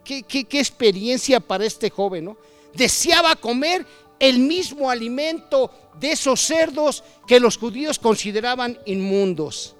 Qué, 0.03 0.45
experiencia 0.51 1.39
para 1.39 1.65
este 1.65 1.89
joven, 1.89 2.25
¿no? 2.25 2.37
Deseaba 2.73 3.35
comer 3.35 3.85
el 4.19 4.39
mismo 4.39 4.89
alimento 4.89 5.71
de 5.99 6.11
esos 6.11 6.41
cerdos 6.41 7.03
que 7.25 7.39
los 7.39 7.57
judíos 7.57 7.97
consideraban 7.97 8.77
inmundos. 8.85 9.75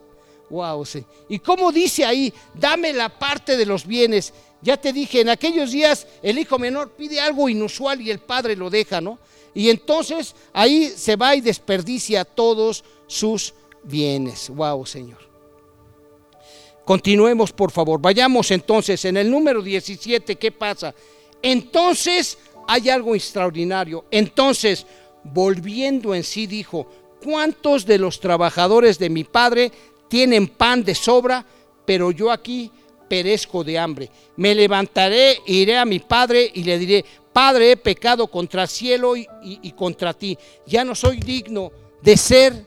Wow, 0.49 0.85
sí. 0.85 1.03
¿Y 1.29 1.39
cómo 1.39 1.71
dice 1.71 2.05
ahí? 2.05 2.33
Dame 2.53 2.93
la 2.93 3.09
parte 3.09 3.57
de 3.57 3.65
los 3.65 3.85
bienes. 3.85 4.33
Ya 4.61 4.77
te 4.77 4.93
dije, 4.93 5.21
en 5.21 5.29
aquellos 5.29 5.71
días 5.71 6.07
el 6.21 6.39
hijo 6.39 6.57
menor 6.59 6.91
pide 6.91 7.19
algo 7.19 7.49
inusual 7.49 8.01
y 8.01 8.11
el 8.11 8.19
padre 8.19 8.55
lo 8.55 8.69
deja, 8.69 9.01
¿no? 9.01 9.19
Y 9.53 9.69
entonces 9.69 10.35
ahí 10.53 10.89
se 10.95 11.15
va 11.15 11.35
y 11.35 11.41
desperdicia 11.41 12.25
todos 12.25 12.83
sus 13.07 13.53
bienes. 13.83 14.49
Wow, 14.49 14.85
Señor. 14.85 15.19
Continuemos, 16.83 17.51
por 17.51 17.71
favor. 17.71 17.99
Vayamos 17.99 18.51
entonces 18.51 19.03
en 19.05 19.17
el 19.17 19.31
número 19.31 19.61
17, 19.61 20.35
¿qué 20.35 20.51
pasa? 20.51 20.93
Entonces 21.41 22.37
hay 22.67 22.89
algo 22.89 23.15
extraordinario. 23.15 24.05
Entonces, 24.11 24.85
volviendo 25.23 26.13
en 26.13 26.23
sí, 26.23 26.45
dijo, 26.45 26.87
¿cuántos 27.23 27.85
de 27.85 27.97
los 27.97 28.19
trabajadores 28.19 28.99
de 28.99 29.09
mi 29.09 29.23
padre 29.23 29.71
tienen 30.07 30.47
pan 30.47 30.83
de 30.83 30.95
sobra, 30.95 31.45
pero 31.85 32.11
yo 32.11 32.31
aquí 32.31 32.71
perezco 33.07 33.63
de 33.63 33.77
hambre. 33.77 34.09
Me 34.37 34.55
levantaré, 34.55 35.39
iré 35.45 35.77
a 35.77 35.85
mi 35.85 35.99
padre 35.99 36.51
y 36.53 36.63
le 36.63 36.77
diré, 36.79 37.05
Padre, 37.35 37.71
he 37.71 37.75
pecado 37.75 38.27
contra 38.27 38.61
el 38.61 38.69
cielo 38.69 39.17
y, 39.17 39.27
y 39.43 39.71
contra 39.73 40.13
ti. 40.13 40.37
Ya 40.65 40.85
no 40.85 40.95
soy 40.95 41.19
digno 41.19 41.69
de 42.01 42.15
ser 42.15 42.65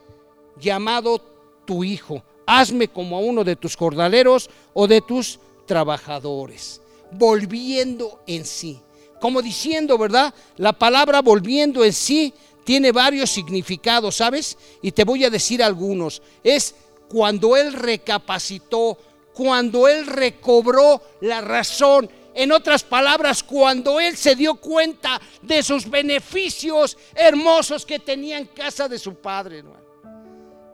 llamado 0.61 1.19
tu 1.65 1.83
hijo. 1.83 2.23
Hazme 2.45 2.89
como 2.89 3.17
a 3.17 3.21
uno 3.21 3.45
de 3.45 3.57
tus 3.57 3.75
cordaleros 3.79 4.51
o 4.75 4.87
de 4.87 5.01
tus 5.01 5.39
trabajadores. 5.65 6.83
Volviendo 7.13 8.21
en 8.27 8.45
sí. 8.45 8.79
Como 9.23 9.41
diciendo, 9.41 9.97
¿verdad? 9.97 10.35
La 10.59 10.75
palabra 10.75 11.23
volviendo 11.23 11.83
en 11.83 11.95
sí 11.95 12.35
tiene 12.63 12.93
varios 12.93 13.31
significados, 13.31 14.17
¿sabes? 14.17 14.59
Y 14.83 14.93
te 14.93 15.05
voy 15.05 15.25
a 15.25 15.31
decir 15.31 15.63
algunos. 15.63 16.21
Es 16.45 16.75
cuando 17.09 17.57
él 17.57 17.73
recapacitó, 17.73 18.99
cuando 19.33 19.89
él 19.89 20.07
recobró 20.07 21.03
la 21.21 21.41
razón. 21.41 22.11
En 22.35 22.53
otras 22.53 22.85
palabras, 22.85 23.43
cuando 23.43 23.99
él 23.99 24.17
se 24.17 24.37
dio 24.37 24.55
cuenta 24.55 25.21
de 25.43 25.63
sus 25.63 25.89
beneficios 25.89 26.97
hermosos 27.15 27.85
que 27.85 27.99
tenía 27.99 28.39
en 28.39 28.47
casa 28.47 28.89
de 28.89 28.99
su 28.99 29.15
padre. 29.17 29.65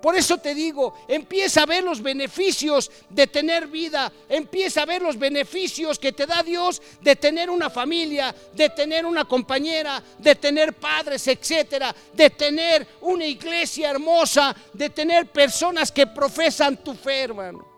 Por 0.05 0.15
eso 0.17 0.37
te 0.37 0.55
digo, 0.55 0.93
empieza 1.09 1.63
a 1.63 1.65
ver 1.65 1.83
los 1.83 2.03
beneficios 2.03 2.91
de 3.09 3.27
tener 3.27 3.69
vida, 3.69 4.13
empieza 4.29 4.83
a 4.83 4.85
ver 4.85 5.01
los 5.01 5.19
beneficios 5.19 5.99
que 5.99 6.13
te 6.13 6.27
da 6.27 6.43
Dios 6.43 6.83
de 7.01 7.17
tener 7.17 7.49
una 7.49 7.71
familia, 7.71 8.35
de 8.53 8.69
tener 8.69 9.07
una 9.07 9.25
compañera, 9.25 10.03
de 10.19 10.35
tener 10.35 10.75
padres, 10.75 11.27
etcétera, 11.27 11.97
de 12.13 12.29
tener 12.29 12.87
una 13.01 13.25
iglesia 13.25 13.93
hermosa, 13.93 14.55
de 14.75 14.91
tener 14.91 15.33
personas 15.33 15.91
que 15.91 16.07
profesan 16.07 16.85
tu 16.85 16.93
fe, 16.93 17.23
hermano. 17.23 17.74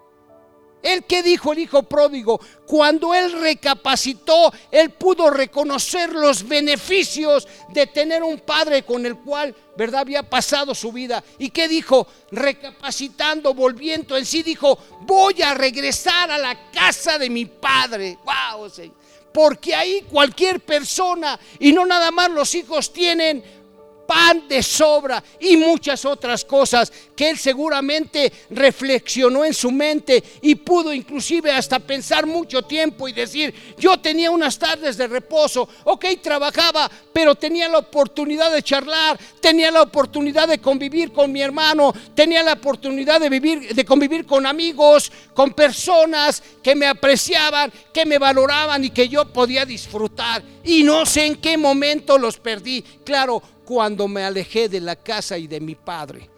¿El 0.86 1.02
que 1.02 1.20
dijo 1.24 1.52
el 1.52 1.58
hijo 1.58 1.82
pródigo? 1.82 2.40
Cuando 2.64 3.12
él 3.12 3.32
recapacitó, 3.32 4.52
él 4.70 4.90
pudo 4.90 5.30
reconocer 5.30 6.12
los 6.12 6.46
beneficios 6.46 7.48
de 7.70 7.88
tener 7.88 8.22
un 8.22 8.38
padre 8.38 8.84
con 8.84 9.04
el 9.04 9.16
cual, 9.16 9.52
¿verdad?, 9.76 10.02
había 10.02 10.22
pasado 10.22 10.76
su 10.76 10.92
vida. 10.92 11.24
¿Y 11.38 11.50
qué 11.50 11.66
dijo? 11.66 12.06
Recapacitando, 12.30 13.52
volviendo 13.52 14.16
en 14.16 14.24
sí, 14.24 14.44
dijo, 14.44 14.78
voy 15.00 15.42
a 15.42 15.54
regresar 15.54 16.30
a 16.30 16.38
la 16.38 16.70
casa 16.70 17.18
de 17.18 17.30
mi 17.30 17.46
padre. 17.46 18.18
¡Wow! 18.24 18.70
Porque 19.32 19.74
ahí 19.74 20.06
cualquier 20.08 20.60
persona, 20.60 21.38
y 21.58 21.72
no 21.72 21.84
nada 21.84 22.12
más 22.12 22.30
los 22.30 22.54
hijos 22.54 22.92
tienen 22.92 23.42
pan 24.06 24.48
de 24.48 24.62
sobra 24.62 25.22
y 25.40 25.56
muchas 25.56 26.04
otras 26.04 26.44
cosas 26.44 26.92
que 27.14 27.30
él 27.30 27.38
seguramente 27.38 28.32
reflexionó 28.50 29.44
en 29.44 29.54
su 29.54 29.70
mente 29.70 30.22
y 30.42 30.54
pudo 30.54 30.92
inclusive 30.92 31.50
hasta 31.50 31.78
pensar 31.78 32.26
mucho 32.26 32.62
tiempo 32.62 33.08
y 33.08 33.12
decir, 33.12 33.54
yo 33.78 33.98
tenía 33.98 34.30
unas 34.30 34.58
tardes 34.58 34.96
de 34.96 35.06
reposo, 35.06 35.68
ok, 35.84 36.04
trabajaba, 36.22 36.90
pero 37.12 37.34
tenía 37.34 37.68
la 37.68 37.78
oportunidad 37.78 38.52
de 38.52 38.62
charlar, 38.62 39.18
tenía 39.40 39.70
la 39.70 39.82
oportunidad 39.82 40.48
de 40.48 40.60
convivir 40.60 41.12
con 41.12 41.32
mi 41.32 41.42
hermano, 41.42 41.92
tenía 42.14 42.42
la 42.42 42.54
oportunidad 42.54 43.20
de 43.20 43.30
vivir, 43.30 43.74
de 43.74 43.84
convivir 43.84 44.26
con 44.26 44.46
amigos, 44.46 45.10
con 45.34 45.52
personas 45.52 46.42
que 46.62 46.74
me 46.74 46.86
apreciaban, 46.86 47.72
que 47.92 48.06
me 48.06 48.18
valoraban 48.18 48.84
y 48.84 48.90
que 48.90 49.08
yo 49.08 49.32
podía 49.32 49.64
disfrutar. 49.64 50.42
Y 50.64 50.82
no 50.82 51.06
sé 51.06 51.26
en 51.26 51.36
qué 51.36 51.56
momento 51.56 52.18
los 52.18 52.38
perdí. 52.38 52.82
Claro, 53.04 53.42
cuando 53.66 54.08
me 54.08 54.22
alejé 54.22 54.68
de 54.68 54.80
la 54.80 54.96
casa 54.96 55.36
y 55.36 55.46
de 55.48 55.60
mi 55.60 55.74
padre, 55.74 56.30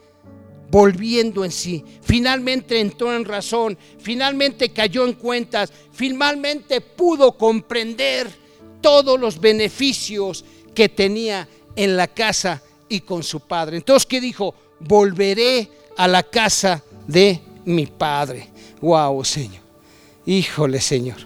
volviendo 0.71 1.45
en 1.45 1.53
sí. 1.53 1.85
Finalmente 2.03 2.81
entró 2.81 3.15
en 3.15 3.25
razón, 3.25 3.79
finalmente 4.01 4.71
cayó 4.71 5.07
en 5.07 5.13
cuentas, 5.13 5.71
finalmente 5.93 6.81
pudo 6.81 7.37
comprender 7.37 8.29
todos 8.81 9.21
los 9.21 9.39
beneficios 9.39 10.45
que 10.75 10.89
tenía 10.89 11.47
en 11.77 11.97
la 11.97 12.09
casa 12.09 12.63
y 12.89 13.01
con 13.01 13.23
su 13.23 13.41
padre. 13.41 13.77
Entonces, 13.77 14.07
¿qué 14.07 14.21
dijo? 14.21 14.55
Volveré 14.81 15.69
a 15.97 16.09
la 16.09 16.23
casa 16.23 16.83
de 17.07 17.41
mi 17.67 17.87
padre. 17.87 18.49
Wow, 18.81 19.25
Señor. 19.25 19.63
Híjole, 20.25 20.81
Señor. 20.81 21.19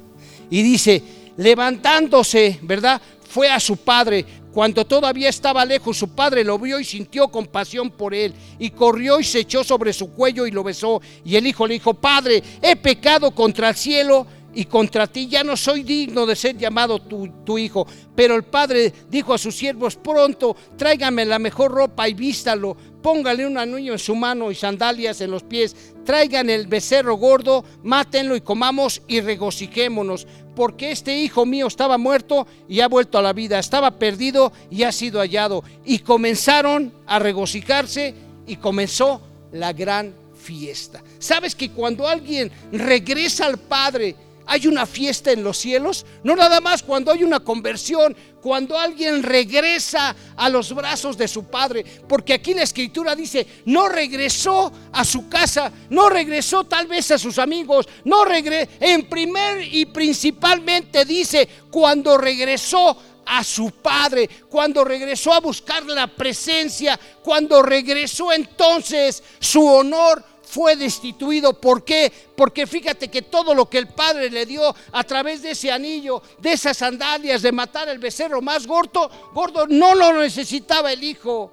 Y 0.51 0.63
dice, 0.63 1.03
levantándose, 1.37 2.59
¿verdad? 2.63 3.01
Fue 3.29 3.49
a 3.49 3.61
su 3.61 3.77
padre, 3.79 4.25
cuando 4.53 4.85
todavía 4.85 5.31
estaba 5.31 5.65
lejos, 5.65 5.97
su 5.97 6.09
padre 6.09 6.45
lo 6.45 6.59
vio 6.59 6.79
y 6.79 6.85
sintió 6.85 7.29
compasión 7.29 7.91
por 7.91 8.15
él, 8.15 8.35
y 8.59 8.71
corrió 8.71 9.19
y 9.19 9.25
se 9.25 9.41
echó 9.41 9.65
sobre 9.65 9.93
su 9.93 10.11
cuello 10.13 10.47
y 10.47 10.51
lo 10.51 10.63
besó. 10.63 11.01
Y 11.25 11.37
el 11.37 11.47
hijo 11.47 11.67
le 11.67 11.75
dijo, 11.75 11.95
Padre, 11.95 12.43
he 12.61 12.77
pecado 12.77 13.31
contra 13.31 13.71
el 13.71 13.77
cielo 13.77 14.27
y 14.55 14.65
contra 14.67 15.07
ti, 15.07 15.29
ya 15.29 15.43
no 15.43 15.57
soy 15.57 15.83
digno 15.83 16.27
de 16.27 16.37
ser 16.37 16.57
llamado 16.57 16.99
tu, 16.99 17.59
hijo. 17.59 17.87
Pero 18.15 18.35
el 18.35 18.45
padre 18.45 18.93
dijo 19.09 19.33
a 19.33 19.39
sus 19.39 19.57
siervos, 19.57 19.97
pronto, 19.97 20.57
tráigame 20.77 21.25
la 21.25 21.39
mejor 21.39 21.73
ropa 21.73 22.09
y 22.09 22.15
vístalo, 22.15 22.77
póngale 23.03 23.47
un 23.47 23.59
anillo 23.59 23.93
en 23.93 23.99
su 23.99 24.15
mano 24.15 24.51
y 24.51 24.55
sandalias 24.55 25.21
en 25.21 25.31
los 25.31 25.43
pies, 25.43 25.95
traigan 26.05 26.51
el 26.51 26.67
becerro 26.67 27.17
gordo, 27.17 27.65
mátenlo 27.83 28.37
y 28.37 28.41
comamos 28.41 29.03
y 29.09 29.21
regocijémonos 29.21 30.27
porque 30.55 30.91
este 30.91 31.17
hijo 31.17 31.47
mío 31.47 31.67
estaba 31.67 31.99
muerto 31.99 32.47
y 32.69 32.81
ha 32.81 32.89
vuelto 32.89 33.19
a 33.19 33.23
la 33.23 33.33
vida, 33.33 33.59
estaba 33.59 33.91
perdido 33.93 34.53
y 34.71 34.83
ha 34.83 34.93
sido 34.93 35.21
hallado. 35.21 35.65
Y 35.85 36.01
comenzaron 36.01 36.93
a 37.07 37.19
regocijarse 37.19 38.15
y 38.47 38.57
comenzó 38.57 39.23
la 39.53 39.73
gran 39.73 40.15
fiesta. 40.35 41.03
¿Sabes 41.19 41.55
que 41.55 41.71
cuando 41.71 42.07
alguien 42.07 42.51
regresa 42.73 43.47
al 43.47 43.59
Padre, 43.59 44.15
hay 44.47 44.67
una 44.67 44.87
fiesta 44.87 45.33
en 45.33 45.45
los 45.45 45.59
cielos? 45.59 46.05
No 46.23 46.37
nada 46.37 46.61
más 46.61 46.83
cuando 46.83 47.13
hay 47.13 47.23
una 47.23 47.41
conversión, 47.41 48.17
cuando 48.43 48.79
alguien 48.79 49.23
regresa 49.23 50.15
a 50.37 50.49
los 50.49 50.75
brazos 50.75 51.17
de 51.17 51.29
su 51.29 51.45
padre, 51.45 51.85
porque 52.09 52.35
aquí 52.35 52.55
la 52.55 52.65
escritura 52.65 53.15
dice, 53.15 53.47
no 53.67 53.89
regresó 53.89 54.73
a 54.93 55.05
su 55.05 55.29
casa, 55.29 55.71
no 55.91 56.09
regresó 56.09 56.65
tal 56.65 56.89
vez 56.89 57.11
a 57.13 57.19
sus 57.19 57.39
amigos, 57.39 57.89
no 58.05 58.25
regresó, 58.25 58.71
en 58.81 59.09
primer 59.09 59.63
y 59.63 59.87
principalmente 59.87 61.05
dice, 61.05 61.49
cuando 61.71 62.19
regresó 62.19 62.97
a 63.25 63.45
su 63.45 63.71
padre, 63.71 64.29
cuando 64.49 64.85
regresó 64.85 65.33
a 65.33 65.41
buscar 65.41 65.85
la 65.87 66.09
presencia, 66.09 66.99
cuando 67.23 67.63
regresó 67.63 68.33
entonces 68.33 69.23
su 69.39 69.65
honor 69.65 70.32
fue 70.53 70.77
destituido. 70.77 71.55
¿Por 71.55 71.83
qué? 71.83 72.13
Porque 72.37 72.67
fíjate 72.67 73.09
que 73.09 73.23
todo 73.23 73.55
lo 73.55 73.71
que 73.71 73.79
el 73.79 73.89
Padre 73.89 74.29
le 74.29 74.45
dio 74.45 74.75
a 74.93 75.03
través 75.03 75.41
de 75.41 75.53
ese 75.53 75.73
anillo, 75.73 76.23
de 76.39 76.53
esas 76.53 76.77
sandalias, 76.77 77.41
de 77.41 77.53
matar 77.53 77.89
el 77.89 77.99
becerro 77.99 78.43
más 78.43 78.67
gordo, 78.67 79.11
gordo 79.33 79.67
no 79.67 79.95
lo 79.95 80.13
necesitaba 80.13 80.93
el 80.93 81.03
Hijo 81.03 81.51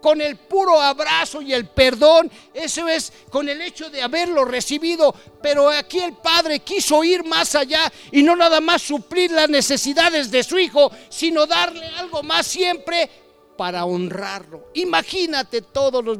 con 0.00 0.22
el 0.22 0.36
puro 0.36 0.80
abrazo 0.80 1.42
y 1.42 1.52
el 1.52 1.66
perdón, 1.66 2.30
eso 2.54 2.88
es 2.88 3.12
con 3.28 3.46
el 3.46 3.60
hecho 3.60 3.90
de 3.90 4.00
haberlo 4.00 4.46
recibido, 4.46 5.14
pero 5.42 5.68
aquí 5.68 5.98
el 5.98 6.14
Padre 6.14 6.60
quiso 6.60 7.04
ir 7.04 7.22
más 7.22 7.54
allá 7.54 7.92
y 8.10 8.22
no 8.22 8.34
nada 8.34 8.62
más 8.62 8.80
suplir 8.80 9.30
las 9.30 9.50
necesidades 9.50 10.30
de 10.30 10.42
su 10.42 10.58
hijo, 10.58 10.90
sino 11.10 11.46
darle 11.46 11.86
algo 11.98 12.22
más 12.22 12.46
siempre 12.46 13.10
para 13.60 13.84
honrarlo. 13.84 14.70
Imagínate 14.72 15.60
todos 15.60 16.02
los 16.02 16.16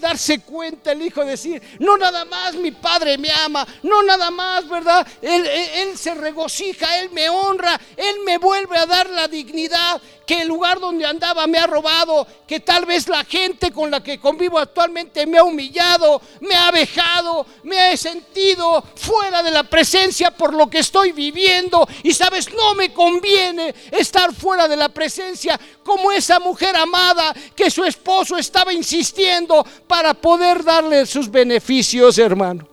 darse 0.00 0.40
cuenta 0.40 0.90
el 0.90 1.02
hijo 1.02 1.24
decir, 1.24 1.62
no 1.78 1.96
nada 1.96 2.24
más 2.24 2.56
mi 2.56 2.72
padre 2.72 3.16
me 3.16 3.30
ama, 3.30 3.64
no 3.84 4.02
nada 4.02 4.28
más, 4.32 4.68
¿verdad? 4.68 5.06
Él, 5.22 5.46
él, 5.46 5.96
se 5.96 6.14
regocija, 6.16 6.98
él 6.98 7.10
me 7.10 7.28
honra, 7.28 7.80
él 7.96 8.16
me 8.26 8.38
vuelve 8.38 8.76
a 8.76 8.86
dar 8.86 9.08
la 9.08 9.28
dignidad 9.28 10.02
que 10.30 10.42
el 10.42 10.46
lugar 10.46 10.78
donde 10.78 11.04
andaba 11.04 11.48
me 11.48 11.58
ha 11.58 11.66
robado, 11.66 12.24
que 12.46 12.60
tal 12.60 12.86
vez 12.86 13.08
la 13.08 13.24
gente 13.24 13.72
con 13.72 13.90
la 13.90 14.00
que 14.00 14.20
convivo 14.20 14.60
actualmente 14.60 15.26
me 15.26 15.38
ha 15.38 15.42
humillado, 15.42 16.22
me 16.40 16.54
ha 16.54 16.70
vejado, 16.70 17.44
me 17.64 17.92
he 17.92 17.96
sentido 17.96 18.80
fuera 18.94 19.42
de 19.42 19.50
la 19.50 19.64
presencia 19.64 20.30
por 20.30 20.54
lo 20.54 20.70
que 20.70 20.78
estoy 20.78 21.10
viviendo 21.10 21.84
y 22.04 22.12
sabes, 22.12 22.48
no 22.54 22.76
me 22.76 22.92
conviene 22.92 23.74
estar 23.90 24.32
fuera 24.32 24.68
de 24.68 24.76
la 24.76 24.88
presencia 24.88 25.58
como 25.82 26.12
esa 26.12 26.38
mujer 26.38 26.76
amada 26.76 27.34
que 27.56 27.68
su 27.68 27.82
esposo 27.82 28.36
estaba 28.36 28.72
insistiendo 28.72 29.66
para 29.88 30.14
poder 30.14 30.62
darle 30.62 31.06
sus 31.06 31.28
beneficios, 31.28 32.18
hermano. 32.18 32.68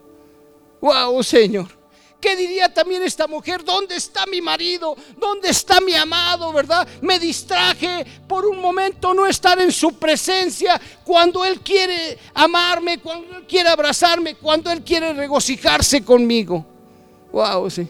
Wow, 0.80 1.24
Señor. 1.24 1.77
¿Qué 2.20 2.36
diría 2.36 2.74
también 2.74 3.04
esta 3.04 3.28
mujer? 3.28 3.64
¿Dónde 3.64 3.96
está 3.96 4.26
mi 4.26 4.42
marido? 4.42 4.96
¿Dónde 5.18 5.50
está 5.50 5.80
mi 5.80 5.94
amado? 5.94 6.52
¿Verdad? 6.52 6.88
Me 7.02 7.20
distraje 7.20 8.06
por 8.28 8.46
un 8.46 8.60
momento 8.60 9.14
no 9.14 9.28
estar 9.28 9.62
en 9.62 9.72
su 9.72 9.94
presencia 9.94 10.82
cuando 11.06 11.46
Él 11.46 11.60
quiere 11.62 12.18
amarme, 12.34 13.00
cuando 13.00 13.38
Él 13.38 13.46
quiere 13.48 13.70
abrazarme, 13.70 14.36
cuando 14.36 14.72
Él 14.72 14.84
quiere 14.84 15.14
regocijarse 15.14 16.04
conmigo. 16.04 16.66
Wow, 17.32 17.70
sí. 17.70 17.88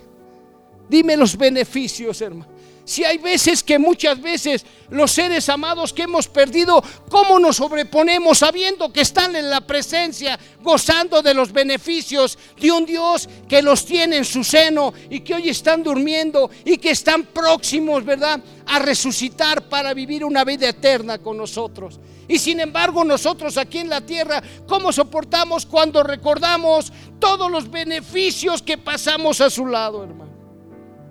Dime 0.90 1.16
los 1.16 1.38
beneficios, 1.38 2.20
hermano. 2.22 2.57
Si 2.88 3.04
hay 3.04 3.18
veces 3.18 3.64
que 3.64 3.78
muchas 3.78 4.22
veces 4.22 4.66
los 4.92 5.12
seres 5.12 5.50
amados 5.50 5.92
que 5.92 6.04
hemos 6.04 6.30
perdido, 6.30 6.82
¿cómo 7.10 7.38
nos 7.38 7.58
sobreponemos 7.58 8.38
sabiendo 8.38 8.94
que 8.94 9.02
están 9.02 9.36
en 9.36 9.50
la 9.50 9.60
presencia, 9.60 10.40
gozando 10.62 11.22
de 11.22 11.34
los 11.34 11.52
beneficios 11.52 12.40
de 12.58 12.72
un 12.72 12.86
Dios 12.86 13.28
que 13.50 13.62
los 13.62 13.86
tiene 13.86 14.16
en 14.16 14.24
su 14.24 14.42
seno 14.42 14.94
y 15.10 15.20
que 15.20 15.36
hoy 15.36 15.50
están 15.50 15.84
durmiendo 15.84 16.50
y 16.64 16.78
que 16.78 16.92
están 16.92 17.26
próximos, 17.26 18.06
¿verdad?, 18.06 18.40
a 18.66 18.80
resucitar 18.80 19.68
para 19.68 19.94
vivir 19.94 20.24
una 20.24 20.46
vida 20.46 20.70
eterna 20.70 21.18
con 21.18 21.36
nosotros. 21.36 22.00
Y 22.30 22.40
sin 22.40 22.62
embargo 22.62 23.04
nosotros 23.04 23.58
aquí 23.58 23.80
en 23.80 23.90
la 23.90 24.00
tierra, 24.00 24.42
¿cómo 24.66 24.94
soportamos 24.94 25.66
cuando 25.66 26.04
recordamos 26.04 26.94
todos 27.20 27.52
los 27.52 27.70
beneficios 27.70 28.62
que 28.62 28.78
pasamos 28.78 29.42
a 29.42 29.50
su 29.50 29.66
lado, 29.66 30.06
hermano? 30.06 30.32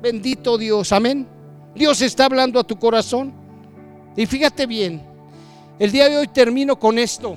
Bendito 0.01 0.57
Dios, 0.57 0.91
amén. 0.93 1.36
Dios 1.77 2.01
está 2.01 2.25
hablando 2.25 2.59
a 2.59 2.65
tu 2.65 2.79
corazón. 2.79 3.35
Y 4.17 4.25
fíjate 4.25 4.65
bien, 4.65 5.03
el 5.79 5.93
día 5.93 6.09
de 6.09 6.17
hoy 6.17 6.29
termino 6.29 6.79
con 6.79 6.99
esto, 6.99 7.37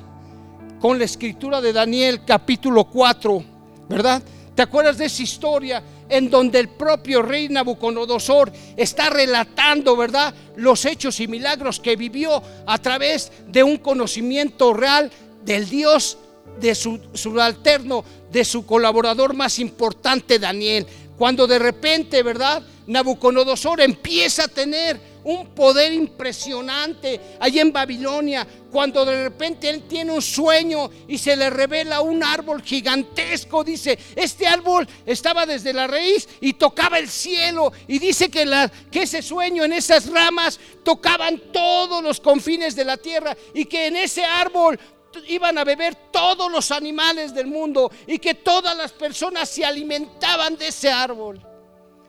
con 0.79 0.97
la 0.97 1.03
escritura 1.03 1.59
de 1.59 1.73
Daniel 1.73 2.21
capítulo 2.25 2.85
4, 2.85 3.43
¿verdad? 3.89 4.23
¿Te 4.55 4.61
acuerdas 4.61 4.97
de 4.97 5.05
esa 5.05 5.23
historia 5.23 5.83
en 6.07 6.29
donde 6.29 6.59
el 6.59 6.69
propio 6.69 7.21
rey 7.21 7.49
Nabucodonosor 7.49 8.51
está 8.77 9.09
relatando, 9.09 9.97
¿verdad? 9.97 10.33
Los 10.55 10.85
hechos 10.85 11.19
y 11.19 11.27
milagros 11.27 11.81
que 11.81 11.97
vivió 11.97 12.41
a 12.65 12.77
través 12.77 13.33
de 13.47 13.61
un 13.61 13.77
conocimiento 13.77 14.73
real 14.73 15.11
del 15.43 15.69
Dios 15.69 16.17
de 16.61 16.75
su, 16.75 16.99
su 17.13 17.39
alterno, 17.41 18.05
de 18.31 18.45
su 18.45 18.65
colaborador 18.65 19.33
más 19.33 19.59
importante, 19.59 20.39
Daniel. 20.39 20.87
Cuando 21.17 21.45
de 21.45 21.59
repente, 21.59 22.23
¿verdad? 22.23 22.63
Nabucodonosor 22.89 23.81
empieza 23.81 24.45
a 24.45 24.47
tener 24.47 24.99
un 25.23 25.49
poder 25.53 25.93
impresionante 25.93 27.21
allí 27.39 27.59
en 27.59 27.71
Babilonia, 27.71 28.47
cuando 28.71 29.05
de 29.05 29.25
repente 29.25 29.69
él 29.69 29.83
tiene 29.87 30.11
un 30.11 30.23
sueño 30.23 30.89
y 31.07 31.19
se 31.19 31.35
le 31.35 31.51
revela 31.51 32.01
un 32.01 32.23
árbol 32.23 32.63
gigantesco, 32.63 33.63
dice, 33.63 33.99
este 34.15 34.47
árbol 34.47 34.87
estaba 35.05 35.45
desde 35.45 35.71
la 35.71 35.85
raíz 35.85 36.27
y 36.41 36.53
tocaba 36.53 36.97
el 36.97 37.09
cielo, 37.09 37.71
y 37.87 37.99
dice 37.99 38.31
que, 38.31 38.43
la, 38.43 38.71
que 38.91 39.03
ese 39.03 39.21
sueño 39.21 39.63
en 39.63 39.73
esas 39.73 40.07
ramas 40.07 40.59
tocaban 40.83 41.39
todos 41.53 42.01
los 42.03 42.19
confines 42.19 42.75
de 42.75 42.85
la 42.85 42.97
tierra 42.97 43.37
y 43.53 43.65
que 43.65 43.85
en 43.85 43.97
ese 43.97 44.25
árbol 44.25 44.79
iban 45.27 45.59
a 45.59 45.63
beber 45.63 45.93
todos 46.11 46.51
los 46.51 46.71
animales 46.71 47.35
del 47.35 47.45
mundo 47.45 47.91
y 48.07 48.17
que 48.17 48.33
todas 48.33 48.75
las 48.75 48.91
personas 48.93 49.47
se 49.47 49.63
alimentaban 49.63 50.57
de 50.57 50.69
ese 50.69 50.89
árbol. 50.89 51.48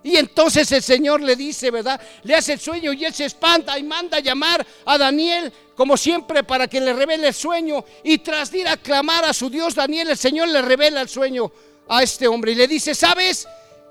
Y 0.02 0.16
entonces 0.16 0.70
el 0.72 0.82
Señor 0.82 1.20
le 1.20 1.36
dice, 1.36 1.70
¿verdad? 1.70 2.00
Le 2.22 2.34
hace 2.34 2.54
el 2.54 2.60
sueño 2.60 2.92
y 2.92 3.04
él 3.04 3.12
se 3.12 3.26
espanta 3.26 3.78
y 3.78 3.82
manda 3.82 4.16
a 4.16 4.20
llamar 4.20 4.66
a 4.86 4.96
Daniel, 4.96 5.52
como 5.74 5.96
siempre, 5.96 6.42
para 6.42 6.66
que 6.66 6.80
le 6.80 6.92
revele 6.92 7.28
el 7.28 7.34
sueño. 7.34 7.84
Y 8.02 8.18
tras 8.18 8.52
ir 8.54 8.66
a 8.66 8.76
clamar 8.76 9.24
a 9.24 9.34
su 9.34 9.50
Dios, 9.50 9.74
Daniel, 9.74 10.08
el 10.10 10.16
Señor 10.16 10.48
le 10.48 10.62
revela 10.62 11.02
el 11.02 11.08
sueño 11.08 11.52
a 11.88 12.02
este 12.02 12.26
hombre 12.28 12.52
y 12.52 12.54
le 12.54 12.66
dice, 12.66 12.94
¿sabes? 12.94 13.46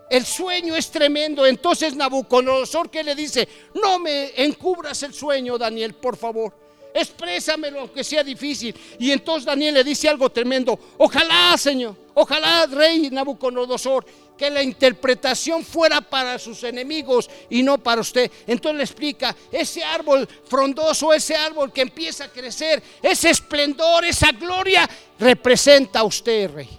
El 0.10 0.26
sueño 0.26 0.76
es 0.76 0.90
tremendo. 0.90 1.46
Entonces 1.46 1.96
Nabucodonosor, 1.96 2.90
¿qué 2.90 3.04
le 3.04 3.14
dice? 3.14 3.48
No 3.76 4.00
me 4.00 4.32
encubras 4.36 5.04
el 5.04 5.14
sueño, 5.14 5.58
Daniel, 5.58 5.94
por 5.94 6.18
favor. 6.18 6.54
Exprésamelo, 6.92 7.82
aunque 7.82 8.04
sea 8.04 8.24
difícil. 8.24 8.76
Y 8.98 9.12
entonces 9.12 9.46
Daniel 9.46 9.76
le 9.76 9.84
dice 9.84 10.10
algo 10.10 10.30
tremendo. 10.32 10.80
Ojalá, 10.98 11.56
Señor, 11.58 11.96
ojalá, 12.16 12.66
rey 12.66 13.10
Nabucodonosor, 13.12 14.06
que 14.40 14.50
la 14.50 14.64
interpretación 14.64 15.66
fuera 15.66 16.00
para 16.00 16.40
sus 16.40 16.64
enemigos 16.64 17.30
y 17.50 17.62
no 17.62 17.78
para 17.78 18.00
usted. 18.00 18.32
Entonces 18.48 18.78
le 18.78 18.84
explica, 18.86 19.36
ese 19.52 19.84
árbol 19.84 20.26
frondoso, 20.46 21.14
ese 21.14 21.36
árbol 21.36 21.74
que 21.74 21.82
empieza 21.82 22.24
a 22.24 22.32
crecer, 22.32 22.82
ese 23.04 23.32
esplendor, 23.32 24.06
esa 24.06 24.32
gloria, 24.32 24.90
representa 25.20 26.00
a 26.00 26.06
usted, 26.06 26.50
rey. 26.52 26.70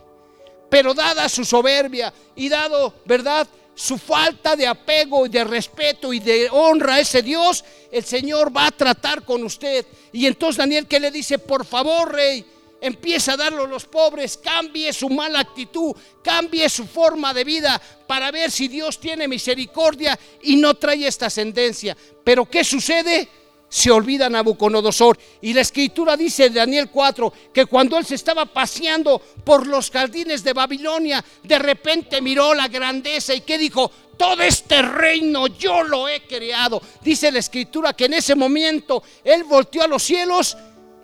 Pero 0.70 0.94
dada 0.94 1.29
su 1.29 1.44
soberbia 1.44 2.11
y 2.35 2.49
dado, 2.49 2.94
¿verdad? 3.05 3.46
su 3.75 3.96
falta 3.96 4.57
de 4.57 4.66
apego 4.66 5.25
y 5.25 5.31
de 5.31 5.42
respeto 5.44 6.12
y 6.12 6.20
de 6.20 6.49
honra 6.51 6.96
a 6.96 7.01
ese 7.01 7.23
Dios, 7.23 7.64
el 7.90 8.05
Señor 8.05 8.55
va 8.55 8.66
a 8.66 8.70
tratar 8.70 9.25
con 9.25 9.42
usted. 9.42 9.87
Y 10.12 10.27
entonces 10.27 10.59
Daniel 10.59 10.87
que 10.87 11.01
le 11.01 11.11
dice, 11.11 11.38
por 11.38 11.64
favor, 11.64 12.12
rey, 12.12 12.44
empieza 12.81 13.35
a 13.35 13.37
darlo 13.37 13.64
a 13.64 13.69
los 13.69 13.85
pobres, 13.85 14.37
cambie 14.38 14.93
su 14.93 15.09
mala 15.09 15.40
actitud, 15.40 15.95
cambie 16.23 16.69
su 16.69 16.87
forma 16.87 17.35
de 17.35 17.45
vida 17.45 17.81
para 18.07 18.31
ver 18.31 18.51
si 18.51 18.69
Dios 18.69 18.99
tiene 18.99 19.29
misericordia 19.29 20.19
y 20.43 20.57
no 20.57 20.75
trae 20.75 21.07
esta 21.07 21.27
ascendencia. 21.27 21.97
Pero 22.25 22.49
¿qué 22.49 22.64
sucede? 22.64 23.29
Se 23.69 23.90
olvida 23.90 24.29
Nabucodonosor. 24.29 25.16
Y 25.43 25.53
la 25.53 25.61
escritura 25.61 26.16
dice 26.16 26.47
en 26.47 26.55
Daniel 26.55 26.90
4 26.90 27.33
que 27.53 27.66
cuando 27.66 27.97
él 27.97 28.05
se 28.05 28.16
estaba 28.16 28.45
paseando 28.47 29.21
por 29.45 29.66
los 29.66 29.90
jardines 29.90 30.43
de 30.43 30.53
Babilonia, 30.53 31.25
de 31.45 31.59
repente 31.59 32.21
miró 32.21 32.53
la 32.53 32.66
grandeza 32.66 33.33
y 33.33 33.43
que 33.43 33.59
dijo, 33.59 33.90
todo 34.21 34.43
este 34.43 34.83
reino 34.83 35.47
yo 35.47 35.83
lo 35.83 36.07
he 36.07 36.27
creado. 36.27 36.83
Dice 37.01 37.33
la 37.33 37.38
escritura 37.38 37.95
que 37.95 38.05
en 38.05 38.12
ese 38.12 38.35
momento 38.35 39.03
él 39.25 39.45
volteó 39.45 39.83
a 39.83 39.87
los 39.87 40.03
cielos 40.03 40.59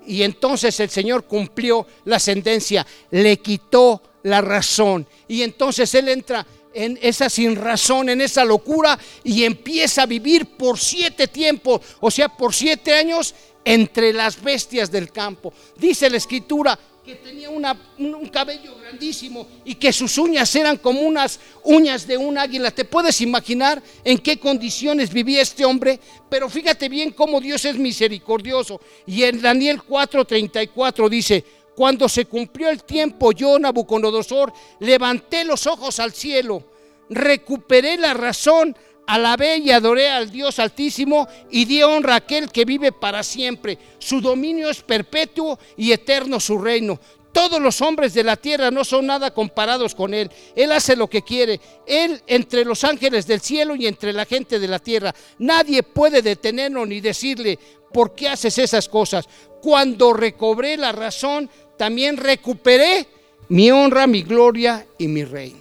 y 0.07 0.23
entonces 0.23 0.79
el 0.81 0.91
Señor 0.91 1.25
cumplió 1.25 1.87
la 2.05 2.19
sentencia, 2.19 2.87
le 3.11 3.39
quitó 3.39 4.03
la 4.23 4.41
razón. 4.41 5.07
Y 5.29 5.43
entonces 5.43 5.95
él 5.95 6.09
entra 6.09 6.47
en 6.75 6.99
esa 7.01 7.31
sin 7.31 7.57
razón, 7.57 8.09
en 8.09 8.21
esa 8.21 8.45
locura 8.45 8.99
y 9.25 9.45
empieza 9.45 10.03
a 10.03 10.07
vivir 10.07 10.47
por 10.57 10.79
siete 10.79 11.27
tiempos, 11.27 11.81
o 12.01 12.11
sea, 12.11 12.29
por 12.29 12.55
siete 12.55 12.93
años 12.93 13.35
entre 13.65 14.13
las 14.13 14.43
bestias 14.43 14.91
del 14.91 15.11
campo. 15.11 15.53
Dice 15.77 16.11
la 16.11 16.19
escritura 16.19 16.79
que 17.07 17.15
tenía 17.15 17.49
un 17.51 18.29
cabello 18.33 18.75
grandísimo 18.81 19.47
y 19.65 19.77
que 19.77 19.93
sus 19.93 20.19
uñas 20.19 20.53
eran 20.57 20.77
como 20.77 21.03
unas 21.03 21.39
uñas 21.63 22.05
de 22.05 22.17
un 22.17 22.37
águila. 22.37 22.73
¿Te 22.73 22.85
puedes 22.85 23.21
imaginar 23.21 23.81
en 24.03 24.19
qué 24.19 24.41
condiciones 24.41 25.13
vivía 25.13 25.41
este 25.41 25.65
hombre? 25.65 26.01
Pero 26.29 26.51
fíjate 26.51 26.89
bien 26.89 27.13
cómo 27.13 27.41
Dios 27.41 27.65
es 27.65 27.79
misericordioso. 27.79 28.81
Y 29.07 29.23
en 29.23 29.41
Daniel 29.41 29.81
4:34 29.89 31.09
dice, 31.09 31.45
cuando 31.77 32.09
se 32.09 32.25
cumplió 32.25 32.71
el 32.71 32.83
tiempo, 32.83 33.31
yo, 33.31 33.57
Nabucodonosor, 33.57 34.53
levanté 34.81 35.45
los 35.45 35.65
ojos 35.69 36.01
al 36.01 36.13
cielo, 36.13 36.65
recuperé 37.09 37.99
la 37.99 38.15
razón, 38.15 38.77
alabé 39.07 39.59
y 39.59 39.71
adoré 39.71 40.09
al 40.11 40.31
Dios 40.31 40.59
Altísimo 40.59 41.29
y 41.51 41.65
di 41.65 41.83
honra 41.83 42.15
a 42.15 42.19
aquel 42.19 42.51
que 42.51 42.65
vive 42.65 42.93
para 42.93 43.23
siempre. 43.23 43.79
Su 43.99 44.21
dominio 44.21 44.69
es 44.69 44.83
perpetuo 44.83 45.59
y 45.77 45.93
eterno 45.93 46.41
su 46.41 46.59
reino. 46.59 46.99
Todos 47.33 47.61
los 47.61 47.83
hombres 47.83 48.15
de 48.15 48.25
la 48.25 48.37
tierra 48.37 48.71
no 48.71 48.83
son 48.83 49.07
nada 49.07 49.31
comparados 49.31 49.95
con 49.95 50.15
Él. 50.15 50.31
Él 50.55 50.73
hace 50.73 50.97
lo 50.97 51.07
que 51.07 51.21
quiere. 51.21 51.61
Él 51.87 52.23
entre 52.27 52.65
los 52.65 52.83
ángeles 52.83 53.27
del 53.27 53.43
cielo 53.43 53.77
y 53.77 53.87
entre 53.87 54.15
la 54.15 54.25
gente 54.25 54.59
de 54.59 54.67
la 54.67 54.79
tierra. 54.79 55.15
Nadie 55.39 55.83
puede 55.83 56.23
detenerlo 56.23 56.87
ni 56.87 57.01
decirle, 57.01 57.59
¿por 57.93 58.15
qué 58.15 58.29
haces 58.29 58.57
esas 58.57 58.89
cosas? 58.89 59.29
Cuando 59.61 60.15
recobré 60.15 60.79
la 60.79 60.93
razón, 60.93 61.51
también 61.77 62.17
recuperé 62.17 63.07
mi 63.49 63.71
honra, 63.71 64.07
mi 64.07 64.23
gloria 64.23 64.87
y 64.97 65.07
mi 65.07 65.23
reino. 65.23 65.61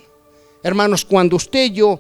Hermanos, 0.64 1.04
cuando 1.04 1.36
usted 1.36 1.66
y 1.66 1.72
yo 1.74 2.00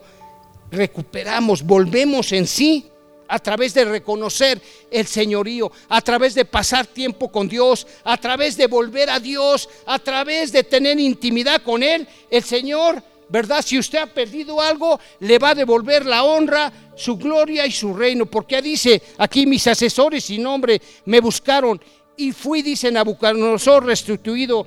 recuperamos, 0.75 1.63
volvemos 1.63 2.31
en 2.31 2.47
sí 2.47 2.85
a 3.27 3.39
través 3.39 3.73
de 3.73 3.85
reconocer 3.85 4.61
el 4.91 5.07
señorío, 5.07 5.71
a 5.89 6.01
través 6.01 6.35
de 6.35 6.45
pasar 6.45 6.85
tiempo 6.85 7.31
con 7.31 7.47
Dios, 7.47 7.87
a 8.03 8.17
través 8.17 8.57
de 8.57 8.67
volver 8.67 9.09
a 9.09 9.19
Dios, 9.19 9.69
a 9.85 9.99
través 9.99 10.51
de 10.51 10.63
tener 10.63 10.99
intimidad 10.99 11.61
con 11.63 11.81
Él, 11.81 12.07
el 12.29 12.43
Señor, 12.43 13.01
¿verdad? 13.29 13.63
Si 13.65 13.79
usted 13.79 13.99
ha 13.99 14.07
perdido 14.07 14.61
algo, 14.61 14.99
le 15.19 15.39
va 15.39 15.49
a 15.49 15.55
devolver 15.55 16.05
la 16.05 16.23
honra, 16.23 16.71
su 16.95 17.17
gloria 17.17 17.65
y 17.65 17.71
su 17.71 17.93
reino, 17.93 18.25
porque 18.25 18.61
dice 18.61 19.01
aquí 19.17 19.45
mis 19.45 19.65
asesores 19.67 20.29
y 20.29 20.37
nombre 20.37 20.81
me 21.05 21.19
buscaron 21.19 21.81
y 22.17 22.31
fui, 22.31 22.61
dice 22.61 22.91
Nabucodonosor, 22.91 23.85
restituido 23.85 24.65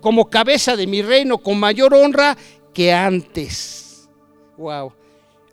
como 0.00 0.28
cabeza 0.28 0.76
de 0.76 0.86
mi 0.86 1.02
reino 1.02 1.38
con 1.38 1.58
mayor 1.58 1.94
honra 1.94 2.36
que 2.74 2.92
antes. 2.92 4.08
Wow. 4.56 4.92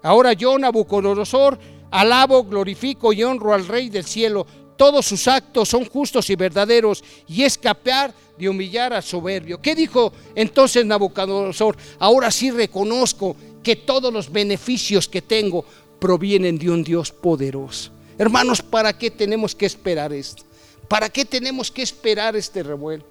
Ahora 0.01 0.33
yo, 0.33 0.57
Nabucodonosor, 0.57 1.59
alabo, 1.91 2.43
glorifico 2.43 3.13
y 3.13 3.23
honro 3.23 3.53
al 3.53 3.67
Rey 3.67 3.89
del 3.89 4.05
cielo. 4.05 4.45
Todos 4.77 5.05
sus 5.05 5.27
actos 5.27 5.67
son 5.67 5.85
justos 5.85 6.29
y 6.29 6.35
verdaderos 6.35 7.03
y 7.27 7.43
escapar 7.43 8.13
de 8.37 8.47
humillar 8.47 8.93
al 8.93 9.03
soberbio. 9.03 9.61
¿Qué 9.61 9.75
dijo 9.75 10.13
entonces 10.35 10.85
Nabucodonosor? 10.85 11.75
Ahora 11.99 12.31
sí 12.31 12.49
reconozco 12.49 13.35
que 13.61 13.75
todos 13.75 14.13
los 14.13 14.31
beneficios 14.31 15.07
que 15.09 15.21
tengo 15.21 15.65
provienen 15.99 16.57
de 16.57 16.69
un 16.69 16.83
Dios 16.83 17.11
poderoso. 17.11 17.91
Hermanos, 18.17 18.61
¿para 18.61 18.97
qué 18.97 19.11
tenemos 19.11 19.53
que 19.53 19.65
esperar 19.65 20.13
esto? 20.13 20.43
¿Para 20.87 21.09
qué 21.09 21.25
tenemos 21.25 21.69
que 21.69 21.81
esperar 21.81 22.35
este 22.37 22.63
revuelo? 22.63 23.03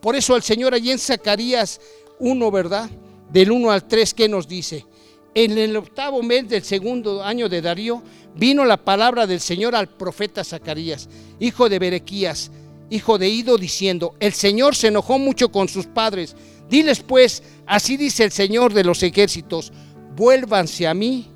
Por 0.00 0.16
eso 0.16 0.36
el 0.36 0.42
Señor 0.42 0.74
allí 0.74 0.90
en 0.90 0.98
Zacarías 0.98 1.80
1, 2.18 2.50
¿verdad? 2.50 2.88
Del 3.30 3.50
1 3.50 3.70
al 3.70 3.86
3, 3.86 4.14
¿qué 4.14 4.28
nos 4.28 4.48
dice? 4.48 4.86
En 5.34 5.58
el 5.58 5.76
octavo 5.76 6.22
mes 6.22 6.48
del 6.48 6.62
segundo 6.62 7.22
año 7.22 7.48
de 7.48 7.62
Darío, 7.62 8.02
vino 8.34 8.64
la 8.64 8.76
palabra 8.76 9.26
del 9.26 9.40
Señor 9.40 9.74
al 9.74 9.88
profeta 9.88 10.44
Zacarías, 10.44 11.08
hijo 11.38 11.68
de 11.68 11.78
Berequías, 11.78 12.50
hijo 12.90 13.18
de 13.18 13.28
Ido, 13.28 13.56
diciendo, 13.56 14.14
el 14.20 14.32
Señor 14.32 14.74
se 14.74 14.88
enojó 14.88 15.18
mucho 15.18 15.50
con 15.50 15.68
sus 15.68 15.86
padres. 15.86 16.34
Diles 16.68 17.00
pues, 17.00 17.42
así 17.66 17.96
dice 17.96 18.24
el 18.24 18.32
Señor 18.32 18.74
de 18.74 18.84
los 18.84 19.02
ejércitos, 19.02 19.72
vuélvanse 20.16 20.86
a 20.86 20.94
mí, 20.94 21.28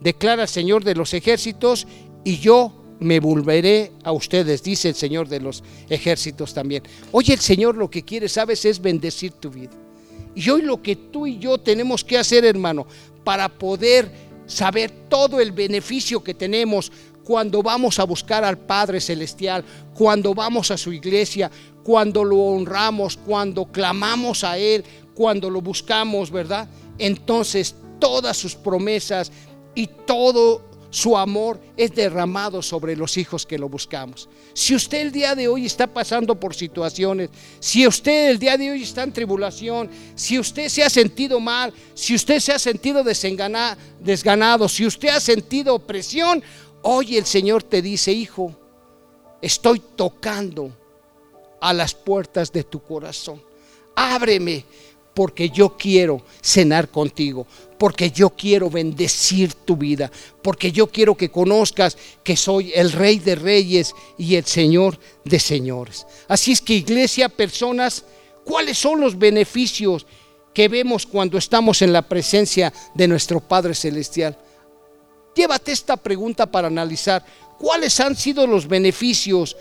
declara 0.00 0.42
el 0.42 0.48
Señor 0.48 0.84
de 0.84 0.94
los 0.94 1.12
ejércitos, 1.14 1.86
y 2.24 2.38
yo 2.38 2.72
me 3.00 3.20
volveré 3.20 3.92
a 4.02 4.12
ustedes, 4.12 4.62
dice 4.62 4.88
el 4.88 4.94
Señor 4.94 5.28
de 5.28 5.40
los 5.40 5.62
ejércitos 5.90 6.54
también. 6.54 6.82
Oye, 7.12 7.34
el 7.34 7.40
Señor 7.40 7.76
lo 7.76 7.90
que 7.90 8.02
quiere, 8.02 8.28
sabes, 8.28 8.64
es 8.64 8.80
bendecir 8.80 9.32
tu 9.32 9.50
vida. 9.50 9.83
Y 10.34 10.48
hoy 10.50 10.62
lo 10.62 10.82
que 10.82 10.96
tú 10.96 11.26
y 11.26 11.38
yo 11.38 11.58
tenemos 11.58 12.04
que 12.04 12.18
hacer, 12.18 12.44
hermano, 12.44 12.86
para 13.22 13.48
poder 13.48 14.10
saber 14.46 14.90
todo 15.08 15.40
el 15.40 15.52
beneficio 15.52 16.22
que 16.22 16.34
tenemos 16.34 16.90
cuando 17.24 17.62
vamos 17.62 17.98
a 17.98 18.04
buscar 18.04 18.44
al 18.44 18.58
Padre 18.58 19.00
Celestial, 19.00 19.64
cuando 19.94 20.34
vamos 20.34 20.70
a 20.70 20.76
su 20.76 20.92
iglesia, 20.92 21.50
cuando 21.82 22.22
lo 22.22 22.38
honramos, 22.38 23.16
cuando 23.16 23.64
clamamos 23.66 24.44
a 24.44 24.58
Él, 24.58 24.84
cuando 25.14 25.48
lo 25.48 25.62
buscamos, 25.62 26.30
¿verdad? 26.30 26.68
Entonces 26.98 27.74
todas 27.98 28.36
sus 28.36 28.54
promesas 28.54 29.32
y 29.74 29.86
todo 29.86 30.62
su 30.94 31.18
amor 31.18 31.60
es 31.76 31.92
derramado 31.92 32.62
sobre 32.62 32.94
los 32.94 33.16
hijos 33.16 33.44
que 33.44 33.58
lo 33.58 33.68
buscamos. 33.68 34.28
Si 34.52 34.76
usted 34.76 35.00
el 35.00 35.10
día 35.10 35.34
de 35.34 35.48
hoy 35.48 35.66
está 35.66 35.88
pasando 35.88 36.38
por 36.38 36.54
situaciones, 36.54 37.30
si 37.58 37.84
usted 37.84 38.30
el 38.30 38.38
día 38.38 38.56
de 38.56 38.70
hoy 38.70 38.84
está 38.84 39.02
en 39.02 39.12
tribulación, 39.12 39.90
si 40.14 40.38
usted 40.38 40.68
se 40.68 40.84
ha 40.84 40.88
sentido 40.88 41.40
mal, 41.40 41.74
si 41.94 42.14
usted 42.14 42.38
se 42.38 42.52
ha 42.52 42.60
sentido 42.60 43.02
desganado, 43.02 44.68
si 44.68 44.86
usted 44.86 45.08
ha 45.08 45.18
sentido 45.18 45.74
opresión, 45.74 46.44
hoy 46.82 47.16
el 47.16 47.26
Señor 47.26 47.64
te 47.64 47.82
dice, 47.82 48.12
hijo, 48.12 48.54
estoy 49.42 49.82
tocando 49.96 50.70
a 51.60 51.72
las 51.72 51.92
puertas 51.92 52.52
de 52.52 52.62
tu 52.62 52.80
corazón. 52.80 53.42
Ábreme 53.96 54.64
porque 55.12 55.50
yo 55.50 55.76
quiero 55.76 56.22
cenar 56.40 56.88
contigo, 56.88 57.48
porque 57.84 58.10
yo 58.10 58.30
quiero 58.30 58.70
bendecir 58.70 59.52
tu 59.52 59.76
vida, 59.76 60.10
porque 60.40 60.72
yo 60.72 60.86
quiero 60.86 61.14
que 61.14 61.30
conozcas 61.30 61.98
que 62.22 62.34
soy 62.34 62.72
el 62.74 62.90
rey 62.90 63.18
de 63.18 63.34
reyes 63.34 63.94
y 64.16 64.36
el 64.36 64.46
señor 64.46 64.98
de 65.22 65.38
señores. 65.38 66.06
Así 66.26 66.52
es 66.52 66.62
que 66.62 66.72
iglesia, 66.72 67.28
personas, 67.28 68.06
¿cuáles 68.42 68.78
son 68.78 69.02
los 69.02 69.18
beneficios 69.18 70.06
que 70.54 70.68
vemos 70.68 71.04
cuando 71.04 71.36
estamos 71.36 71.82
en 71.82 71.92
la 71.92 72.00
presencia 72.00 72.72
de 72.94 73.06
nuestro 73.06 73.38
Padre 73.40 73.74
Celestial? 73.74 74.38
Llévate 75.36 75.72
esta 75.72 75.98
pregunta 75.98 76.50
para 76.50 76.68
analizar. 76.68 77.22
¿Cuáles 77.58 78.00
han 78.00 78.16
sido 78.16 78.46
los 78.46 78.66
beneficios 78.66 79.58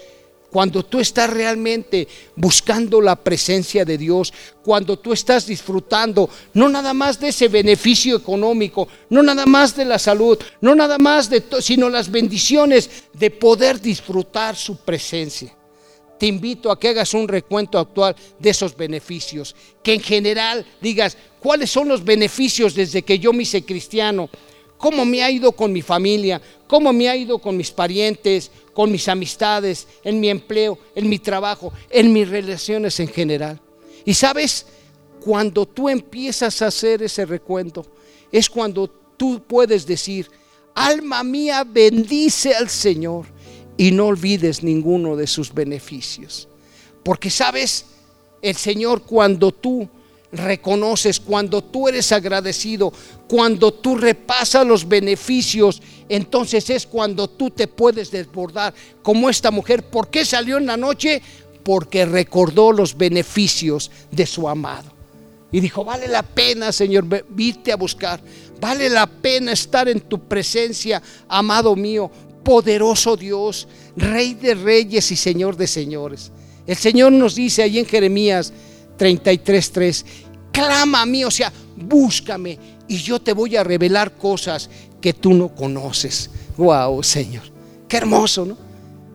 cuando 0.53 0.85
tú 0.85 0.99
estás 0.99 1.31
realmente 1.31 2.07
buscando 2.35 3.01
la 3.01 3.15
presencia 3.15 3.83
de 3.83 3.97
Dios, 3.97 4.31
cuando 4.63 4.99
tú 4.99 5.11
estás 5.11 5.47
disfrutando 5.47 6.29
no 6.53 6.69
nada 6.69 6.93
más 6.93 7.19
de 7.19 7.29
ese 7.29 7.47
beneficio 7.47 8.15
económico, 8.15 8.87
no 9.09 9.23
nada 9.23 9.47
más 9.47 9.75
de 9.75 9.83
la 9.83 9.97
salud, 9.97 10.37
no 10.61 10.75
nada 10.75 10.99
más 10.99 11.27
de 11.27 11.43
sino 11.59 11.89
las 11.89 12.11
bendiciones 12.11 12.87
de 13.13 13.31
poder 13.31 13.81
disfrutar 13.81 14.55
su 14.55 14.77
presencia. 14.77 15.57
Te 16.19 16.27
invito 16.27 16.69
a 16.69 16.79
que 16.79 16.89
hagas 16.89 17.15
un 17.15 17.27
recuento 17.27 17.79
actual 17.79 18.15
de 18.37 18.51
esos 18.51 18.77
beneficios, 18.77 19.55
que 19.81 19.95
en 19.95 20.01
general 20.01 20.63
digas, 20.79 21.17
¿cuáles 21.39 21.71
son 21.71 21.87
los 21.87 22.03
beneficios 22.03 22.75
desde 22.75 23.01
que 23.01 23.17
yo 23.17 23.33
me 23.33 23.41
hice 23.41 23.65
cristiano? 23.65 24.29
Cómo 24.84 25.05
me 25.05 25.23
ha 25.23 25.31
ido 25.31 25.53
con 25.53 25.71
mi 25.71 25.81
familia, 25.81 26.41
cómo 26.67 26.91
me 26.91 27.07
ha 27.07 27.15
ido 27.15 27.39
con 27.39 27.55
mis 27.55 27.71
parientes, 27.71 28.51
con 28.73 28.91
mis 28.91 29.07
amistades, 29.07 29.88
en 30.03 30.19
mi 30.19 30.29
empleo, 30.29 30.77
en 30.93 31.07
mi 31.07 31.19
trabajo, 31.19 31.71
en 31.89 32.11
mis 32.11 32.27
relaciones 32.27 32.99
en 32.99 33.07
general. 33.07 33.61
Y 34.03 34.13
sabes, 34.13 34.65
cuando 35.21 35.65
tú 35.65 35.88
empiezas 35.88 36.61
a 36.61 36.67
hacer 36.67 37.01
ese 37.01 37.25
recuento, 37.25 37.86
es 38.29 38.49
cuando 38.49 38.89
tú 39.15 39.41
puedes 39.47 39.88
decir, 39.88 40.29
alma 40.75 41.23
mía, 41.23 41.63
bendice 41.63 42.53
al 42.53 42.67
Señor 42.67 43.25
y 43.77 43.89
no 43.91 44.07
olvides 44.07 44.63
ninguno 44.63 45.15
de 45.15 45.27
sus 45.27 45.53
beneficios. 45.53 46.49
Porque 47.05 47.29
sabes, 47.29 47.86
el 48.41 48.57
Señor 48.57 49.03
cuando 49.03 49.53
tú 49.53 49.88
reconoces, 50.34 51.19
cuando 51.19 51.63
tú 51.63 51.88
eres 51.88 52.11
agradecido, 52.11 52.91
cuando 53.27 53.71
tú 53.71 53.95
repasas 53.95 54.65
los 54.65 54.88
beneficios, 54.88 55.81
entonces 56.09 56.69
es 56.69 56.88
cuando 56.88 57.29
tú 57.29 57.51
te 57.51 57.67
puedes 57.67 58.11
desbordar 58.11 58.73
como 59.01 59.29
esta 59.29 59.51
mujer. 59.51 59.84
¿Por 59.84 60.09
qué 60.09 60.25
salió 60.25 60.57
en 60.57 60.65
la 60.65 60.77
noche? 60.77 61.21
Porque 61.63 62.05
recordó 62.05 62.71
los 62.71 62.97
beneficios 62.97 63.91
de 64.11 64.25
su 64.25 64.49
amado. 64.49 64.91
Y 65.51 65.59
dijo, 65.59 65.86
vale 65.86 66.07
la 66.07 66.23
pena, 66.23 66.71
Señor, 66.71 67.05
viste 67.29 67.71
a 67.71 67.77
buscar. 67.77 68.19
Vale 68.59 68.89
la 68.89 69.05
pena 69.05 69.51
estar 69.51 69.88
en 69.88 70.01
tu 70.01 70.19
presencia, 70.19 71.01
amado 71.27 71.75
mío, 71.75 72.09
poderoso 72.43 73.15
Dios, 73.15 73.67
Rey 73.95 74.34
de 74.34 74.55
reyes 74.55 75.11
y 75.11 75.15
Señor 75.15 75.55
de 75.55 75.67
señores. 75.67 76.31
El 76.65 76.75
Señor 76.75 77.11
nos 77.11 77.36
dice 77.36 77.61
ahí 77.61 77.77
en 77.77 77.86
Jeremías 77.86 78.51
33.3, 78.97 80.05
clama 80.51 81.01
a 81.01 81.05
mí, 81.05 81.23
o 81.23 81.31
sea, 81.31 81.51
búscame 81.75 82.57
y 82.87 82.97
yo 82.97 83.19
te 83.21 83.33
voy 83.33 83.55
a 83.55 83.63
revelar 83.63 84.15
cosas 84.15 84.69
que 85.01 85.13
tú 85.13 85.33
no 85.33 85.49
conoces. 85.49 86.29
Wow, 86.57 87.03
Señor. 87.03 87.43
Qué 87.87 87.97
hermoso, 87.97 88.45
¿no? 88.45 88.57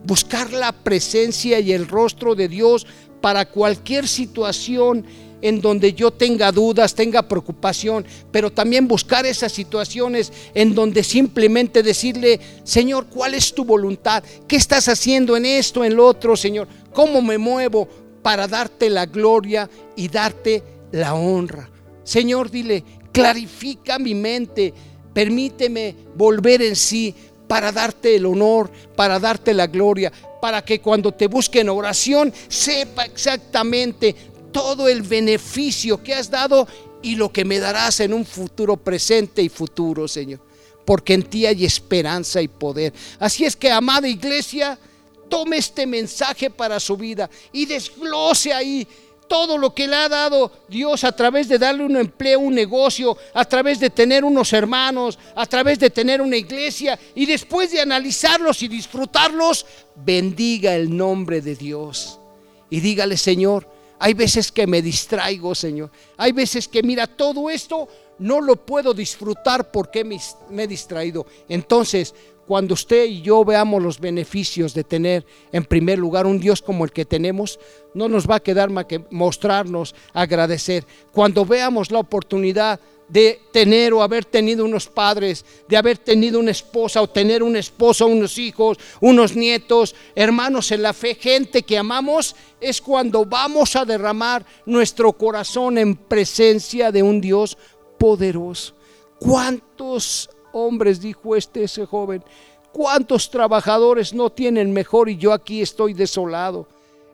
Buscar 0.04 0.52
la 0.52 0.72
presencia 0.72 1.60
y 1.60 1.72
el 1.72 1.86
rostro 1.88 2.34
de 2.34 2.48
Dios 2.48 2.86
para 3.20 3.48
cualquier 3.48 4.06
situación 4.06 5.04
en 5.40 5.60
donde 5.60 5.92
yo 5.92 6.10
tenga 6.10 6.50
dudas, 6.50 6.94
tenga 6.94 7.28
preocupación, 7.28 8.04
pero 8.32 8.50
también 8.50 8.88
buscar 8.88 9.24
esas 9.26 9.52
situaciones 9.52 10.32
en 10.54 10.74
donde 10.74 11.04
simplemente 11.04 11.82
decirle, 11.82 12.40
Señor, 12.64 13.06
¿cuál 13.06 13.34
es 13.34 13.54
tu 13.54 13.64
voluntad? 13.64 14.22
¿Qué 14.46 14.56
estás 14.56 14.88
haciendo 14.88 15.36
en 15.36 15.46
esto, 15.46 15.84
en 15.84 15.94
lo 15.94 16.06
otro, 16.06 16.36
Señor? 16.36 16.66
¿Cómo 16.92 17.22
me 17.22 17.38
muevo 17.38 17.88
para 18.22 18.46
darte 18.46 18.90
la 18.90 19.06
gloria 19.06 19.68
y 19.96 20.08
darte 20.08 20.62
la 20.92 21.14
honra? 21.14 21.68
Señor, 22.04 22.50
dile, 22.50 22.84
clarifica 23.12 23.98
mi 23.98 24.14
mente, 24.14 24.72
permíteme 25.12 25.94
volver 26.14 26.62
en 26.62 26.76
sí 26.76 27.14
para 27.46 27.72
darte 27.72 28.14
el 28.14 28.26
honor, 28.26 28.70
para 28.94 29.18
darte 29.18 29.54
la 29.54 29.66
gloria, 29.66 30.12
para 30.40 30.64
que 30.64 30.80
cuando 30.80 31.12
te 31.12 31.26
busque 31.26 31.60
en 31.60 31.70
oración 31.70 32.32
sepa 32.48 33.04
exactamente 33.04 34.14
todo 34.52 34.88
el 34.88 35.02
beneficio 35.02 36.02
que 36.02 36.14
has 36.14 36.30
dado 36.30 36.66
y 37.02 37.16
lo 37.16 37.32
que 37.32 37.44
me 37.44 37.58
darás 37.58 38.00
en 38.00 38.12
un 38.12 38.24
futuro 38.24 38.76
presente 38.76 39.42
y 39.42 39.48
futuro, 39.48 40.08
Señor. 40.08 40.40
Porque 40.84 41.14
en 41.14 41.22
ti 41.22 41.46
hay 41.46 41.64
esperanza 41.64 42.40
y 42.40 42.48
poder. 42.48 42.92
Así 43.18 43.44
es 43.44 43.56
que, 43.56 43.70
amada 43.70 44.08
iglesia, 44.08 44.78
tome 45.28 45.58
este 45.58 45.86
mensaje 45.86 46.50
para 46.50 46.80
su 46.80 46.96
vida 46.96 47.28
y 47.52 47.66
desglose 47.66 48.52
ahí 48.52 48.86
todo 49.28 49.58
lo 49.58 49.74
que 49.74 49.86
le 49.86 49.94
ha 49.94 50.08
dado 50.08 50.50
Dios 50.68 51.04
a 51.04 51.12
través 51.12 51.48
de 51.48 51.58
darle 51.58 51.84
un 51.84 51.96
empleo, 51.96 52.40
un 52.40 52.54
negocio, 52.54 53.16
a 53.34 53.44
través 53.44 53.78
de 53.78 53.90
tener 53.90 54.24
unos 54.24 54.52
hermanos, 54.52 55.18
a 55.34 55.46
través 55.46 55.78
de 55.78 55.90
tener 55.90 56.20
una 56.20 56.36
iglesia 56.36 56.98
y 57.14 57.26
después 57.26 57.70
de 57.70 57.80
analizarlos 57.80 58.62
y 58.62 58.68
disfrutarlos, 58.68 59.66
bendiga 59.94 60.74
el 60.74 60.96
nombre 60.96 61.40
de 61.40 61.54
Dios. 61.54 62.18
Y 62.70 62.80
dígale, 62.80 63.16
Señor, 63.16 63.68
hay 63.98 64.14
veces 64.14 64.52
que 64.52 64.66
me 64.66 64.82
distraigo, 64.82 65.54
Señor. 65.54 65.90
Hay 66.16 66.32
veces 66.32 66.68
que, 66.68 66.82
mira, 66.82 67.06
todo 67.06 67.50
esto 67.50 67.88
no 68.18 68.40
lo 68.40 68.56
puedo 68.56 68.94
disfrutar 68.94 69.70
porque 69.70 70.04
me, 70.04 70.18
he 70.62 70.66
distraído. 70.66 71.26
Entonces, 71.48 72.14
cuando 72.48 72.72
usted 72.72 73.04
y 73.04 73.20
yo 73.20 73.44
veamos 73.44 73.82
los 73.82 74.00
beneficios 74.00 74.72
de 74.72 74.82
tener 74.82 75.26
en 75.52 75.66
primer 75.66 75.98
lugar 75.98 76.24
un 76.24 76.40
Dios 76.40 76.62
como 76.62 76.86
el 76.86 76.92
que 76.92 77.04
tenemos, 77.04 77.60
no 77.92 78.08
nos 78.08 78.26
va 78.26 78.36
a 78.36 78.40
quedar 78.40 78.70
más 78.70 78.86
que 78.86 79.04
mostrarnos, 79.10 79.94
agradecer. 80.14 80.86
Cuando 81.12 81.44
veamos 81.44 81.90
la 81.90 81.98
oportunidad 81.98 82.80
de 83.06 83.38
tener 83.52 83.92
o 83.92 84.02
haber 84.02 84.24
tenido 84.24 84.64
unos 84.64 84.88
padres, 84.88 85.44
de 85.68 85.76
haber 85.76 85.98
tenido 85.98 86.40
una 86.40 86.50
esposa 86.50 87.02
o 87.02 87.10
tener 87.10 87.42
un 87.42 87.54
esposo, 87.54 88.06
unos 88.06 88.38
hijos, 88.38 88.78
unos 89.02 89.36
nietos, 89.36 89.94
hermanos 90.14 90.72
en 90.72 90.80
la 90.80 90.94
fe, 90.94 91.16
gente 91.16 91.64
que 91.64 91.76
amamos, 91.76 92.34
es 92.62 92.80
cuando 92.80 93.26
vamos 93.26 93.76
a 93.76 93.84
derramar 93.84 94.46
nuestro 94.64 95.12
corazón 95.12 95.76
en 95.76 95.96
presencia 95.96 96.90
de 96.92 97.02
un 97.02 97.20
Dios 97.20 97.58
poderoso. 97.98 98.72
¿Cuántos 99.18 100.30
hombres, 100.52 101.00
dijo 101.00 101.36
este 101.36 101.64
ese 101.64 101.86
joven, 101.86 102.22
¿cuántos 102.72 103.30
trabajadores 103.30 104.12
no 104.12 104.30
tienen 104.30 104.72
mejor 104.72 105.08
y 105.08 105.16
yo 105.16 105.32
aquí 105.32 105.62
estoy 105.62 105.94
desolado? 105.94 106.66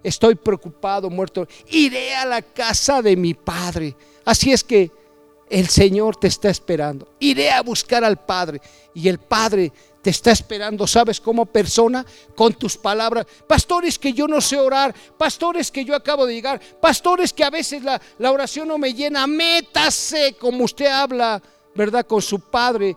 Estoy 0.02 0.34
preocupado, 0.34 1.08
muerto. 1.08 1.48
Iré 1.70 2.14
a 2.14 2.26
la 2.26 2.42
casa 2.42 3.00
de 3.00 3.16
mi 3.16 3.32
padre. 3.32 3.96
Así 4.24 4.52
es 4.52 4.62
que 4.62 4.90
el 5.48 5.68
Señor 5.68 6.16
te 6.16 6.28
está 6.28 6.50
esperando. 6.50 7.08
Iré 7.18 7.50
a 7.50 7.62
buscar 7.62 8.04
al 8.04 8.16
Padre 8.16 8.60
y 8.94 9.08
el 9.08 9.18
Padre 9.18 9.72
te 10.02 10.10
está 10.10 10.32
esperando, 10.32 10.86
¿sabes? 10.86 11.20
Como 11.20 11.46
persona, 11.46 12.04
con 12.34 12.52
tus 12.54 12.76
palabras. 12.76 13.26
Pastores 13.46 13.98
que 13.98 14.12
yo 14.12 14.28
no 14.28 14.40
sé 14.40 14.58
orar, 14.58 14.94
pastores 15.16 15.70
que 15.70 15.84
yo 15.84 15.94
acabo 15.94 16.26
de 16.26 16.34
llegar, 16.34 16.60
pastores 16.80 17.32
que 17.32 17.44
a 17.44 17.50
veces 17.50 17.82
la, 17.82 18.00
la 18.18 18.32
oración 18.32 18.68
no 18.68 18.78
me 18.78 18.92
llena, 18.92 19.26
métase 19.26 20.36
como 20.38 20.64
usted 20.64 20.86
habla, 20.86 21.42
¿verdad? 21.74 22.06
Con 22.06 22.20
su 22.20 22.40
Padre 22.40 22.96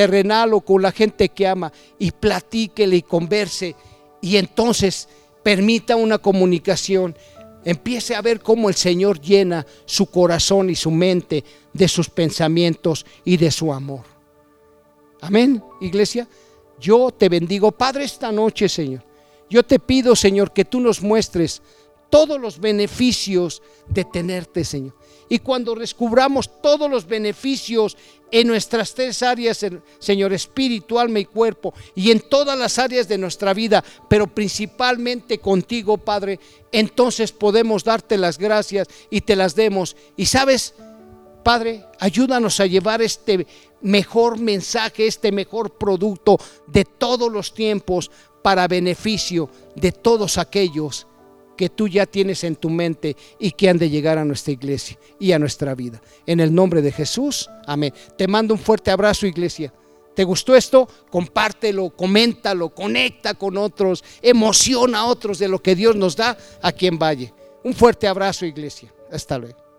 terrenal 0.00 0.54
o 0.54 0.62
con 0.62 0.80
la 0.80 0.92
gente 0.92 1.28
que 1.28 1.46
ama 1.46 1.70
y 1.98 2.10
platíquele 2.10 2.96
y 2.96 3.02
converse 3.02 3.76
y 4.22 4.38
entonces 4.38 5.06
permita 5.42 5.94
una 5.94 6.16
comunicación. 6.16 7.14
Empiece 7.66 8.14
a 8.14 8.22
ver 8.22 8.40
cómo 8.40 8.70
el 8.70 8.76
Señor 8.76 9.20
llena 9.20 9.66
su 9.84 10.06
corazón 10.06 10.70
y 10.70 10.74
su 10.74 10.90
mente 10.90 11.44
de 11.74 11.86
sus 11.86 12.08
pensamientos 12.08 13.04
y 13.26 13.36
de 13.36 13.50
su 13.50 13.70
amor. 13.74 14.04
Amén, 15.20 15.62
iglesia. 15.82 16.26
Yo 16.80 17.10
te 17.10 17.28
bendigo, 17.28 17.70
Padre, 17.70 18.04
esta 18.04 18.32
noche, 18.32 18.70
Señor. 18.70 19.04
Yo 19.50 19.62
te 19.62 19.78
pido, 19.78 20.16
Señor, 20.16 20.54
que 20.54 20.64
tú 20.64 20.80
nos 20.80 21.02
muestres 21.02 21.60
todos 22.10 22.40
los 22.40 22.58
beneficios 22.58 23.62
de 23.88 24.04
tenerte, 24.04 24.64
Señor. 24.64 24.94
Y 25.28 25.38
cuando 25.38 25.76
descubramos 25.76 26.60
todos 26.60 26.90
los 26.90 27.06
beneficios 27.06 27.96
en 28.32 28.48
nuestras 28.48 28.92
tres 28.94 29.22
áreas, 29.22 29.64
Señor, 30.00 30.32
espíritu, 30.32 30.98
alma 30.98 31.20
y 31.20 31.24
cuerpo, 31.24 31.72
y 31.94 32.10
en 32.10 32.20
todas 32.20 32.58
las 32.58 32.78
áreas 32.80 33.06
de 33.06 33.16
nuestra 33.16 33.54
vida, 33.54 33.82
pero 34.08 34.26
principalmente 34.26 35.38
contigo, 35.38 35.98
Padre, 35.98 36.40
entonces 36.72 37.30
podemos 37.30 37.84
darte 37.84 38.18
las 38.18 38.38
gracias 38.38 38.88
y 39.08 39.20
te 39.20 39.36
las 39.36 39.54
demos. 39.54 39.96
Y 40.16 40.26
sabes, 40.26 40.74
Padre, 41.44 41.84
ayúdanos 42.00 42.58
a 42.58 42.66
llevar 42.66 43.00
este 43.00 43.46
mejor 43.82 44.38
mensaje, 44.38 45.06
este 45.06 45.30
mejor 45.30 45.70
producto 45.78 46.38
de 46.66 46.84
todos 46.84 47.30
los 47.30 47.54
tiempos 47.54 48.10
para 48.42 48.68
beneficio 48.68 49.48
de 49.76 49.92
todos 49.92 50.38
aquellos 50.38 51.06
que 51.60 51.68
tú 51.68 51.88
ya 51.88 52.06
tienes 52.06 52.42
en 52.44 52.56
tu 52.56 52.70
mente 52.70 53.18
y 53.38 53.50
que 53.50 53.68
han 53.68 53.76
de 53.76 53.90
llegar 53.90 54.16
a 54.16 54.24
nuestra 54.24 54.50
iglesia 54.50 54.98
y 55.18 55.32
a 55.32 55.38
nuestra 55.38 55.74
vida. 55.74 56.00
En 56.24 56.40
el 56.40 56.54
nombre 56.54 56.80
de 56.80 56.90
Jesús, 56.90 57.50
amén. 57.66 57.92
Te 58.16 58.26
mando 58.26 58.54
un 58.54 58.60
fuerte 58.60 58.90
abrazo, 58.90 59.26
iglesia. 59.26 59.70
¿Te 60.14 60.24
gustó 60.24 60.56
esto? 60.56 60.88
Compártelo, 61.10 61.90
coméntalo, 61.90 62.70
conecta 62.70 63.34
con 63.34 63.58
otros, 63.58 64.02
emociona 64.22 65.00
a 65.00 65.04
otros 65.04 65.38
de 65.38 65.48
lo 65.48 65.62
que 65.62 65.74
Dios 65.74 65.96
nos 65.96 66.16
da 66.16 66.34
aquí 66.62 66.86
en 66.86 66.98
Valle. 66.98 67.34
Un 67.62 67.74
fuerte 67.74 68.08
abrazo, 68.08 68.46
iglesia. 68.46 68.90
Hasta 69.12 69.36
luego. 69.36 69.69